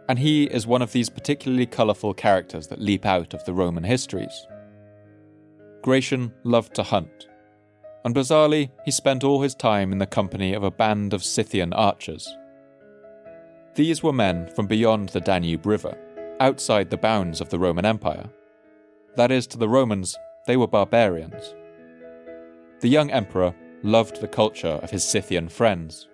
and 0.10 0.20
he 0.20 0.46
is 0.46 0.68
one 0.68 0.82
of 0.82 0.92
these 0.92 1.10
particularly 1.10 1.66
colourful 1.66 2.14
characters 2.16 2.68
that 2.68 2.82
leap 2.82 3.06
out 3.06 3.34
of 3.34 3.46
the 3.46 3.54
Roman 3.54 3.84
histories. 3.84 4.48
Gratian 5.82 6.34
loved 6.44 6.74
to 6.76 6.84
hunt, 6.84 7.29
and 8.04 8.16
bizarrely, 8.16 8.72
he 8.86 8.92
spent 8.92 9.24
all 9.24 9.42
his 9.42 9.56
time 9.56 9.92
in 9.92 9.98
the 9.98 10.06
company 10.06 10.54
of 10.54 10.64
a 10.64 10.72
band 10.72 11.14
of 11.14 11.24
Scythian 11.24 11.74
archers. 11.74 12.36
These 13.76 14.04
were 14.04 14.14
men 14.14 14.50
from 14.56 14.68
beyond 14.68 15.10
the 15.10 15.22
Danube 15.22 15.66
River, 15.66 15.98
outside 16.40 16.90
the 16.90 16.98
bounds 16.98 17.42
of 17.42 17.50
the 17.50 17.60
Roman 17.60 17.86
Empire. 17.86 18.30
That 19.16 19.32
is, 19.32 19.48
to 19.48 19.58
the 19.58 19.70
Romans, 19.70 20.18
they 20.48 20.58
were 20.58 20.68
barbarians. 20.68 21.56
The 22.82 22.90
young 22.90 23.12
emperor 23.12 23.54
loved 23.84 24.22
the 24.22 24.28
culture 24.28 24.80
of 24.82 24.92
his 24.92 25.04
Scythian 25.04 25.50
friends 25.50 26.10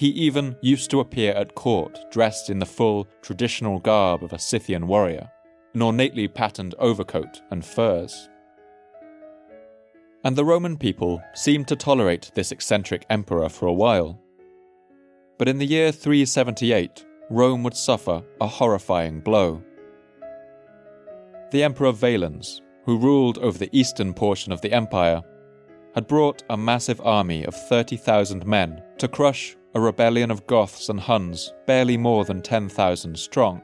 he 0.00 0.08
even 0.08 0.56
used 0.62 0.90
to 0.90 1.00
appear 1.00 1.34
at 1.34 1.54
court 1.54 2.10
dressed 2.10 2.48
in 2.48 2.58
the 2.58 2.64
full, 2.64 3.06
traditional 3.20 3.78
garb 3.78 4.24
of 4.24 4.32
a 4.32 4.38
Scythian 4.38 4.86
warrior, 4.86 5.30
an 5.74 5.82
ornately 5.82 6.26
patterned 6.26 6.74
overcoat 6.78 7.42
and 7.50 7.62
furs. 7.62 8.29
And 10.22 10.36
the 10.36 10.44
Roman 10.44 10.76
people 10.76 11.22
seemed 11.34 11.66
to 11.68 11.76
tolerate 11.76 12.30
this 12.34 12.52
eccentric 12.52 13.06
emperor 13.08 13.48
for 13.48 13.66
a 13.66 13.72
while. 13.72 14.20
But 15.38 15.48
in 15.48 15.56
the 15.56 15.66
year 15.66 15.92
378, 15.92 17.06
Rome 17.30 17.62
would 17.62 17.76
suffer 17.76 18.22
a 18.40 18.46
horrifying 18.46 19.20
blow. 19.20 19.62
The 21.50 21.62
Emperor 21.62 21.92
Valens, 21.92 22.60
who 22.84 22.98
ruled 22.98 23.38
over 23.38 23.56
the 23.56 23.70
eastern 23.72 24.12
portion 24.12 24.52
of 24.52 24.60
the 24.60 24.72
empire, 24.72 25.22
had 25.94 26.06
brought 26.06 26.42
a 26.50 26.56
massive 26.56 27.00
army 27.00 27.44
of 27.44 27.54
30,000 27.54 28.46
men 28.46 28.82
to 28.98 29.08
crush 29.08 29.56
a 29.74 29.80
rebellion 29.80 30.30
of 30.30 30.46
Goths 30.46 30.88
and 30.88 31.00
Huns 31.00 31.52
barely 31.66 31.96
more 31.96 32.24
than 32.24 32.42
10,000 32.42 33.18
strong. 33.18 33.62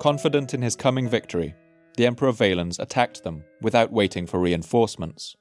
Confident 0.00 0.54
in 0.54 0.62
his 0.62 0.76
coming 0.76 1.08
victory, 1.08 1.54
the 1.98 2.06
Emperor 2.06 2.30
Valens 2.30 2.78
attacked 2.78 3.24
them 3.24 3.42
without 3.60 3.90
waiting 3.90 4.24
for 4.24 4.38
reinforcements. 4.38 5.34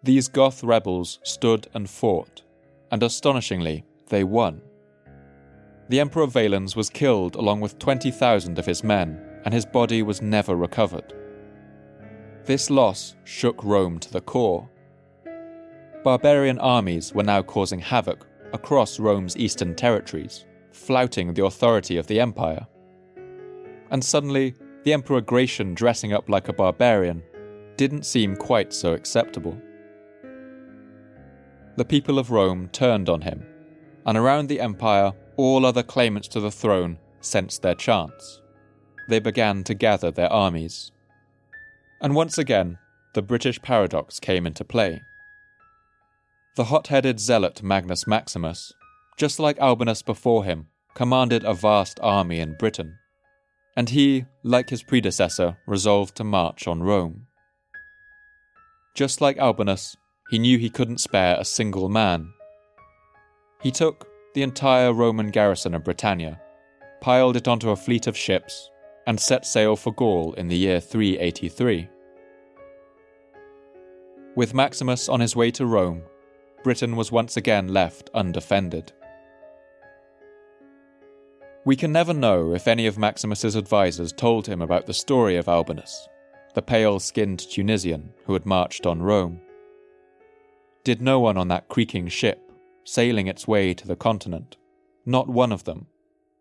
These 0.00 0.28
Goth 0.28 0.62
rebels 0.62 1.18
stood 1.24 1.66
and 1.74 1.90
fought, 1.90 2.42
and 2.92 3.02
astonishingly, 3.02 3.84
they 4.10 4.22
won. 4.22 4.62
The 5.88 5.98
Emperor 5.98 6.28
Valens 6.28 6.76
was 6.76 6.88
killed 6.88 7.34
along 7.34 7.60
with 7.60 7.80
20,000 7.80 8.60
of 8.60 8.66
his 8.66 8.84
men, 8.84 9.20
and 9.44 9.52
his 9.52 9.66
body 9.66 10.02
was 10.04 10.22
never 10.22 10.54
recovered. 10.54 11.12
This 12.44 12.70
loss 12.70 13.16
shook 13.24 13.64
Rome 13.64 13.98
to 13.98 14.12
the 14.12 14.20
core, 14.20 14.70
barbarian 16.04 16.60
armies 16.60 17.12
were 17.12 17.24
now 17.24 17.42
causing 17.42 17.80
havoc 17.80 18.24
across 18.52 19.00
Rome's 19.00 19.36
eastern 19.36 19.74
territories, 19.74 20.46
flouting 20.70 21.34
the 21.34 21.44
authority 21.44 21.96
of 21.96 22.06
the 22.06 22.20
empire. 22.20 22.68
And 23.90 24.04
suddenly, 24.04 24.54
the 24.88 24.94
Emperor 24.94 25.20
Gratian 25.20 25.74
dressing 25.74 26.14
up 26.14 26.30
like 26.30 26.48
a 26.48 26.52
barbarian 26.54 27.22
didn't 27.76 28.06
seem 28.06 28.34
quite 28.34 28.72
so 28.72 28.94
acceptable. 28.94 29.60
The 31.76 31.84
people 31.84 32.18
of 32.18 32.30
Rome 32.30 32.70
turned 32.72 33.10
on 33.10 33.20
him, 33.20 33.44
and 34.06 34.16
around 34.16 34.48
the 34.48 34.60
empire, 34.60 35.12
all 35.36 35.66
other 35.66 35.82
claimants 35.82 36.26
to 36.28 36.40
the 36.40 36.50
throne 36.50 36.96
sensed 37.20 37.60
their 37.60 37.74
chance. 37.74 38.40
They 39.10 39.18
began 39.18 39.62
to 39.64 39.74
gather 39.74 40.10
their 40.10 40.32
armies. 40.32 40.90
And 42.00 42.14
once 42.14 42.38
again, 42.38 42.78
the 43.12 43.20
British 43.20 43.60
paradox 43.60 44.18
came 44.18 44.46
into 44.46 44.64
play. 44.64 45.02
The 46.56 46.64
hot 46.64 46.86
headed 46.86 47.20
zealot 47.20 47.62
Magnus 47.62 48.06
Maximus, 48.06 48.72
just 49.18 49.38
like 49.38 49.58
Albinus 49.58 50.00
before 50.00 50.44
him, 50.44 50.68
commanded 50.94 51.44
a 51.44 51.52
vast 51.52 52.00
army 52.02 52.40
in 52.40 52.56
Britain, 52.56 52.94
and 53.78 53.90
he, 53.90 54.24
like 54.42 54.68
his 54.70 54.82
predecessor, 54.82 55.56
resolved 55.68 56.16
to 56.16 56.24
march 56.24 56.66
on 56.66 56.82
Rome. 56.82 57.28
Just 58.96 59.20
like 59.20 59.38
Albinus, 59.38 59.96
he 60.30 60.38
knew 60.40 60.58
he 60.58 60.68
couldn't 60.68 60.98
spare 60.98 61.36
a 61.38 61.44
single 61.44 61.88
man. 61.88 62.32
He 63.62 63.70
took 63.70 64.08
the 64.34 64.42
entire 64.42 64.92
Roman 64.92 65.30
garrison 65.30 65.74
of 65.74 65.84
Britannia, 65.84 66.40
piled 67.00 67.36
it 67.36 67.46
onto 67.46 67.70
a 67.70 67.76
fleet 67.76 68.08
of 68.08 68.16
ships, 68.16 68.68
and 69.06 69.20
set 69.20 69.46
sail 69.46 69.76
for 69.76 69.92
Gaul 69.92 70.32
in 70.32 70.48
the 70.48 70.58
year 70.58 70.80
383. 70.80 71.88
With 74.34 74.54
Maximus 74.54 75.08
on 75.08 75.20
his 75.20 75.36
way 75.36 75.52
to 75.52 75.66
Rome, 75.66 76.02
Britain 76.64 76.96
was 76.96 77.12
once 77.12 77.36
again 77.36 77.68
left 77.68 78.10
undefended. 78.12 78.92
We 81.68 81.76
can 81.76 81.92
never 81.92 82.14
know 82.14 82.54
if 82.54 82.66
any 82.66 82.86
of 82.86 82.96
Maximus's 82.96 83.54
advisers 83.54 84.10
told 84.10 84.46
him 84.46 84.62
about 84.62 84.86
the 84.86 84.94
story 84.94 85.36
of 85.36 85.48
Albinus, 85.48 86.08
the 86.54 86.62
pale 86.62 86.98
skinned 86.98 87.40
Tunisian 87.40 88.14
who 88.24 88.32
had 88.32 88.46
marched 88.46 88.86
on 88.86 89.02
Rome. 89.02 89.42
Did 90.82 91.02
no 91.02 91.20
one 91.20 91.36
on 91.36 91.48
that 91.48 91.68
creaking 91.68 92.08
ship, 92.08 92.50
sailing 92.84 93.26
its 93.26 93.46
way 93.46 93.74
to 93.74 93.86
the 93.86 93.96
continent, 93.96 94.56
not 95.04 95.28
one 95.28 95.52
of 95.52 95.64
them, 95.64 95.88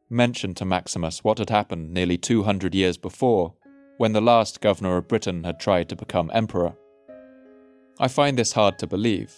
mention 0.09 0.53
to 0.53 0.63
Maximus 0.63 1.25
what 1.25 1.39
had 1.39 1.49
happened 1.49 1.93
nearly 1.93 2.17
200 2.17 2.73
years 2.73 2.95
before, 2.95 3.53
when 3.97 4.13
the 4.13 4.21
last 4.21 4.61
governor 4.61 4.95
of 4.95 5.09
Britain 5.09 5.43
had 5.43 5.59
tried 5.59 5.89
to 5.89 5.97
become 5.97 6.31
emperor? 6.33 6.73
I 7.99 8.07
find 8.07 8.37
this 8.37 8.53
hard 8.53 8.79
to 8.79 8.87
believe, 8.87 9.35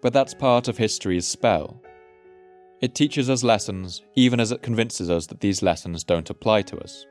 but 0.00 0.12
that's 0.12 0.32
part 0.32 0.68
of 0.68 0.78
history's 0.78 1.26
spell. 1.26 1.82
It 2.80 2.94
teaches 2.94 3.28
us 3.28 3.42
lessons, 3.42 4.02
even 4.14 4.38
as 4.38 4.52
it 4.52 4.62
convinces 4.62 5.10
us 5.10 5.26
that 5.26 5.40
these 5.40 5.62
lessons 5.62 6.04
don't 6.04 6.30
apply 6.30 6.62
to 6.62 6.78
us, 6.78 7.04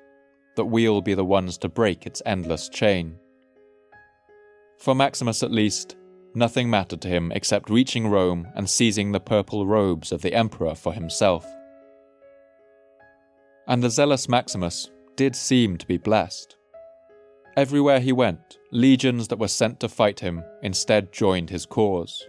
that 0.55 0.65
we'll 0.65 1.01
be 1.01 1.13
the 1.13 1.25
ones 1.25 1.57
to 1.59 1.69
break 1.69 2.05
its 2.05 2.21
endless 2.25 2.69
chain. 2.69 3.17
For 4.79 4.95
Maximus, 4.95 5.43
at 5.43 5.51
least, 5.51 5.97
nothing 6.33 6.69
mattered 6.69 7.01
to 7.01 7.09
him 7.09 7.33
except 7.33 7.69
reaching 7.69 8.07
Rome 8.07 8.47
and 8.55 8.69
seizing 8.69 9.11
the 9.11 9.19
purple 9.19 9.65
robes 9.65 10.13
of 10.13 10.21
the 10.21 10.33
emperor 10.33 10.73
for 10.73 10.93
himself. 10.93 11.45
And 13.67 13.83
the 13.83 13.89
zealous 13.89 14.29
Maximus 14.29 14.89
did 15.17 15.35
seem 15.35 15.77
to 15.77 15.85
be 15.85 15.97
blessed. 15.97 16.55
Everywhere 17.57 17.99
he 17.99 18.13
went, 18.13 18.57
legions 18.71 19.27
that 19.27 19.39
were 19.39 19.47
sent 19.49 19.81
to 19.81 19.89
fight 19.89 20.21
him 20.21 20.43
instead 20.61 21.11
joined 21.11 21.49
his 21.49 21.65
cause. 21.65 22.25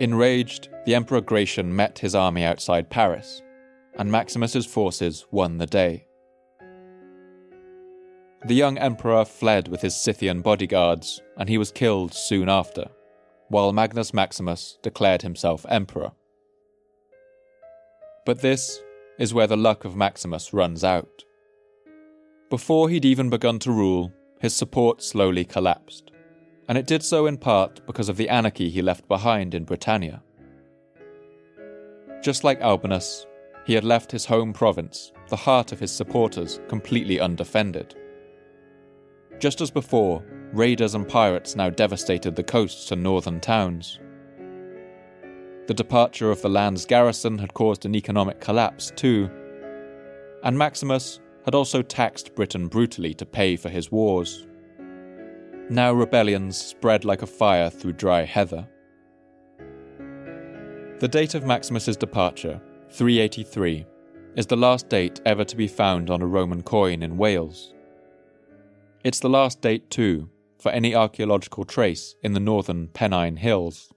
Enraged, 0.00 0.70
the 0.86 0.94
Emperor 0.94 1.20
Gratian 1.20 1.76
met 1.76 1.98
his 1.98 2.14
army 2.14 2.42
outside 2.42 2.88
Paris, 2.88 3.42
and 3.98 4.10
Maximus's 4.10 4.64
forces 4.64 5.26
won 5.30 5.58
the 5.58 5.66
day. 5.66 6.06
The 8.46 8.54
young 8.54 8.78
emperor 8.78 9.26
fled 9.26 9.68
with 9.68 9.82
his 9.82 9.94
Scythian 9.94 10.40
bodyguards, 10.40 11.20
and 11.36 11.50
he 11.50 11.58
was 11.58 11.70
killed 11.70 12.14
soon 12.14 12.48
after, 12.48 12.86
while 13.48 13.74
Magnus 13.74 14.14
Maximus 14.14 14.78
declared 14.82 15.20
himself 15.20 15.66
emperor. 15.68 16.12
But 18.24 18.40
this 18.40 18.80
is 19.18 19.34
where 19.34 19.46
the 19.46 19.56
luck 19.58 19.84
of 19.84 19.96
Maximus 19.96 20.54
runs 20.54 20.82
out. 20.82 21.24
Before 22.48 22.88
he'd 22.88 23.04
even 23.04 23.28
begun 23.28 23.58
to 23.60 23.70
rule, 23.70 24.14
his 24.40 24.56
support 24.56 25.02
slowly 25.02 25.44
collapsed, 25.44 26.10
and 26.70 26.78
it 26.78 26.86
did 26.86 27.02
so 27.02 27.26
in 27.26 27.36
part 27.36 27.84
because 27.84 28.08
of 28.08 28.16
the 28.16 28.28
anarchy 28.28 28.70
he 28.70 28.80
left 28.80 29.08
behind 29.08 29.56
in 29.56 29.64
Britannia. 29.64 30.22
Just 32.22 32.44
like 32.44 32.60
Albinus, 32.60 33.26
he 33.64 33.74
had 33.74 33.82
left 33.82 34.12
his 34.12 34.24
home 34.24 34.52
province, 34.52 35.10
the 35.30 35.36
heart 35.36 35.72
of 35.72 35.80
his 35.80 35.90
supporters, 35.90 36.60
completely 36.68 37.18
undefended. 37.18 37.96
Just 39.40 39.60
as 39.60 39.72
before, 39.72 40.24
raiders 40.52 40.94
and 40.94 41.08
pirates 41.08 41.56
now 41.56 41.70
devastated 41.70 42.36
the 42.36 42.44
coasts 42.44 42.92
and 42.92 43.02
northern 43.02 43.40
towns. 43.40 43.98
The 45.66 45.74
departure 45.74 46.30
of 46.30 46.40
the 46.40 46.50
land's 46.50 46.86
garrison 46.86 47.36
had 47.36 47.52
caused 47.52 47.84
an 47.84 47.96
economic 47.96 48.38
collapse, 48.38 48.92
too, 48.94 49.28
and 50.44 50.56
Maximus 50.56 51.18
had 51.44 51.56
also 51.56 51.82
taxed 51.82 52.36
Britain 52.36 52.68
brutally 52.68 53.12
to 53.14 53.26
pay 53.26 53.56
for 53.56 53.70
his 53.70 53.90
wars. 53.90 54.46
Now 55.70 55.92
rebellions 55.92 56.56
spread 56.56 57.04
like 57.04 57.22
a 57.22 57.28
fire 57.28 57.70
through 57.70 57.92
dry 57.92 58.24
heather. 58.24 58.66
The 60.98 61.08
date 61.08 61.36
of 61.36 61.44
Maximus's 61.44 61.96
departure, 61.96 62.60
383, 62.90 63.86
is 64.34 64.46
the 64.46 64.56
last 64.56 64.88
date 64.88 65.20
ever 65.24 65.44
to 65.44 65.56
be 65.56 65.68
found 65.68 66.10
on 66.10 66.22
a 66.22 66.26
Roman 66.26 66.64
coin 66.64 67.04
in 67.04 67.16
Wales. 67.16 67.72
It's 69.04 69.20
the 69.20 69.30
last 69.30 69.60
date, 69.60 69.90
too, 69.90 70.28
for 70.58 70.72
any 70.72 70.92
archaeological 70.92 71.64
trace 71.64 72.16
in 72.20 72.32
the 72.32 72.40
northern 72.40 72.88
Pennine 72.88 73.36
Hills. 73.36 73.92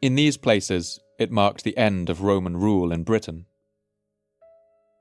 In 0.00 0.14
these 0.14 0.38
places, 0.38 0.98
it 1.18 1.30
marked 1.30 1.62
the 1.62 1.76
end 1.76 2.08
of 2.08 2.22
Roman 2.22 2.56
rule 2.56 2.90
in 2.90 3.04
Britain. 3.04 3.44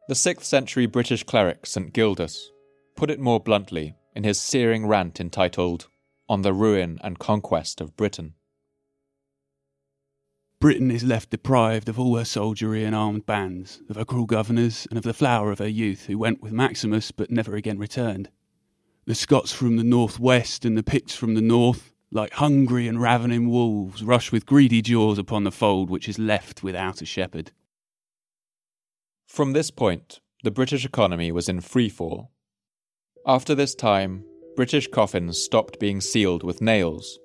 The 0.10 0.14
6th 0.14 0.44
century 0.44 0.88
British 0.88 1.24
cleric 1.24 1.66
St 1.66 1.94
Gildas 1.94 2.52
put 2.98 3.10
it 3.10 3.18
more 3.18 3.40
bluntly 3.40 3.96
in 4.16 4.24
his 4.24 4.40
searing 4.40 4.88
rant 4.88 5.20
entitled 5.20 5.88
On 6.28 6.42
the 6.42 6.54
Ruin 6.54 7.00
and 7.04 7.20
Conquest 7.20 7.82
of 7.82 7.96
Britain. 7.96 8.34
Britain 10.60 10.92
is 10.92 11.04
left 11.04 11.32
deprived 11.32 11.90
of 11.90 12.00
all 12.00 12.16
her 12.18 12.24
soldiery 12.24 12.86
and 12.86 12.96
armed 12.96 13.26
bands, 13.26 13.82
of 13.90 13.96
her 13.96 14.06
cruel 14.06 14.28
governors, 14.28 14.86
and 14.90 14.98
of 14.98 15.04
the 15.04 15.14
flower 15.14 15.52
of 15.52 15.58
her 15.58 15.68
youth 15.68 16.06
who 16.06 16.20
went 16.20 16.42
with 16.42 16.54
Maximus 16.54 17.12
but 17.12 17.32
never 17.32 17.56
again 17.56 17.80
returned. 17.80 18.30
The 19.06 19.16
Scots 19.16 19.52
from 19.52 19.78
the 19.78 19.84
northwest 19.84 20.64
and 20.64 20.78
the 20.78 20.84
Picts 20.84 21.16
from 21.16 21.34
the 21.34 21.42
north, 21.42 21.92
like 22.12 22.34
hungry 22.34 22.88
and 22.88 23.02
ravening 23.02 23.50
wolves, 23.50 24.04
rush 24.04 24.32
with 24.32 24.46
greedy 24.46 24.84
jaws 24.84 25.18
upon 25.18 25.46
the 25.46 25.52
fold 25.52 25.90
which 25.90 26.08
is 26.08 26.20
left 26.20 26.62
without 26.62 27.02
a 27.02 27.06
shepherd. 27.06 27.52
From 29.26 29.54
this 29.54 29.72
point, 29.72 30.20
the 30.44 30.52
British 30.52 30.86
economy 30.86 31.32
was 31.32 31.50
in 31.50 31.62
freefall. 31.62 32.28
After 33.26 33.54
this 33.54 33.76
time, 33.76 34.26
British 34.56 34.88
coffins 34.88 35.38
stopped 35.38 35.80
being 35.80 36.02
sealed 36.02 36.44
with 36.44 36.62
nails, 36.62 37.20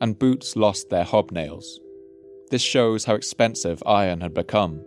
and 0.00 0.18
boots 0.18 0.54
lost 0.54 0.88
their 0.88 1.04
hobnails. 1.04 1.64
This 2.50 2.62
shows 2.62 3.04
how 3.04 3.14
expensive 3.14 3.82
iron 3.84 4.20
had 4.20 4.34
become. 4.34 4.84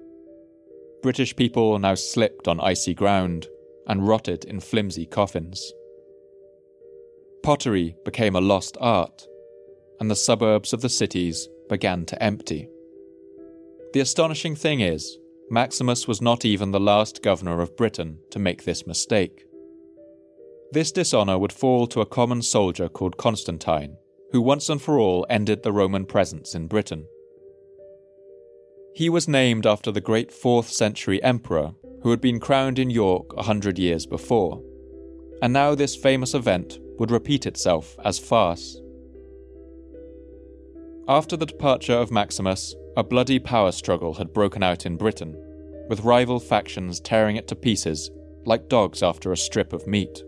British 1.03 1.35
people 1.35 1.77
now 1.77 1.95
slipped 1.95 2.47
on 2.47 2.61
icy 2.61 2.93
ground 2.93 3.47
and 3.87 4.07
rotted 4.07 4.45
in 4.45 4.59
flimsy 4.59 5.05
coffins. 5.05 5.73
Pottery 7.43 7.95
became 8.05 8.35
a 8.35 8.41
lost 8.41 8.77
art, 8.79 9.27
and 9.99 10.09
the 10.09 10.15
suburbs 10.15 10.73
of 10.73 10.81
the 10.81 10.89
cities 10.89 11.49
began 11.69 12.05
to 12.05 12.23
empty. 12.23 12.69
The 13.93 13.99
astonishing 13.99 14.55
thing 14.55 14.79
is, 14.79 15.17
Maximus 15.49 16.07
was 16.07 16.21
not 16.21 16.45
even 16.45 16.71
the 16.71 16.79
last 16.79 17.21
governor 17.21 17.61
of 17.61 17.77
Britain 17.77 18.19
to 18.31 18.39
make 18.39 18.63
this 18.63 18.87
mistake. 18.87 19.45
This 20.71 20.91
dishonour 20.91 21.37
would 21.37 21.53
fall 21.53 21.87
to 21.87 22.01
a 22.01 22.05
common 22.05 22.41
soldier 22.41 22.89
called 22.89 23.17
Constantine, 23.17 23.97
who 24.31 24.41
once 24.41 24.69
and 24.69 24.81
for 24.81 24.99
all 24.99 25.25
ended 25.29 25.63
the 25.63 25.71
Roman 25.71 26.05
presence 26.05 26.55
in 26.55 26.67
Britain. 26.67 27.07
He 28.93 29.09
was 29.09 29.27
named 29.27 29.65
after 29.65 29.91
the 29.91 30.01
great 30.01 30.31
4th 30.31 30.69
century 30.69 31.21
emperor 31.21 31.73
who 32.01 32.11
had 32.11 32.21
been 32.21 32.39
crowned 32.39 32.79
in 32.79 32.89
York 32.89 33.33
a 33.37 33.43
hundred 33.43 33.77
years 33.77 34.05
before, 34.05 34.61
and 35.41 35.51
now 35.51 35.75
this 35.75 35.95
famous 35.95 36.33
event 36.33 36.79
would 36.97 37.11
repeat 37.11 37.45
itself 37.45 37.97
as 38.03 38.19
farce. 38.19 38.79
After 41.07 41.37
the 41.37 41.45
departure 41.45 41.93
of 41.93 42.11
Maximus, 42.11 42.73
a 42.97 43.03
bloody 43.03 43.37
power 43.37 43.71
struggle 43.71 44.13
had 44.15 44.33
broken 44.33 44.63
out 44.63 44.85
in 44.85 44.97
Britain, 44.97 45.35
with 45.89 46.05
rival 46.05 46.39
factions 46.39 46.99
tearing 46.99 47.35
it 47.35 47.47
to 47.49 47.55
pieces 47.55 48.09
like 48.45 48.69
dogs 48.69 49.03
after 49.03 49.31
a 49.31 49.37
strip 49.37 49.73
of 49.73 49.87
meat. 49.87 50.23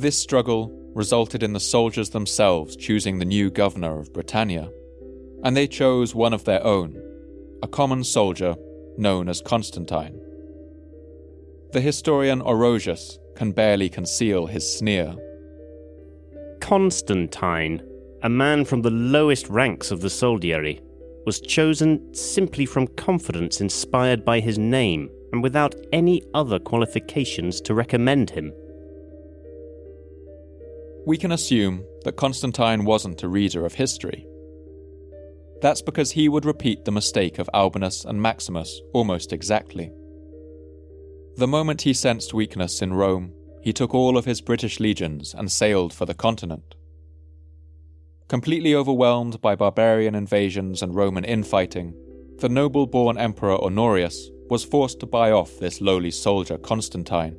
This 0.00 0.18
struggle 0.18 0.72
resulted 0.94 1.42
in 1.42 1.52
the 1.52 1.60
soldiers 1.60 2.08
themselves 2.08 2.74
choosing 2.74 3.18
the 3.18 3.26
new 3.26 3.50
governor 3.50 3.98
of 3.98 4.14
Britannia, 4.14 4.72
and 5.44 5.54
they 5.54 5.66
chose 5.66 6.14
one 6.14 6.32
of 6.32 6.44
their 6.44 6.66
own, 6.66 6.98
a 7.62 7.68
common 7.68 8.02
soldier 8.02 8.56
known 8.96 9.28
as 9.28 9.42
Constantine. 9.42 10.18
The 11.72 11.82
historian 11.82 12.40
Orosius 12.40 13.18
can 13.36 13.52
barely 13.52 13.90
conceal 13.90 14.46
his 14.46 14.64
sneer. 14.74 15.14
Constantine, 16.62 17.82
a 18.22 18.30
man 18.30 18.64
from 18.64 18.80
the 18.80 18.90
lowest 18.90 19.50
ranks 19.50 19.90
of 19.90 20.00
the 20.00 20.08
soldiery, 20.08 20.80
was 21.26 21.42
chosen 21.42 22.14
simply 22.14 22.64
from 22.64 22.86
confidence 22.86 23.60
inspired 23.60 24.24
by 24.24 24.40
his 24.40 24.58
name 24.58 25.10
and 25.34 25.42
without 25.42 25.74
any 25.92 26.22
other 26.32 26.58
qualifications 26.58 27.60
to 27.60 27.74
recommend 27.74 28.30
him. 28.30 28.50
We 31.06 31.16
can 31.16 31.32
assume 31.32 31.84
that 32.04 32.16
Constantine 32.16 32.84
wasn't 32.84 33.22
a 33.22 33.28
reader 33.28 33.64
of 33.64 33.74
history. 33.74 34.26
That's 35.62 35.82
because 35.82 36.12
he 36.12 36.28
would 36.28 36.44
repeat 36.44 36.84
the 36.84 36.92
mistake 36.92 37.38
of 37.38 37.50
Albinus 37.52 38.04
and 38.04 38.20
Maximus 38.20 38.80
almost 38.92 39.32
exactly. 39.32 39.92
The 41.36 41.46
moment 41.46 41.82
he 41.82 41.92
sensed 41.92 42.34
weakness 42.34 42.82
in 42.82 42.94
Rome, 42.94 43.32
he 43.62 43.72
took 43.72 43.94
all 43.94 44.16
of 44.16 44.24
his 44.24 44.40
British 44.40 44.80
legions 44.80 45.34
and 45.34 45.50
sailed 45.50 45.92
for 45.92 46.06
the 46.06 46.14
continent. 46.14 46.74
Completely 48.28 48.74
overwhelmed 48.74 49.40
by 49.40 49.54
barbarian 49.54 50.14
invasions 50.14 50.82
and 50.82 50.94
Roman 50.94 51.24
infighting, 51.24 51.94
the 52.38 52.48
noble 52.48 52.86
born 52.86 53.18
Emperor 53.18 53.62
Honorius 53.62 54.30
was 54.48 54.64
forced 54.64 55.00
to 55.00 55.06
buy 55.06 55.30
off 55.30 55.58
this 55.58 55.80
lowly 55.80 56.10
soldier 56.10 56.56
Constantine. 56.56 57.36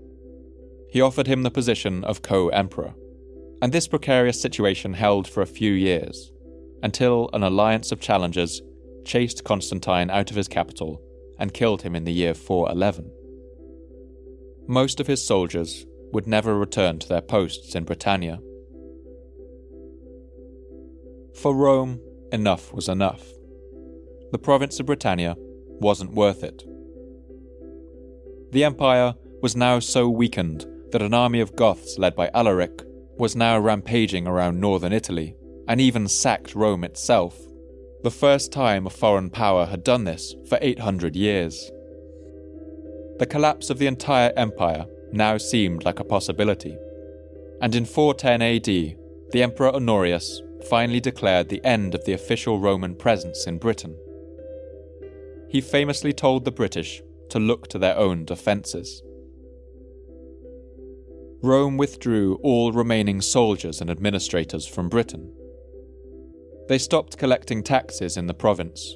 He 0.90 1.02
offered 1.02 1.28
him 1.28 1.44
the 1.44 1.52
position 1.52 2.04
of 2.04 2.22
co 2.22 2.50
emperor, 2.50 2.94
and 3.62 3.72
this 3.72 3.88
precarious 3.88 4.42
situation 4.42 4.94
held 4.94 5.28
for 5.28 5.42
a 5.42 5.48
few 5.48 5.72
years, 5.72 6.32
until 6.82 7.30
an 7.34 7.44
alliance 7.44 7.92
of 7.92 8.00
challengers 8.00 8.62
chased 9.06 9.44
Constantine 9.44 10.10
out 10.10 10.32
of 10.32 10.36
his 10.36 10.48
capital 10.48 11.02
and 11.38 11.54
killed 11.54 11.84
him 11.84 11.96
in 11.96 12.04
the 12.04 12.14
year 12.14 12.34
411. 12.34 13.12
Most 14.68 15.00
of 15.00 15.08
his 15.08 15.26
soldiers 15.26 15.86
would 16.12 16.28
never 16.28 16.58
return 16.58 17.00
to 17.00 17.08
their 17.08 17.22
posts 17.22 17.76
in 17.76 17.84
Britannia. 17.84 18.40
For 21.36 21.56
Rome, 21.56 22.00
enough 22.32 22.74
was 22.74 22.90
enough. 22.90 23.24
The 24.32 24.38
province 24.38 24.80
of 24.80 24.86
Britannia 24.86 25.36
wasn't 25.38 26.14
worth 26.14 26.44
it. 26.44 26.64
The 28.52 28.64
empire 28.64 29.16
was 29.42 29.56
now 29.56 29.80
so 29.80 30.10
weakened 30.10 30.66
that 30.92 31.02
an 31.02 31.14
army 31.14 31.40
of 31.40 31.56
Goths 31.56 31.98
led 31.98 32.16
by 32.16 32.30
Alaric 32.34 32.84
was 33.22 33.36
now 33.36 33.60
rampaging 33.60 34.26
around 34.26 34.60
northern 34.60 34.92
Italy 34.92 35.36
and 35.68 35.80
even 35.80 36.08
sacked 36.08 36.56
Rome 36.56 36.84
itself, 36.84 37.40
the 38.02 38.10
first 38.10 38.52
time 38.52 38.88
a 38.88 38.90
foreign 38.90 39.30
power 39.30 39.68
had 39.68 39.84
done 39.84 40.06
this 40.06 40.34
for 40.50 40.58
800 40.60 41.16
years. 41.16 41.70
The 43.20 43.28
collapse 43.28 43.70
of 43.70 43.78
the 43.78 43.86
entire 43.86 44.34
empire 44.36 44.88
now 45.12 45.38
seemed 45.38 45.86
like 45.86 46.00
a 46.00 46.04
possibility, 46.04 46.76
and 47.62 47.76
in 47.76 47.86
410 47.86 48.42
AD, 48.42 48.66
the 49.32 49.44
Emperor 49.44 49.76
Honorius 49.76 50.42
finally 50.68 51.00
declared 51.00 51.48
the 51.48 51.64
end 51.64 51.94
of 51.94 52.04
the 52.06 52.14
official 52.14 52.58
Roman 52.58 52.96
presence 52.96 53.46
in 53.46 53.60
Britain. 53.60 53.96
He 55.48 55.62
famously 55.62 56.12
told 56.12 56.44
the 56.44 56.52
British 56.52 57.04
to 57.30 57.38
look 57.38 57.68
to 57.68 57.78
their 57.78 57.98
own 57.98 58.26
defences. 58.26 59.04
Rome 61.42 61.78
withdrew 61.78 62.40
all 62.44 62.72
remaining 62.72 63.22
soldiers 63.22 63.82
and 63.82 63.90
administrators 63.90 64.68
from 64.68 64.90
Britain. 64.90 65.34
They 66.68 66.78
stopped 66.78 67.18
collecting 67.18 67.64
taxes 67.64 68.18
in 68.18 68.28
the 68.28 68.34
province, 68.34 68.96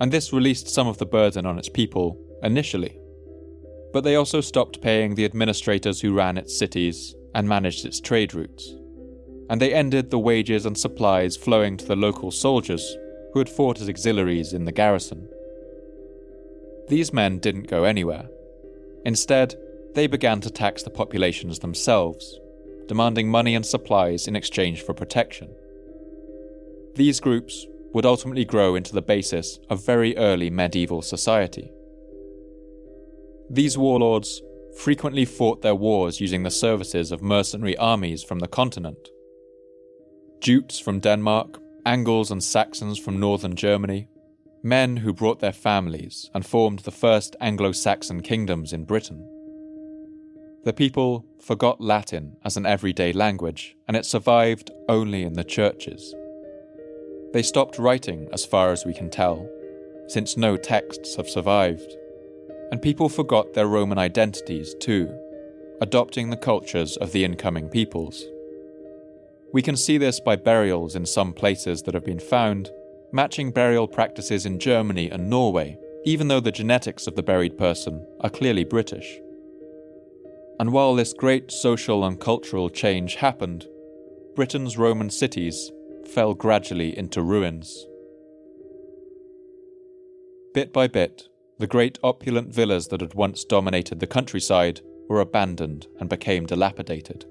and 0.00 0.12
this 0.12 0.32
released 0.32 0.68
some 0.68 0.88
of 0.88 0.98
the 0.98 1.06
burden 1.06 1.46
on 1.46 1.58
its 1.58 1.68
people 1.68 2.18
initially. 2.42 2.98
But 3.92 4.04
they 4.04 4.16
also 4.16 4.40
stopped 4.40 4.82
paying 4.82 5.14
the 5.14 5.24
administrators 5.24 6.00
who 6.00 6.14
ran 6.14 6.36
its 6.36 6.58
cities 6.58 7.14
and 7.34 7.48
managed 7.48 7.84
its 7.84 8.00
trade 8.00 8.34
routes 8.34 8.74
and 9.48 9.60
they 9.60 9.72
ended 9.72 10.10
the 10.10 10.18
wages 10.18 10.66
and 10.66 10.76
supplies 10.76 11.36
flowing 11.36 11.76
to 11.76 11.86
the 11.86 11.96
local 11.96 12.30
soldiers 12.30 12.96
who 13.32 13.38
had 13.38 13.48
fought 13.48 13.80
as 13.80 13.88
auxiliaries 13.88 14.52
in 14.52 14.64
the 14.64 14.72
garrison. 14.72 15.28
These 16.88 17.12
men 17.12 17.38
didn't 17.38 17.68
go 17.68 17.84
anywhere. 17.84 18.28
Instead, 19.04 19.54
they 19.96 20.06
began 20.06 20.42
to 20.42 20.50
tax 20.50 20.82
the 20.82 20.90
populations 20.90 21.58
themselves, 21.60 22.38
demanding 22.86 23.30
money 23.30 23.54
and 23.54 23.64
supplies 23.64 24.28
in 24.28 24.36
exchange 24.36 24.82
for 24.82 24.92
protection. 24.92 25.48
These 26.94 27.18
groups 27.18 27.66
would 27.94 28.04
ultimately 28.04 28.44
grow 28.44 28.74
into 28.74 28.92
the 28.92 29.00
basis 29.00 29.58
of 29.70 29.86
very 29.86 30.14
early 30.18 30.50
medieval 30.50 31.00
society. 31.00 31.70
These 33.48 33.78
warlords 33.78 34.42
frequently 34.78 35.24
fought 35.24 35.62
their 35.62 35.74
wars 35.74 36.20
using 36.20 36.42
the 36.42 36.50
services 36.50 37.10
of 37.10 37.22
mercenary 37.22 37.76
armies 37.78 38.22
from 38.22 38.40
the 38.40 38.48
continent. 38.48 39.08
Jutes 40.42 40.78
from 40.78 41.00
Denmark, 41.00 41.58
Angles 41.86 42.30
and 42.30 42.44
Saxons 42.44 42.98
from 42.98 43.18
northern 43.18 43.56
Germany, 43.56 44.08
men 44.62 44.98
who 44.98 45.14
brought 45.14 45.40
their 45.40 45.52
families 45.52 46.30
and 46.34 46.44
formed 46.44 46.80
the 46.80 46.90
first 46.90 47.34
Anglo 47.40 47.72
Saxon 47.72 48.20
kingdoms 48.20 48.74
in 48.74 48.84
Britain. 48.84 49.26
The 50.66 50.72
people 50.72 51.24
forgot 51.40 51.80
Latin 51.80 52.38
as 52.44 52.56
an 52.56 52.66
everyday 52.66 53.12
language, 53.12 53.76
and 53.86 53.96
it 53.96 54.04
survived 54.04 54.72
only 54.88 55.22
in 55.22 55.34
the 55.34 55.44
churches. 55.44 56.12
They 57.32 57.44
stopped 57.44 57.78
writing, 57.78 58.28
as 58.32 58.44
far 58.44 58.72
as 58.72 58.84
we 58.84 58.92
can 58.92 59.08
tell, 59.08 59.48
since 60.08 60.36
no 60.36 60.56
texts 60.56 61.14
have 61.14 61.28
survived. 61.28 61.94
And 62.72 62.82
people 62.82 63.08
forgot 63.08 63.54
their 63.54 63.68
Roman 63.68 63.96
identities 63.96 64.74
too, 64.80 65.16
adopting 65.80 66.30
the 66.30 66.36
cultures 66.36 66.96
of 66.96 67.12
the 67.12 67.24
incoming 67.24 67.68
peoples. 67.68 68.24
We 69.52 69.62
can 69.62 69.76
see 69.76 69.98
this 69.98 70.18
by 70.18 70.34
burials 70.34 70.96
in 70.96 71.06
some 71.06 71.32
places 71.32 71.82
that 71.82 71.94
have 71.94 72.04
been 72.04 72.18
found, 72.18 72.72
matching 73.12 73.52
burial 73.52 73.86
practices 73.86 74.44
in 74.44 74.58
Germany 74.58 75.10
and 75.10 75.30
Norway, 75.30 75.78
even 76.04 76.26
though 76.26 76.40
the 76.40 76.50
genetics 76.50 77.06
of 77.06 77.14
the 77.14 77.22
buried 77.22 77.56
person 77.56 78.04
are 78.20 78.30
clearly 78.30 78.64
British. 78.64 79.20
And 80.58 80.72
while 80.72 80.94
this 80.94 81.12
great 81.12 81.50
social 81.50 82.04
and 82.04 82.18
cultural 82.18 82.70
change 82.70 83.16
happened, 83.16 83.66
Britain's 84.34 84.78
Roman 84.78 85.10
cities 85.10 85.70
fell 86.06 86.34
gradually 86.34 86.96
into 86.96 87.22
ruins. 87.22 87.86
Bit 90.54 90.72
by 90.72 90.86
bit, 90.86 91.28
the 91.58 91.66
great 91.66 91.98
opulent 92.02 92.54
villas 92.54 92.88
that 92.88 93.00
had 93.00 93.14
once 93.14 93.44
dominated 93.44 94.00
the 94.00 94.06
countryside 94.06 94.80
were 95.08 95.20
abandoned 95.20 95.86
and 96.00 96.08
became 96.08 96.46
dilapidated. 96.46 97.26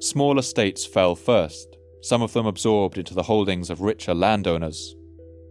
Small 0.00 0.38
estates 0.38 0.86
fell 0.86 1.14
first, 1.14 1.76
some 2.00 2.22
of 2.22 2.32
them 2.32 2.46
absorbed 2.46 2.96
into 2.96 3.14
the 3.14 3.24
holdings 3.24 3.70
of 3.70 3.80
richer 3.80 4.14
landowners, 4.14 4.94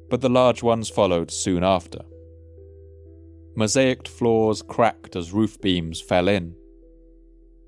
but 0.10 0.22
the 0.22 0.30
large 0.30 0.64
ones 0.64 0.90
followed 0.90 1.30
soon 1.30 1.64
after. 1.64 2.00
Mosaiced 3.58 4.08
floors 4.08 4.62
cracked 4.62 5.16
as 5.16 5.34
roof 5.34 5.60
beams 5.60 6.00
fell 6.00 6.28
in, 6.28 6.54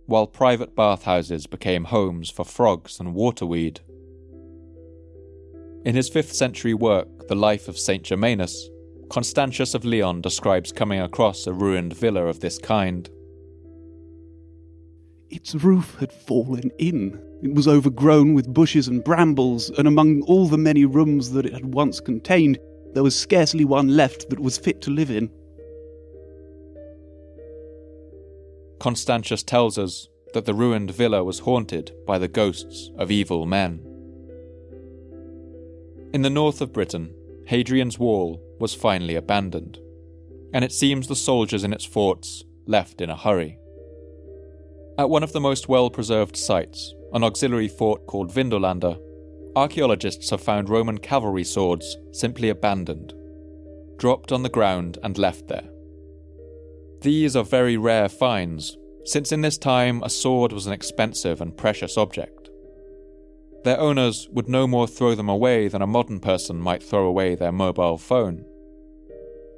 while 0.06 0.28
private 0.28 0.76
bathhouses 0.76 1.48
became 1.48 1.86
homes 1.86 2.30
for 2.30 2.46
frogs 2.46 3.00
and 3.00 3.16
waterweed. 3.16 3.80
In 5.84 5.96
his 5.96 6.08
5th 6.08 6.34
century 6.34 6.76
work, 6.76 7.28
The 7.28 7.34
Life 7.34 7.68
of 7.68 7.80
St. 7.80 8.04
Germanus, 8.04 8.70
Constantius 9.10 9.74
of 9.74 9.84
Lyon 9.84 10.22
describes 10.22 10.72
coming 10.72 11.00
across 11.00 11.48
a 11.48 11.54
ruined 11.54 11.94
villa 11.94 12.26
of 12.26 12.40
this 12.40 12.60
kind. 12.60 13.10
Its 15.32 15.56
roof 15.56 15.96
had 16.00 16.14
fallen 16.14 16.70
in. 16.78 17.20
It 17.42 17.56
was 17.56 17.68
overgrown 17.68 18.36
with 18.36 18.54
bushes 18.54 18.88
and 18.88 19.04
brambles, 19.04 19.72
and 19.72 19.88
among 19.88 20.22
all 20.24 20.48
the 20.48 20.56
many 20.56 20.86
rooms 20.86 21.32
that 21.32 21.48
it 21.48 21.54
had 21.54 21.74
once 21.74 22.00
contained, 22.00 22.60
there 22.94 23.02
was 23.02 23.20
scarcely 23.20 23.66
one 23.66 23.88
left 23.88 24.30
that 24.30 24.40
was 24.40 24.56
fit 24.56 24.82
to 24.82 24.92
live 24.92 25.10
in. 25.10 25.32
Constantius 28.80 29.44
tells 29.44 29.78
us 29.78 30.08
that 30.34 30.46
the 30.46 30.54
ruined 30.54 30.92
villa 30.92 31.24
was 31.24 31.40
haunted 31.40 31.92
by 32.06 32.18
the 32.18 32.28
ghosts 32.28 32.92
of 32.98 33.12
evil 33.12 33.46
men. 33.46 33.86
In 36.14 36.22
the 36.22 36.30
north 36.30 36.62
of 36.62 36.74
Britain, 36.74 37.14
Hadrian's 37.46 38.00
Wall 38.00 38.42
was 38.60 38.74
finally 38.74 39.16
abandoned, 39.16 39.80
and 40.54 40.64
it 40.64 40.72
seems 40.72 41.08
the 41.08 41.16
soldiers 41.16 41.64
in 41.64 41.74
its 41.74 41.86
forts 41.86 42.44
left 42.66 43.02
in 43.02 43.10
a 43.10 43.18
hurry. 43.18 43.58
At 44.98 45.10
one 45.10 45.24
of 45.24 45.34
the 45.34 45.40
most 45.40 45.70
well 45.70 45.90
preserved 45.90 46.36
sites, 46.36 46.94
an 47.14 47.24
auxiliary 47.24 47.68
fort 47.68 48.06
called 48.06 48.32
Vindolanda, 48.32 49.00
archaeologists 49.56 50.30
have 50.30 50.42
found 50.42 50.70
Roman 50.70 50.98
cavalry 50.98 51.44
swords 51.44 51.98
simply 52.12 52.50
abandoned, 52.50 53.14
dropped 53.98 54.32
on 54.32 54.44
the 54.44 54.50
ground 54.50 54.98
and 55.04 55.18
left 55.18 55.48
there. 55.48 55.70
These 57.02 57.36
are 57.36 57.44
very 57.44 57.78
rare 57.78 58.10
finds, 58.10 58.78
since 59.06 59.32
in 59.32 59.42
this 59.42 59.58
time 59.58 60.04
a 60.04 60.10
sword 60.10 60.52
was 60.52 60.68
an 60.68 60.74
expensive 60.74 61.40
and 61.40 61.56
precious 61.56 61.98
object. 61.98 62.50
Their 63.64 63.80
owners 63.80 64.28
would 64.32 64.50
no 64.50 64.68
more 64.68 64.88
throw 64.88 65.16
them 65.16 65.30
away 65.30 65.68
than 65.68 65.82
a 65.82 65.88
modern 65.88 66.20
person 66.20 66.58
might 66.58 66.84
throw 66.84 67.06
away 67.06 67.36
their 67.36 67.52
mobile 67.52 67.98
phone. 67.98 68.46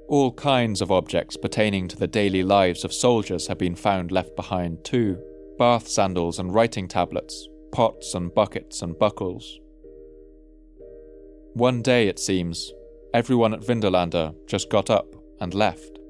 All 0.08 0.34
kinds 0.34 0.82
of 0.82 0.92
objects 0.92 1.38
pertaining 1.38 1.88
to 1.88 1.98
the 1.98 2.08
daily 2.08 2.44
lives 2.44 2.84
of 2.84 2.94
soldiers 2.94 3.48
have 3.48 3.58
been 3.58 3.76
found 3.76 4.12
left 4.12 4.36
behind 4.36 4.84
too 4.84 5.18
bath 5.58 5.88
sandals 5.88 6.40
and 6.40 6.54
writing 6.54 6.88
tablets, 6.88 7.48
pots 7.72 8.16
and 8.16 8.34
buckets 8.34 8.82
and 8.82 8.98
buckles. 8.98 9.60
One 11.54 11.84
day, 11.84 12.08
it 12.08 12.18
seems, 12.18 12.72
everyone 13.14 13.54
at 13.54 13.62
Vindolanda 13.62 14.34
just 14.48 14.70
got 14.72 14.90
up 14.90 15.14
and 15.40 15.54
left. 15.54 16.01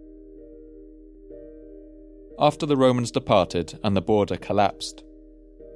After 2.41 2.65
the 2.65 2.75
Romans 2.75 3.11
departed 3.11 3.77
and 3.83 3.95
the 3.95 4.01
border 4.01 4.35
collapsed, 4.35 5.03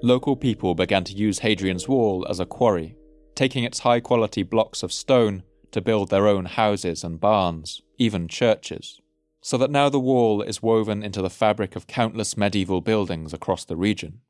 local 0.01 0.36
people 0.36 0.74
began 0.74 1.03
to 1.03 1.13
use 1.13 1.38
Hadrian's 1.38 1.88
Wall 1.88 2.26
as 2.28 2.39
a 2.39 2.45
quarry, 2.47 2.95
taking 3.36 3.63
its 3.63 3.82
high 3.82 3.99
quality 3.99 4.41
blocks 4.41 4.82
of 4.82 4.91
stone 4.91 5.43
to 5.70 5.80
build 5.80 6.09
their 6.09 6.28
own 6.28 6.45
houses 6.45 7.03
and 7.03 7.20
barns, 7.20 7.84
even 7.99 8.28
churches, 8.28 8.99
so 9.41 9.59
that 9.59 9.70
now 9.70 9.89
the 9.89 9.99
wall 9.99 10.41
is 10.41 10.63
woven 10.63 11.03
into 11.03 11.22
the 11.22 11.30
fabric 11.30 11.76
of 11.76 11.86
countless 11.86 12.36
medieval 12.36 12.82
buildings 12.82 13.32
across 13.32 13.63
the 13.63 13.76
region. 13.76 14.22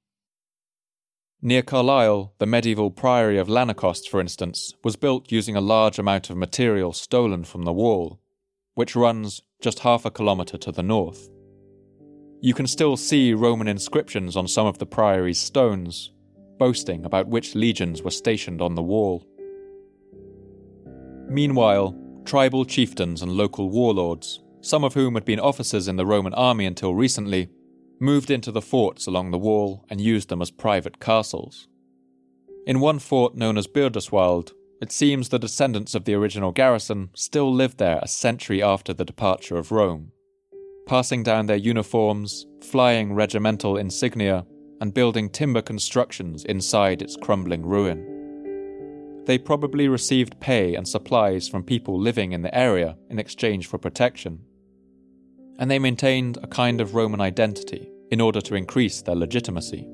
Near 1.41 1.61
Carlisle, 1.61 2.33
the 2.39 2.45
medieval 2.45 2.91
priory 2.91 3.37
of 3.37 3.47
Lanercost, 3.47 4.09
for 4.09 4.19
instance, 4.19 4.73
was 4.83 4.97
built 4.97 5.31
using 5.31 5.55
a 5.55 5.61
large 5.61 5.97
amount 5.97 6.29
of 6.29 6.35
material 6.35 6.91
stolen 6.91 7.45
from 7.45 7.63
the 7.63 7.71
wall, 7.71 8.19
which 8.73 8.93
runs 8.93 9.41
just 9.61 9.79
half 9.79 10.03
a 10.03 10.11
kilometre 10.11 10.57
to 10.57 10.73
the 10.73 10.83
north. 10.83 11.29
You 12.45 12.53
can 12.53 12.67
still 12.67 12.95
see 12.95 13.33
Roman 13.33 13.67
inscriptions 13.67 14.37
on 14.37 14.47
some 14.47 14.67
of 14.67 14.77
the 14.77 14.85
priory's 14.85 15.39
stones, 15.39 16.11
boasting 16.59 17.03
about 17.03 17.27
which 17.27 17.55
legions 17.55 18.03
were 18.03 18.11
stationed 18.11 18.61
on 18.61 18.75
the 18.75 18.83
wall. 18.83 19.25
Meanwhile, 21.27 21.97
tribal 22.23 22.63
chieftains 22.63 23.23
and 23.23 23.31
local 23.31 23.71
warlords, 23.71 24.43
some 24.61 24.83
of 24.83 24.93
whom 24.93 25.15
had 25.15 25.25
been 25.25 25.39
officers 25.39 25.87
in 25.87 25.95
the 25.95 26.05
Roman 26.05 26.35
army 26.35 26.67
until 26.67 26.93
recently, 26.93 27.49
moved 27.99 28.29
into 28.29 28.51
the 28.51 28.61
forts 28.61 29.07
along 29.07 29.31
the 29.31 29.39
wall 29.39 29.83
and 29.89 29.99
used 29.99 30.29
them 30.29 30.43
as 30.43 30.51
private 30.51 30.99
castles. 30.99 31.67
In 32.67 32.79
one 32.79 32.99
fort 32.99 33.33
known 33.33 33.57
as 33.57 33.65
Birdoswald, 33.65 34.51
it 34.83 34.91
seems 34.91 35.29
the 35.29 35.39
descendants 35.39 35.95
of 35.95 36.05
the 36.05 36.13
original 36.13 36.51
garrison 36.51 37.09
still 37.15 37.51
lived 37.51 37.79
there 37.79 37.97
a 38.03 38.07
century 38.07 38.61
after 38.61 38.93
the 38.93 39.03
departure 39.03 39.57
of 39.57 39.71
Rome 39.71 40.11
passing 40.85 41.23
down 41.23 41.45
their 41.45 41.55
uniforms, 41.57 42.45
flying 42.61 43.13
regimental 43.13 43.77
insignia, 43.77 44.45
and 44.81 44.93
building 44.93 45.29
timber 45.29 45.61
constructions 45.61 46.45
inside 46.45 47.01
its 47.01 47.15
crumbling 47.15 47.65
ruin. 47.65 49.23
They 49.25 49.37
probably 49.39 49.87
received 49.87 50.39
pay 50.39 50.75
and 50.75 50.87
supplies 50.87 51.47
from 51.47 51.63
people 51.63 51.99
living 51.99 52.33
in 52.33 52.43
the 52.43 52.55
area 52.55 52.95
in 53.09 53.17
exchange 53.17 53.67
for 53.67 53.79
protection. 53.79 54.39
And 55.57 55.71
they 55.71 55.79
maintained 55.79 56.37
a 56.43 56.47
kind 56.47 56.79
of 56.81 56.93
Roman 56.93 57.21
identity 57.21 57.89
in 58.11 58.21
order 58.21 58.41
to 58.41 58.55
increase 58.55 59.01
their 59.01 59.15
legitimacy. 59.15 59.87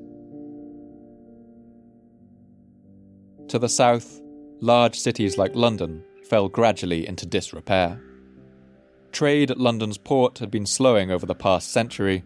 To 3.48 3.58
the 3.58 3.68
south, 3.68 4.20
large 4.60 4.98
cities 4.98 5.38
like 5.38 5.54
London 5.54 6.04
fell 6.28 6.48
gradually 6.48 7.06
into 7.06 7.24
disrepair. 7.24 8.00
Trade 9.12 9.50
at 9.50 9.60
London's 9.60 9.98
port 9.98 10.38
had 10.38 10.50
been 10.50 10.64
slowing 10.64 11.10
over 11.10 11.26
the 11.26 11.34
past 11.34 11.70
century, 11.70 12.24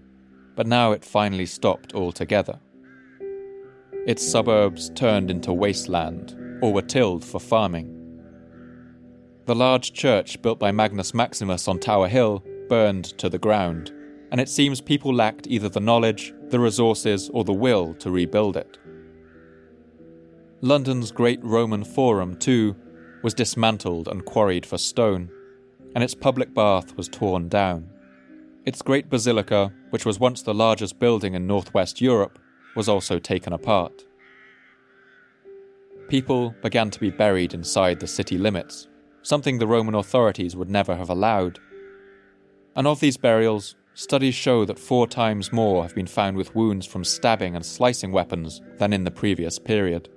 but 0.54 0.68
now 0.68 0.92
it 0.92 1.04
finally 1.04 1.44
stopped 1.44 1.92
altogether. 1.94 2.60
Its 4.06 4.26
suburbs 4.26 4.90
turned 4.90 5.28
into 5.28 5.52
wasteland 5.52 6.36
or 6.62 6.72
were 6.72 6.82
tilled 6.82 7.24
for 7.24 7.40
farming. 7.40 7.92
The 9.46 9.54
large 9.54 9.92
church 9.94 10.40
built 10.42 10.60
by 10.60 10.70
Magnus 10.70 11.12
Maximus 11.12 11.66
on 11.66 11.80
Tower 11.80 12.06
Hill 12.06 12.44
burned 12.68 13.18
to 13.18 13.28
the 13.28 13.38
ground, 13.38 13.92
and 14.30 14.40
it 14.40 14.48
seems 14.48 14.80
people 14.80 15.12
lacked 15.12 15.48
either 15.48 15.68
the 15.68 15.80
knowledge, 15.80 16.32
the 16.50 16.60
resources, 16.60 17.28
or 17.30 17.42
the 17.42 17.52
will 17.52 17.94
to 17.94 18.12
rebuild 18.12 18.56
it. 18.56 18.78
London's 20.60 21.10
great 21.10 21.42
Roman 21.42 21.84
Forum, 21.84 22.36
too, 22.36 22.76
was 23.22 23.34
dismantled 23.34 24.06
and 24.06 24.24
quarried 24.24 24.64
for 24.64 24.78
stone 24.78 25.30
and 25.96 26.04
its 26.04 26.14
public 26.14 26.52
bath 26.52 26.94
was 26.98 27.08
torn 27.08 27.48
down. 27.48 27.88
Its 28.66 28.82
great 28.82 29.08
basilica, 29.08 29.72
which 29.88 30.04
was 30.04 30.20
once 30.20 30.42
the 30.42 30.52
largest 30.52 30.98
building 30.98 31.32
in 31.32 31.46
northwest 31.46 32.02
Europe, 32.02 32.38
was 32.74 32.86
also 32.86 33.18
taken 33.18 33.54
apart. 33.54 34.04
People 36.10 36.54
began 36.60 36.90
to 36.90 37.00
be 37.00 37.08
buried 37.08 37.54
inside 37.54 37.98
the 37.98 38.06
city 38.06 38.36
limits, 38.36 38.88
something 39.22 39.56
the 39.56 39.66
Roman 39.66 39.94
authorities 39.94 40.54
would 40.54 40.68
never 40.68 40.94
have 40.94 41.08
allowed. 41.08 41.58
And 42.76 42.86
of 42.86 43.00
these 43.00 43.16
burials, 43.16 43.74
studies 43.94 44.34
show 44.34 44.66
that 44.66 44.78
four 44.78 45.06
times 45.06 45.50
more 45.50 45.82
have 45.82 45.94
been 45.94 46.06
found 46.06 46.36
with 46.36 46.54
wounds 46.54 46.84
from 46.84 47.04
stabbing 47.04 47.56
and 47.56 47.64
slicing 47.64 48.12
weapons 48.12 48.60
than 48.76 48.92
in 48.92 49.04
the 49.04 49.10
previous 49.10 49.58
period. 49.58 50.10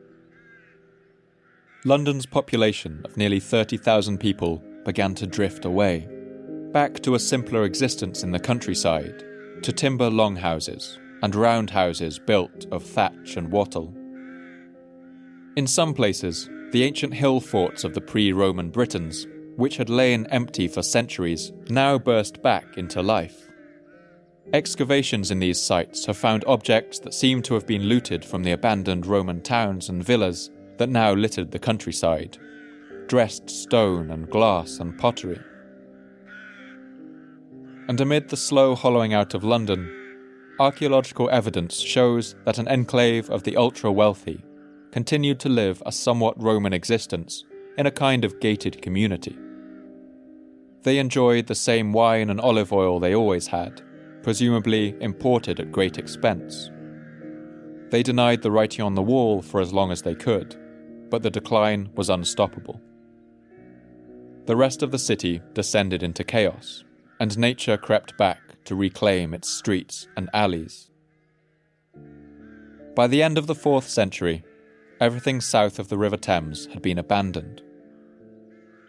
London's 1.85 2.25
population 2.25 3.01
of 3.05 3.15
nearly 3.15 3.39
30,000 3.39 4.17
people 4.17 4.61
began 4.89 5.13
to 5.13 5.27
drift 5.27 5.65
away, 5.65 6.07
back 6.71 6.99
to 6.99 7.13
a 7.13 7.19
simpler 7.19 7.63
existence 7.63 8.23
in 8.23 8.31
the 8.31 8.39
countryside, 8.39 9.23
to 9.61 9.71
timber 9.71 10.09
longhouses 10.09 10.97
and 11.21 11.35
roundhouses 11.35 12.17
built 12.17 12.65
of 12.71 12.83
thatch 12.83 13.37
and 13.37 13.51
wattle. 13.51 13.93
In 15.55 15.67
some 15.67 15.93
places, 15.93 16.49
the 16.71 16.81
ancient 16.81 17.13
hill 17.13 17.39
forts 17.39 17.83
of 17.83 17.93
the 17.93 18.01
pre 18.01 18.33
Roman 18.33 18.71
Britons, 18.71 19.27
which 19.57 19.77
had 19.77 19.91
lain 19.91 20.25
empty 20.31 20.67
for 20.67 20.81
centuries, 20.81 21.51
now 21.69 21.99
burst 21.99 22.41
back 22.41 22.65
into 22.75 23.03
life. 23.03 23.47
Excavations 24.53 25.29
in 25.29 25.37
these 25.37 25.61
sites 25.61 26.07
have 26.07 26.17
found 26.17 26.43
objects 26.47 26.97
that 26.97 27.13
seem 27.13 27.43
to 27.43 27.53
have 27.53 27.67
been 27.67 27.83
looted 27.83 28.25
from 28.25 28.41
the 28.41 28.53
abandoned 28.53 29.05
Roman 29.05 29.41
towns 29.41 29.87
and 29.87 30.03
villas 30.03 30.49
that 30.77 30.89
now 30.89 31.13
littered 31.13 31.51
the 31.51 31.59
countryside 31.59 32.39
dressed 33.09 33.49
stone 33.49 34.11
and 34.11 34.29
glass 34.29 34.77
and 34.79 34.95
pottery. 34.99 35.41
And 37.87 37.99
amid 37.99 38.29
the 38.29 38.37
slow 38.37 38.75
hollowing 38.75 39.15
out 39.15 39.33
of 39.33 39.43
London, 39.43 39.91
archaeological 40.59 41.27
evidence 41.31 41.79
shows 41.79 42.35
that 42.45 42.59
an 42.59 42.67
enclave 42.67 43.27
of 43.31 43.41
the 43.43 43.57
ultra 43.57 43.91
wealthy 43.91 44.45
continued 44.91 45.39
to 45.39 45.49
live 45.49 45.81
a 45.87 45.91
somewhat 45.91 46.41
Roman 46.41 46.71
existence 46.71 47.43
in 47.79 47.87
a 47.87 47.91
kind 47.91 48.23
of 48.23 48.39
gated 48.39 48.79
community. 48.83 49.35
They 50.83 50.99
enjoyed 50.99 51.47
the 51.47 51.55
same 51.55 51.91
wine 51.91 52.29
and 52.29 52.39
olive 52.39 52.71
oil 52.71 52.99
they 52.99 53.15
always 53.15 53.47
had, 53.47 53.81
presumably 54.21 54.95
imported 55.01 55.59
at 55.59 55.71
great 55.71 55.97
expense. 55.97 56.69
They 57.89 58.03
denied 58.03 58.43
the 58.43 58.51
writing 58.51 58.85
on 58.85 58.93
the 58.93 59.01
wall 59.01 59.41
for 59.41 59.61
as 59.61 59.73
long 59.73 59.91
as 59.91 60.03
they 60.03 60.13
could, 60.13 60.55
but 61.09 61.23
the 61.23 61.31
decline 61.31 61.89
was 61.95 62.11
unstoppable. 62.11 62.79
The 64.49 64.57
rest 64.57 64.81
of 64.81 64.89
the 64.89 64.97
city 64.97 65.43
descended 65.53 66.01
into 66.01 66.23
chaos, 66.23 66.83
and 67.19 67.37
nature 67.37 67.77
crept 67.77 68.17
back 68.17 68.39
to 68.65 68.73
reclaim 68.73 69.35
its 69.35 69.47
streets 69.47 70.07
and 70.17 70.27
alleys. 70.33 70.89
By 72.95 73.05
the 73.05 73.21
end 73.21 73.37
of 73.37 73.45
the 73.45 73.53
4th 73.53 73.83
century, 73.83 74.43
everything 74.99 75.39
south 75.39 75.77
of 75.77 75.89
the 75.89 75.99
River 75.99 76.17
Thames 76.17 76.65
had 76.73 76.81
been 76.81 76.97
abandoned. 76.97 77.61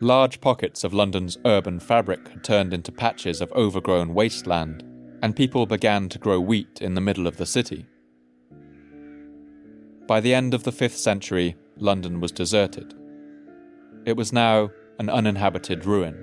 Large 0.00 0.40
pockets 0.40 0.82
of 0.82 0.94
London's 0.94 1.36
urban 1.44 1.78
fabric 1.78 2.26
had 2.28 2.42
turned 2.42 2.72
into 2.72 2.90
patches 2.90 3.42
of 3.42 3.52
overgrown 3.52 4.14
wasteland, 4.14 4.82
and 5.20 5.36
people 5.36 5.66
began 5.66 6.08
to 6.08 6.18
grow 6.18 6.40
wheat 6.40 6.80
in 6.80 6.94
the 6.94 7.02
middle 7.02 7.26
of 7.26 7.36
the 7.36 7.44
city. 7.44 7.84
By 10.06 10.20
the 10.20 10.32
end 10.32 10.54
of 10.54 10.62
the 10.62 10.72
5th 10.72 10.96
century, 10.96 11.54
London 11.76 12.18
was 12.18 12.32
deserted. 12.32 12.94
It 14.06 14.16
was 14.16 14.32
now 14.32 14.70
an 15.00 15.08
uninhabited 15.08 15.86
ruin, 15.86 16.14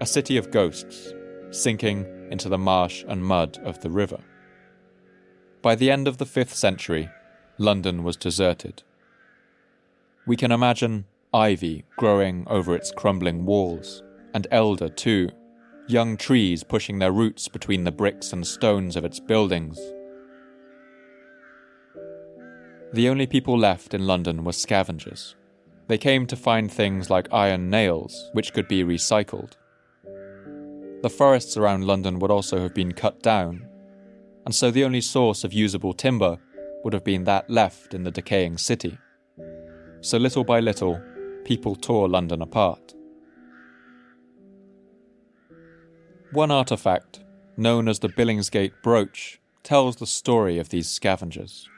a 0.00 0.06
city 0.06 0.38
of 0.38 0.50
ghosts, 0.50 1.12
sinking 1.50 2.06
into 2.30 2.48
the 2.48 2.56
marsh 2.56 3.04
and 3.06 3.22
mud 3.22 3.58
of 3.62 3.78
the 3.82 3.90
river. 3.90 4.18
By 5.60 5.74
the 5.74 5.90
end 5.90 6.08
of 6.08 6.16
the 6.16 6.24
5th 6.24 6.54
century, 6.54 7.10
London 7.58 8.02
was 8.02 8.16
deserted. 8.16 8.82
We 10.26 10.34
can 10.34 10.50
imagine 10.50 11.04
ivy 11.34 11.84
growing 11.98 12.46
over 12.48 12.74
its 12.74 12.90
crumbling 12.90 13.44
walls, 13.44 14.02
and 14.32 14.46
elder 14.50 14.88
too, 14.88 15.28
young 15.86 16.16
trees 16.16 16.64
pushing 16.64 16.98
their 16.98 17.12
roots 17.12 17.48
between 17.48 17.84
the 17.84 17.92
bricks 17.92 18.32
and 18.32 18.46
stones 18.46 18.96
of 18.96 19.04
its 19.04 19.20
buildings. 19.20 19.78
The 22.94 23.10
only 23.10 23.26
people 23.26 23.58
left 23.58 23.92
in 23.92 24.06
London 24.06 24.42
were 24.42 24.52
scavengers. 24.52 25.36
They 25.88 25.98
came 25.98 26.26
to 26.26 26.36
find 26.36 26.70
things 26.70 27.10
like 27.10 27.32
iron 27.32 27.70
nails, 27.70 28.30
which 28.32 28.52
could 28.52 28.68
be 28.68 28.84
recycled. 28.84 29.52
The 31.02 31.10
forests 31.10 31.56
around 31.56 31.86
London 31.86 32.18
would 32.18 32.30
also 32.30 32.60
have 32.60 32.74
been 32.74 32.92
cut 32.92 33.22
down, 33.22 33.66
and 34.44 34.54
so 34.54 34.70
the 34.70 34.84
only 34.84 35.00
source 35.00 35.44
of 35.44 35.52
usable 35.52 35.92
timber 35.92 36.38
would 36.82 36.92
have 36.92 37.04
been 37.04 37.24
that 37.24 37.48
left 37.50 37.94
in 37.94 38.04
the 38.04 38.10
decaying 38.10 38.58
city 38.58 38.98
so 40.06 40.18
little 40.18 40.44
by 40.44 40.60
little, 40.60 41.02
people 41.44 41.74
tore 41.74 42.08
London 42.08 42.40
apart. 42.40 42.94
One 46.32 46.52
artifact, 46.52 47.24
known 47.56 47.88
as 47.88 47.98
the 47.98 48.08
Billingsgate 48.08 48.82
brooch, 48.82 49.40
tells 49.64 49.96
the 49.96 50.06
story 50.06 50.58
of 50.58 50.68
these 50.68 50.88
scavengers. 50.88 51.68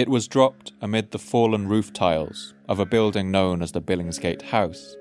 It 0.00 0.08
was 0.08 0.28
dropped 0.28 0.72
amid 0.80 1.10
the 1.10 1.18
fallen 1.18 1.68
roof 1.68 1.92
tiles 1.92 2.54
of 2.70 2.80
a 2.80 2.86
building 2.86 3.30
known 3.30 3.60
as 3.60 3.72
the 3.72 3.82
Billingsgate 3.82 4.40
House, 4.40 4.96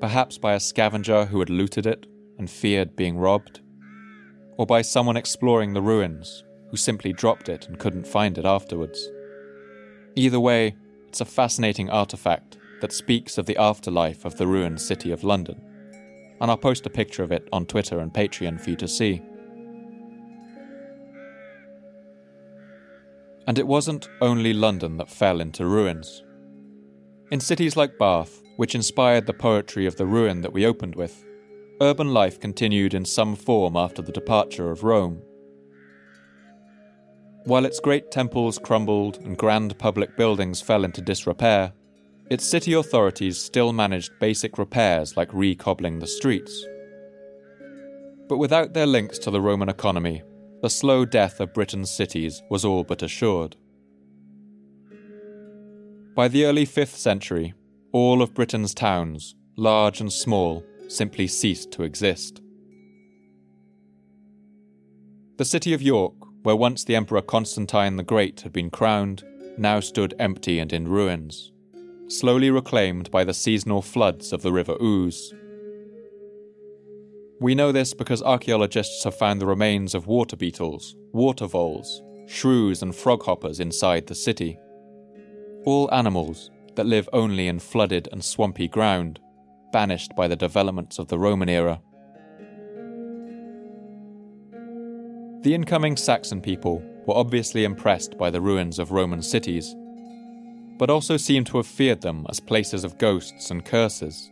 perhaps 0.00 0.38
by 0.38 0.54
a 0.54 0.58
scavenger 0.58 1.26
who 1.26 1.38
had 1.38 1.50
looted 1.50 1.86
it 1.86 2.06
and 2.36 2.50
feared 2.50 2.96
being 2.96 3.16
robbed, 3.16 3.60
or 4.56 4.66
by 4.66 4.82
someone 4.82 5.16
exploring 5.16 5.72
the 5.72 5.80
ruins 5.80 6.42
who 6.68 6.76
simply 6.76 7.12
dropped 7.12 7.48
it 7.48 7.68
and 7.68 7.78
couldn't 7.78 8.08
find 8.08 8.38
it 8.38 8.44
afterwards. 8.44 9.08
Either 10.16 10.40
way, 10.40 10.74
it's 11.06 11.20
a 11.20 11.24
fascinating 11.24 11.88
artifact 11.88 12.58
that 12.80 12.92
speaks 12.92 13.38
of 13.38 13.46
the 13.46 13.56
afterlife 13.56 14.24
of 14.24 14.36
the 14.36 14.48
ruined 14.48 14.80
city 14.80 15.12
of 15.12 15.22
London. 15.22 15.62
And 16.40 16.50
I'll 16.50 16.56
post 16.56 16.84
a 16.86 16.90
picture 16.90 17.22
of 17.22 17.30
it 17.30 17.48
on 17.52 17.66
Twitter 17.66 18.00
and 18.00 18.12
Patreon 18.12 18.60
for 18.60 18.70
you 18.70 18.76
to 18.78 18.88
see. 18.88 19.22
And 23.46 23.58
it 23.58 23.66
wasn't 23.66 24.08
only 24.20 24.52
London 24.52 24.96
that 24.98 25.10
fell 25.10 25.40
into 25.40 25.66
ruins. 25.66 26.22
In 27.30 27.40
cities 27.40 27.76
like 27.76 27.98
Bath, 27.98 28.42
which 28.56 28.74
inspired 28.74 29.26
the 29.26 29.32
poetry 29.32 29.86
of 29.86 29.96
the 29.96 30.06
ruin 30.06 30.42
that 30.42 30.52
we 30.52 30.66
opened 30.66 30.94
with, 30.94 31.24
urban 31.80 32.12
life 32.12 32.38
continued 32.38 32.92
in 32.92 33.04
some 33.04 33.34
form 33.34 33.76
after 33.76 34.02
the 34.02 34.12
departure 34.12 34.70
of 34.70 34.84
Rome. 34.84 35.22
While 37.44 37.64
its 37.64 37.80
great 37.80 38.10
temples 38.10 38.58
crumbled 38.58 39.16
and 39.18 39.38
grand 39.38 39.78
public 39.78 40.16
buildings 40.16 40.60
fell 40.60 40.84
into 40.84 41.00
disrepair, 41.00 41.72
its 42.28 42.46
city 42.46 42.74
authorities 42.74 43.38
still 43.38 43.72
managed 43.72 44.12
basic 44.20 44.58
repairs 44.58 45.16
like 45.16 45.32
recobbling 45.32 45.98
the 45.98 46.06
streets. 46.06 46.66
But 48.28 48.38
without 48.38 48.74
their 48.74 48.86
links 48.86 49.18
to 49.20 49.30
the 49.30 49.40
Roman 49.40 49.68
economy, 49.68 50.22
the 50.62 50.70
slow 50.70 51.04
death 51.04 51.40
of 51.40 51.54
Britain's 51.54 51.90
cities 51.90 52.42
was 52.50 52.64
all 52.64 52.84
but 52.84 53.02
assured. 53.02 53.56
By 56.14 56.28
the 56.28 56.44
early 56.44 56.66
5th 56.66 56.96
century, 56.96 57.54
all 57.92 58.22
of 58.22 58.34
Britain's 58.34 58.74
towns, 58.74 59.34
large 59.56 60.00
and 60.00 60.12
small, 60.12 60.64
simply 60.88 61.26
ceased 61.26 61.70
to 61.72 61.82
exist. 61.82 62.40
The 65.36 65.44
city 65.44 65.72
of 65.72 65.80
York 65.80 66.14
where 66.42 66.56
once 66.56 66.84
the 66.84 66.96
Emperor 66.96 67.22
Constantine 67.22 67.96
the 67.96 68.02
Great 68.02 68.40
had 68.40 68.52
been 68.52 68.70
crowned, 68.70 69.22
now 69.58 69.80
stood 69.80 70.14
empty 70.18 70.58
and 70.58 70.72
in 70.72 70.88
ruins, 70.88 71.52
slowly 72.08 72.50
reclaimed 72.50 73.10
by 73.10 73.24
the 73.24 73.34
seasonal 73.34 73.82
floods 73.82 74.32
of 74.32 74.42
the 74.42 74.52
River 74.52 74.76
Ouse. 74.80 75.32
We 77.40 77.54
know 77.54 77.72
this 77.72 77.94
because 77.94 78.22
archaeologists 78.22 79.02
have 79.04 79.16
found 79.16 79.40
the 79.40 79.46
remains 79.46 79.94
of 79.94 80.06
water 80.06 80.36
beetles, 80.36 80.94
water 81.12 81.46
voles, 81.46 82.02
shrews, 82.26 82.82
and 82.82 82.94
froghoppers 82.94 83.60
inside 83.60 84.06
the 84.06 84.14
city. 84.14 84.58
All 85.64 85.88
animals 85.90 86.50
that 86.74 86.84
live 86.84 87.08
only 87.14 87.48
in 87.48 87.58
flooded 87.58 88.10
and 88.12 88.22
swampy 88.22 88.68
ground, 88.68 89.20
banished 89.72 90.14
by 90.14 90.28
the 90.28 90.36
developments 90.36 90.98
of 90.98 91.08
the 91.08 91.18
Roman 91.18 91.48
era. 91.48 91.80
The 95.42 95.54
incoming 95.54 95.96
Saxon 95.96 96.42
people 96.42 96.82
were 97.06 97.16
obviously 97.16 97.64
impressed 97.64 98.18
by 98.18 98.28
the 98.28 98.42
ruins 98.42 98.78
of 98.78 98.92
Roman 98.92 99.22
cities, 99.22 99.74
but 100.78 100.90
also 100.90 101.16
seem 101.16 101.44
to 101.44 101.56
have 101.56 101.66
feared 101.66 102.02
them 102.02 102.26
as 102.28 102.38
places 102.38 102.84
of 102.84 102.98
ghosts 102.98 103.50
and 103.50 103.64
curses. 103.64 104.30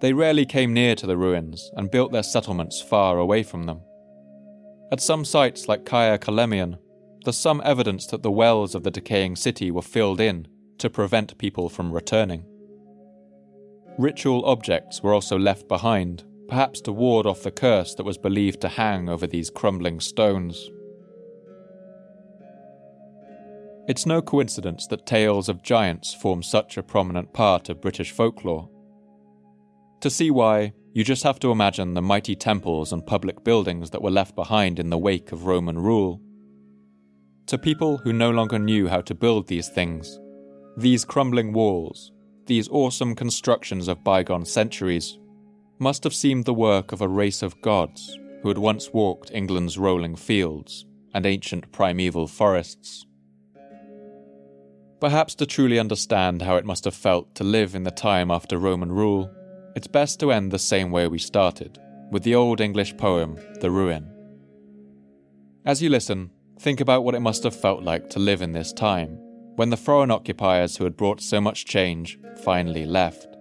They 0.00 0.12
rarely 0.12 0.46
came 0.46 0.72
near 0.72 0.94
to 0.96 1.06
the 1.06 1.16
ruins 1.16 1.70
and 1.76 1.90
built 1.90 2.12
their 2.12 2.22
settlements 2.22 2.80
far 2.80 3.18
away 3.18 3.42
from 3.42 3.64
them. 3.64 3.80
At 4.92 5.00
some 5.00 5.24
sites 5.24 5.68
like 5.68 5.84
Caia 5.84 6.18
Columella, 6.18 6.78
there's 7.24 7.36
some 7.36 7.60
evidence 7.64 8.06
that 8.06 8.22
the 8.22 8.30
wells 8.30 8.74
of 8.74 8.82
the 8.82 8.90
decaying 8.90 9.36
city 9.36 9.70
were 9.70 9.82
filled 9.82 10.20
in 10.20 10.48
to 10.78 10.88
prevent 10.88 11.36
people 11.38 11.68
from 11.68 11.92
returning. 11.92 12.44
Ritual 13.98 14.44
objects 14.46 15.02
were 15.02 15.12
also 15.12 15.38
left 15.38 15.68
behind 15.68 16.24
perhaps 16.50 16.80
to 16.80 16.92
ward 16.92 17.26
off 17.26 17.44
the 17.44 17.50
curse 17.50 17.94
that 17.94 18.04
was 18.04 18.18
believed 18.18 18.60
to 18.60 18.68
hang 18.68 19.08
over 19.08 19.26
these 19.26 19.50
crumbling 19.50 20.00
stones. 20.00 20.68
It's 23.86 24.04
no 24.04 24.20
coincidence 24.20 24.86
that 24.88 25.06
tales 25.06 25.48
of 25.48 25.62
giants 25.62 26.12
form 26.12 26.42
such 26.42 26.76
a 26.76 26.82
prominent 26.82 27.32
part 27.32 27.68
of 27.68 27.80
British 27.80 28.10
folklore. 28.10 28.68
To 30.00 30.10
see 30.10 30.30
why, 30.30 30.72
you 30.94 31.04
just 31.04 31.22
have 31.24 31.38
to 31.40 31.50
imagine 31.50 31.92
the 31.94 32.02
mighty 32.02 32.34
temples 32.34 32.92
and 32.92 33.06
public 33.06 33.44
buildings 33.44 33.90
that 33.90 34.02
were 34.02 34.10
left 34.10 34.34
behind 34.34 34.78
in 34.78 34.88
the 34.88 34.98
wake 34.98 35.30
of 35.30 35.44
Roman 35.44 35.78
rule. 35.78 36.20
To 37.46 37.58
people 37.58 37.98
who 37.98 38.12
no 38.12 38.30
longer 38.30 38.58
knew 38.58 38.88
how 38.88 39.02
to 39.02 39.14
build 39.14 39.46
these 39.46 39.68
things, 39.68 40.18
these 40.76 41.04
crumbling 41.04 41.52
walls, 41.52 42.12
these 42.46 42.68
awesome 42.70 43.14
constructions 43.14 43.88
of 43.88 44.02
bygone 44.02 44.46
centuries, 44.46 45.18
must 45.78 46.02
have 46.04 46.14
seemed 46.14 46.44
the 46.44 46.54
work 46.54 46.92
of 46.92 47.00
a 47.00 47.08
race 47.08 47.42
of 47.42 47.60
gods 47.60 48.18
who 48.42 48.48
had 48.48 48.58
once 48.58 48.92
walked 48.92 49.30
England's 49.32 49.76
rolling 49.76 50.16
fields 50.16 50.86
and 51.12 51.26
ancient 51.26 51.70
primeval 51.72 52.26
forests. 52.26 53.04
Perhaps 55.00 55.34
to 55.34 55.46
truly 55.46 55.78
understand 55.78 56.42
how 56.42 56.56
it 56.56 56.64
must 56.64 56.84
have 56.84 56.94
felt 56.94 57.34
to 57.34 57.44
live 57.44 57.74
in 57.74 57.84
the 57.84 57.90
time 57.90 58.30
after 58.30 58.58
Roman 58.58 58.92
rule, 58.92 59.30
it's 59.76 59.86
best 59.86 60.18
to 60.20 60.32
end 60.32 60.50
the 60.50 60.58
same 60.58 60.90
way 60.90 61.06
we 61.06 61.18
started, 61.18 61.78
with 62.10 62.24
the 62.24 62.34
Old 62.34 62.60
English 62.60 62.96
poem, 62.96 63.38
The 63.60 63.70
Ruin. 63.70 64.10
As 65.64 65.80
you 65.80 65.90
listen, 65.90 66.30
think 66.58 66.80
about 66.80 67.04
what 67.04 67.14
it 67.14 67.20
must 67.20 67.44
have 67.44 67.54
felt 67.54 67.82
like 67.82 68.10
to 68.10 68.18
live 68.18 68.42
in 68.42 68.52
this 68.52 68.72
time, 68.72 69.18
when 69.54 69.70
the 69.70 69.76
foreign 69.76 70.10
occupiers 70.10 70.76
who 70.76 70.84
had 70.84 70.96
brought 70.96 71.20
so 71.20 71.40
much 71.40 71.66
change 71.66 72.18
finally 72.42 72.84
left. 72.84 73.36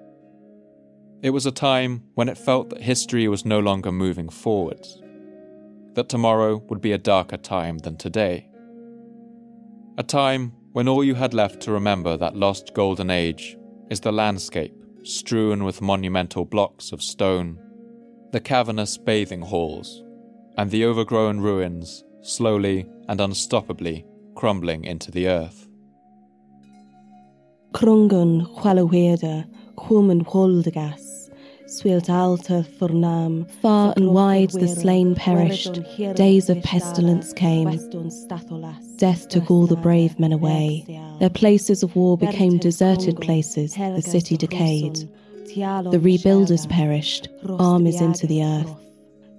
It 1.21 1.31
was 1.31 1.45
a 1.45 1.51
time 1.51 2.03
when 2.13 2.29
it 2.29 2.37
felt 2.37 2.69
that 2.69 2.81
history 2.81 3.27
was 3.27 3.45
no 3.45 3.59
longer 3.59 3.91
moving 3.91 4.29
forwards, 4.29 5.01
that 5.95 6.09
tomorrow 6.09 6.57
would 6.69 6.79
be 6.79 6.91
a 6.91 6.97
darker 6.97 7.37
time 7.37 7.79
than 7.79 7.97
today. 7.97 8.47
A 9.97 10.03
time 10.03 10.53
when 10.71 10.87
all 10.87 11.03
you 11.03 11.15
had 11.15 11.33
left 11.33 11.59
to 11.61 11.71
remember 11.71 12.15
that 12.15 12.35
lost 12.35 12.73
golden 12.75 13.09
age 13.09 13.57
is 13.89 13.99
the 13.99 14.11
landscape 14.11 14.78
strewn 15.03 15.63
with 15.63 15.81
monumental 15.81 16.45
blocks 16.45 16.91
of 16.91 17.01
stone, 17.01 17.59
the 18.31 18.39
cavernous 18.39 18.97
bathing 18.97 19.41
halls, 19.41 20.03
and 20.57 20.69
the 20.71 20.85
overgrown 20.85 21.39
ruins 21.39 22.03
slowly 22.21 22.87
and 23.07 23.19
unstoppably 23.19 24.05
crumbling 24.35 24.83
into 24.85 25.11
the 25.11 25.27
earth. 25.27 25.67
Krungun 27.73 28.45
chwalaweda, 28.55 29.45
chwm 29.75 30.23
holdegas. 30.25 31.08
Far 33.61 33.93
and 33.95 34.13
wide 34.13 34.49
the 34.49 34.67
slain 34.67 35.13
perished, 35.13 35.79
days 36.15 36.49
of 36.49 36.63
pestilence 36.63 37.31
came. 37.33 37.69
Death 38.95 39.27
took 39.29 39.51
all 39.51 39.67
the 39.67 39.75
brave 39.75 40.19
men 40.19 40.31
away. 40.33 40.83
Their 41.19 41.29
places 41.29 41.83
of 41.83 41.95
war 41.95 42.17
became 42.17 42.57
deserted 42.57 43.21
places, 43.21 43.75
the 43.75 44.01
city 44.01 44.35
decayed. 44.35 44.95
The 45.55 45.99
rebuilders 46.01 46.67
perished, 46.67 47.29
armies 47.59 48.01
into 48.01 48.25
the 48.25 48.43
earth. 48.43 48.88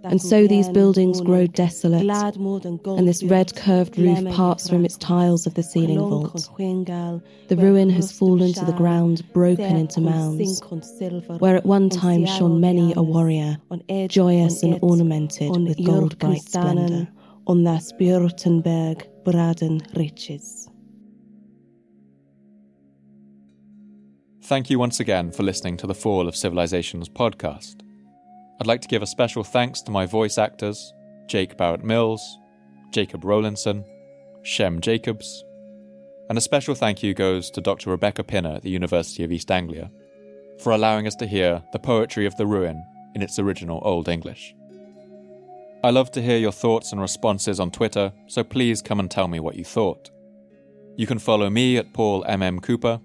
And 0.05 0.21
so 0.21 0.47
these 0.47 0.69
buildings 0.69 1.21
grow 1.21 1.47
desolate, 1.47 2.03
and 2.37 3.09
this 3.09 3.23
red 3.23 3.55
curved 3.55 3.99
roof 3.99 4.25
parts 4.35 4.69
from 4.69 4.85
its 4.85 4.97
tiles 4.97 5.47
of 5.47 5.55
the 5.55 5.63
ceiling 5.63 5.99
vault. 5.99 6.51
The 6.57 7.57
ruin 7.57 7.91
has 7.91 8.11
fallen 8.11 8.53
to 8.55 8.65
the 8.65 8.73
ground, 8.73 9.31
broken 9.33 9.77
into 9.77 10.01
mounds, 10.01 10.63
where 11.39 11.57
at 11.57 11.67
one 11.67 11.91
time 11.91 12.25
shone 12.27 12.61
many 12.61 12.93
a 12.97 13.03
warrior, 13.03 13.59
joyous 14.09 14.63
and 14.63 14.79
ornamented 14.83 15.51
with 15.51 15.85
gold 15.85 16.19
bright 16.19 16.43
splendour. 16.43 17.09
On 17.47 17.65
their 17.65 17.79
Spurtenberg, 17.79 19.07
Braden 19.25 19.81
riches. 19.97 20.69
Thank 24.45 24.71
you 24.71 24.79
once 24.79 25.01
again 25.01 25.33
for 25.33 25.43
listening 25.43 25.77
to 25.79 25.87
the 25.87 25.95
Fall 25.95 26.29
of 26.29 26.37
Civilizations 26.37 27.09
podcast. 27.09 27.81
I'd 28.61 28.67
like 28.67 28.83
to 28.83 28.89
give 28.89 29.03
a 29.03 29.07
special 29.07 29.43
thanks 29.43 29.81
to 29.83 29.91
my 29.91 30.05
voice 30.05 30.37
actors 30.37 30.93
Jake 31.29 31.57
Barrett 31.57 31.83
Mills, 31.83 32.39
Jacob 32.93 33.23
Rowlinson, 33.23 33.85
Shem 34.43 34.81
Jacobs, 34.81 35.45
and 36.29 36.37
a 36.37 36.43
special 36.43 36.75
thank 36.75 37.03
you 37.03 37.15
goes 37.15 37.51
to 37.53 37.63
Dr. 37.63 37.89
Rebecca 37.91 38.23
Pinner 38.23 38.57
at 38.57 38.63
the 38.63 38.71
University 38.71 39.25
of 39.25 39.33
East 39.33 39.51
Anglia 39.51 39.91
for 40.63 40.73
allowing 40.73 41.07
us 41.07 41.15
to 41.17 41.27
hear 41.27 41.63
the 41.73 41.79
poetry 41.79 42.27
of 42.27 42.37
the 42.37 42.47
ruin 42.47 42.85
in 43.15 43.23
its 43.23 43.39
original 43.39 43.81
Old 43.83 44.09
English. 44.09 44.55
I 45.83 45.89
love 45.89 46.11
to 46.13 46.21
hear 46.21 46.37
your 46.37 46.53
thoughts 46.53 46.93
and 46.93 47.01
responses 47.01 47.61
on 47.61 47.71
Twitter, 47.71 48.13
so 48.27 48.45
please 48.45 48.83
come 48.83 49.01
and 49.01 49.11
tell 49.11 49.27
me 49.27 49.41
what 49.41 49.57
you 49.57 49.65
thought. 49.65 50.11
You 50.97 51.07
can 51.07 51.19
follow 51.19 51.49
me 51.49 51.79
at 51.79 51.95
Paul 51.95 52.25
MM 52.25 52.63
Cooper, 52.63 53.01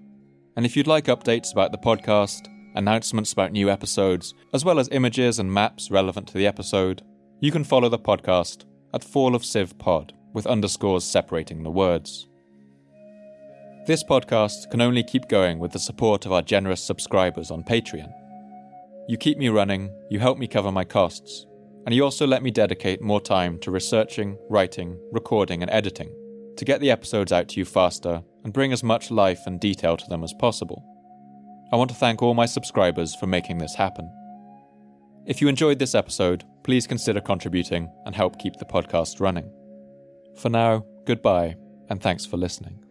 and 0.57 0.65
if 0.65 0.75
you'd 0.75 0.85
like 0.85 1.05
updates 1.05 1.53
about 1.53 1.71
the 1.71 1.77
podcast, 1.77 2.49
announcements 2.75 3.33
about 3.33 3.51
new 3.51 3.69
episodes, 3.69 4.33
as 4.53 4.63
well 4.63 4.79
as 4.79 4.89
images 4.91 5.39
and 5.39 5.51
maps 5.51 5.89
relevant 5.89 6.27
to 6.27 6.33
the 6.33 6.47
episode, 6.47 7.01
you 7.39 7.51
can 7.51 7.63
follow 7.63 7.89
the 7.89 7.99
podcast 7.99 8.65
at 8.93 9.03
Fall 9.03 9.35
of 9.35 9.43
Civ 9.43 9.77
Pod 9.77 10.13
with 10.33 10.47
underscores 10.47 11.03
separating 11.03 11.63
the 11.63 11.71
words. 11.71 12.27
This 13.87 14.03
podcast 14.03 14.69
can 14.71 14.81
only 14.81 15.03
keep 15.03 15.27
going 15.27 15.59
with 15.59 15.71
the 15.71 15.79
support 15.79 16.25
of 16.25 16.31
our 16.31 16.41
generous 16.41 16.83
subscribers 16.83 17.51
on 17.51 17.63
Patreon. 17.63 18.11
You 19.07 19.17
keep 19.17 19.37
me 19.37 19.49
running, 19.49 19.91
you 20.09 20.19
help 20.19 20.37
me 20.37 20.47
cover 20.47 20.71
my 20.71 20.83
costs, 20.83 21.45
and 21.85 21.93
you 21.93 22.03
also 22.03 22.25
let 22.25 22.41
me 22.41 22.51
dedicate 22.51 23.01
more 23.01 23.21
time 23.21 23.59
to 23.59 23.71
researching, 23.71 24.37
writing, 24.49 24.97
recording, 25.11 25.61
and 25.61 25.69
editing 25.71 26.13
to 26.57 26.65
get 26.65 26.79
the 26.79 26.91
episodes 26.91 27.31
out 27.31 27.47
to 27.49 27.59
you 27.59 27.65
faster 27.65 28.23
and 28.43 28.53
bring 28.53 28.71
as 28.71 28.83
much 28.83 29.11
life 29.11 29.41
and 29.45 29.59
detail 29.59 29.97
to 29.97 30.07
them 30.07 30.23
as 30.23 30.33
possible. 30.39 30.83
I 31.71 31.77
want 31.77 31.89
to 31.89 31.95
thank 31.95 32.21
all 32.21 32.33
my 32.33 32.45
subscribers 32.45 33.15
for 33.15 33.27
making 33.27 33.57
this 33.57 33.75
happen. 33.75 34.11
If 35.25 35.41
you 35.41 35.47
enjoyed 35.47 35.79
this 35.79 35.95
episode, 35.95 36.43
please 36.63 36.85
consider 36.85 37.19
contributing 37.19 37.89
and 38.05 38.15
help 38.15 38.37
keep 38.37 38.57
the 38.57 38.65
podcast 38.65 39.19
running. 39.19 39.51
For 40.37 40.49
now, 40.49 40.85
goodbye, 41.05 41.55
and 41.89 42.01
thanks 42.01 42.25
for 42.25 42.37
listening. 42.37 42.84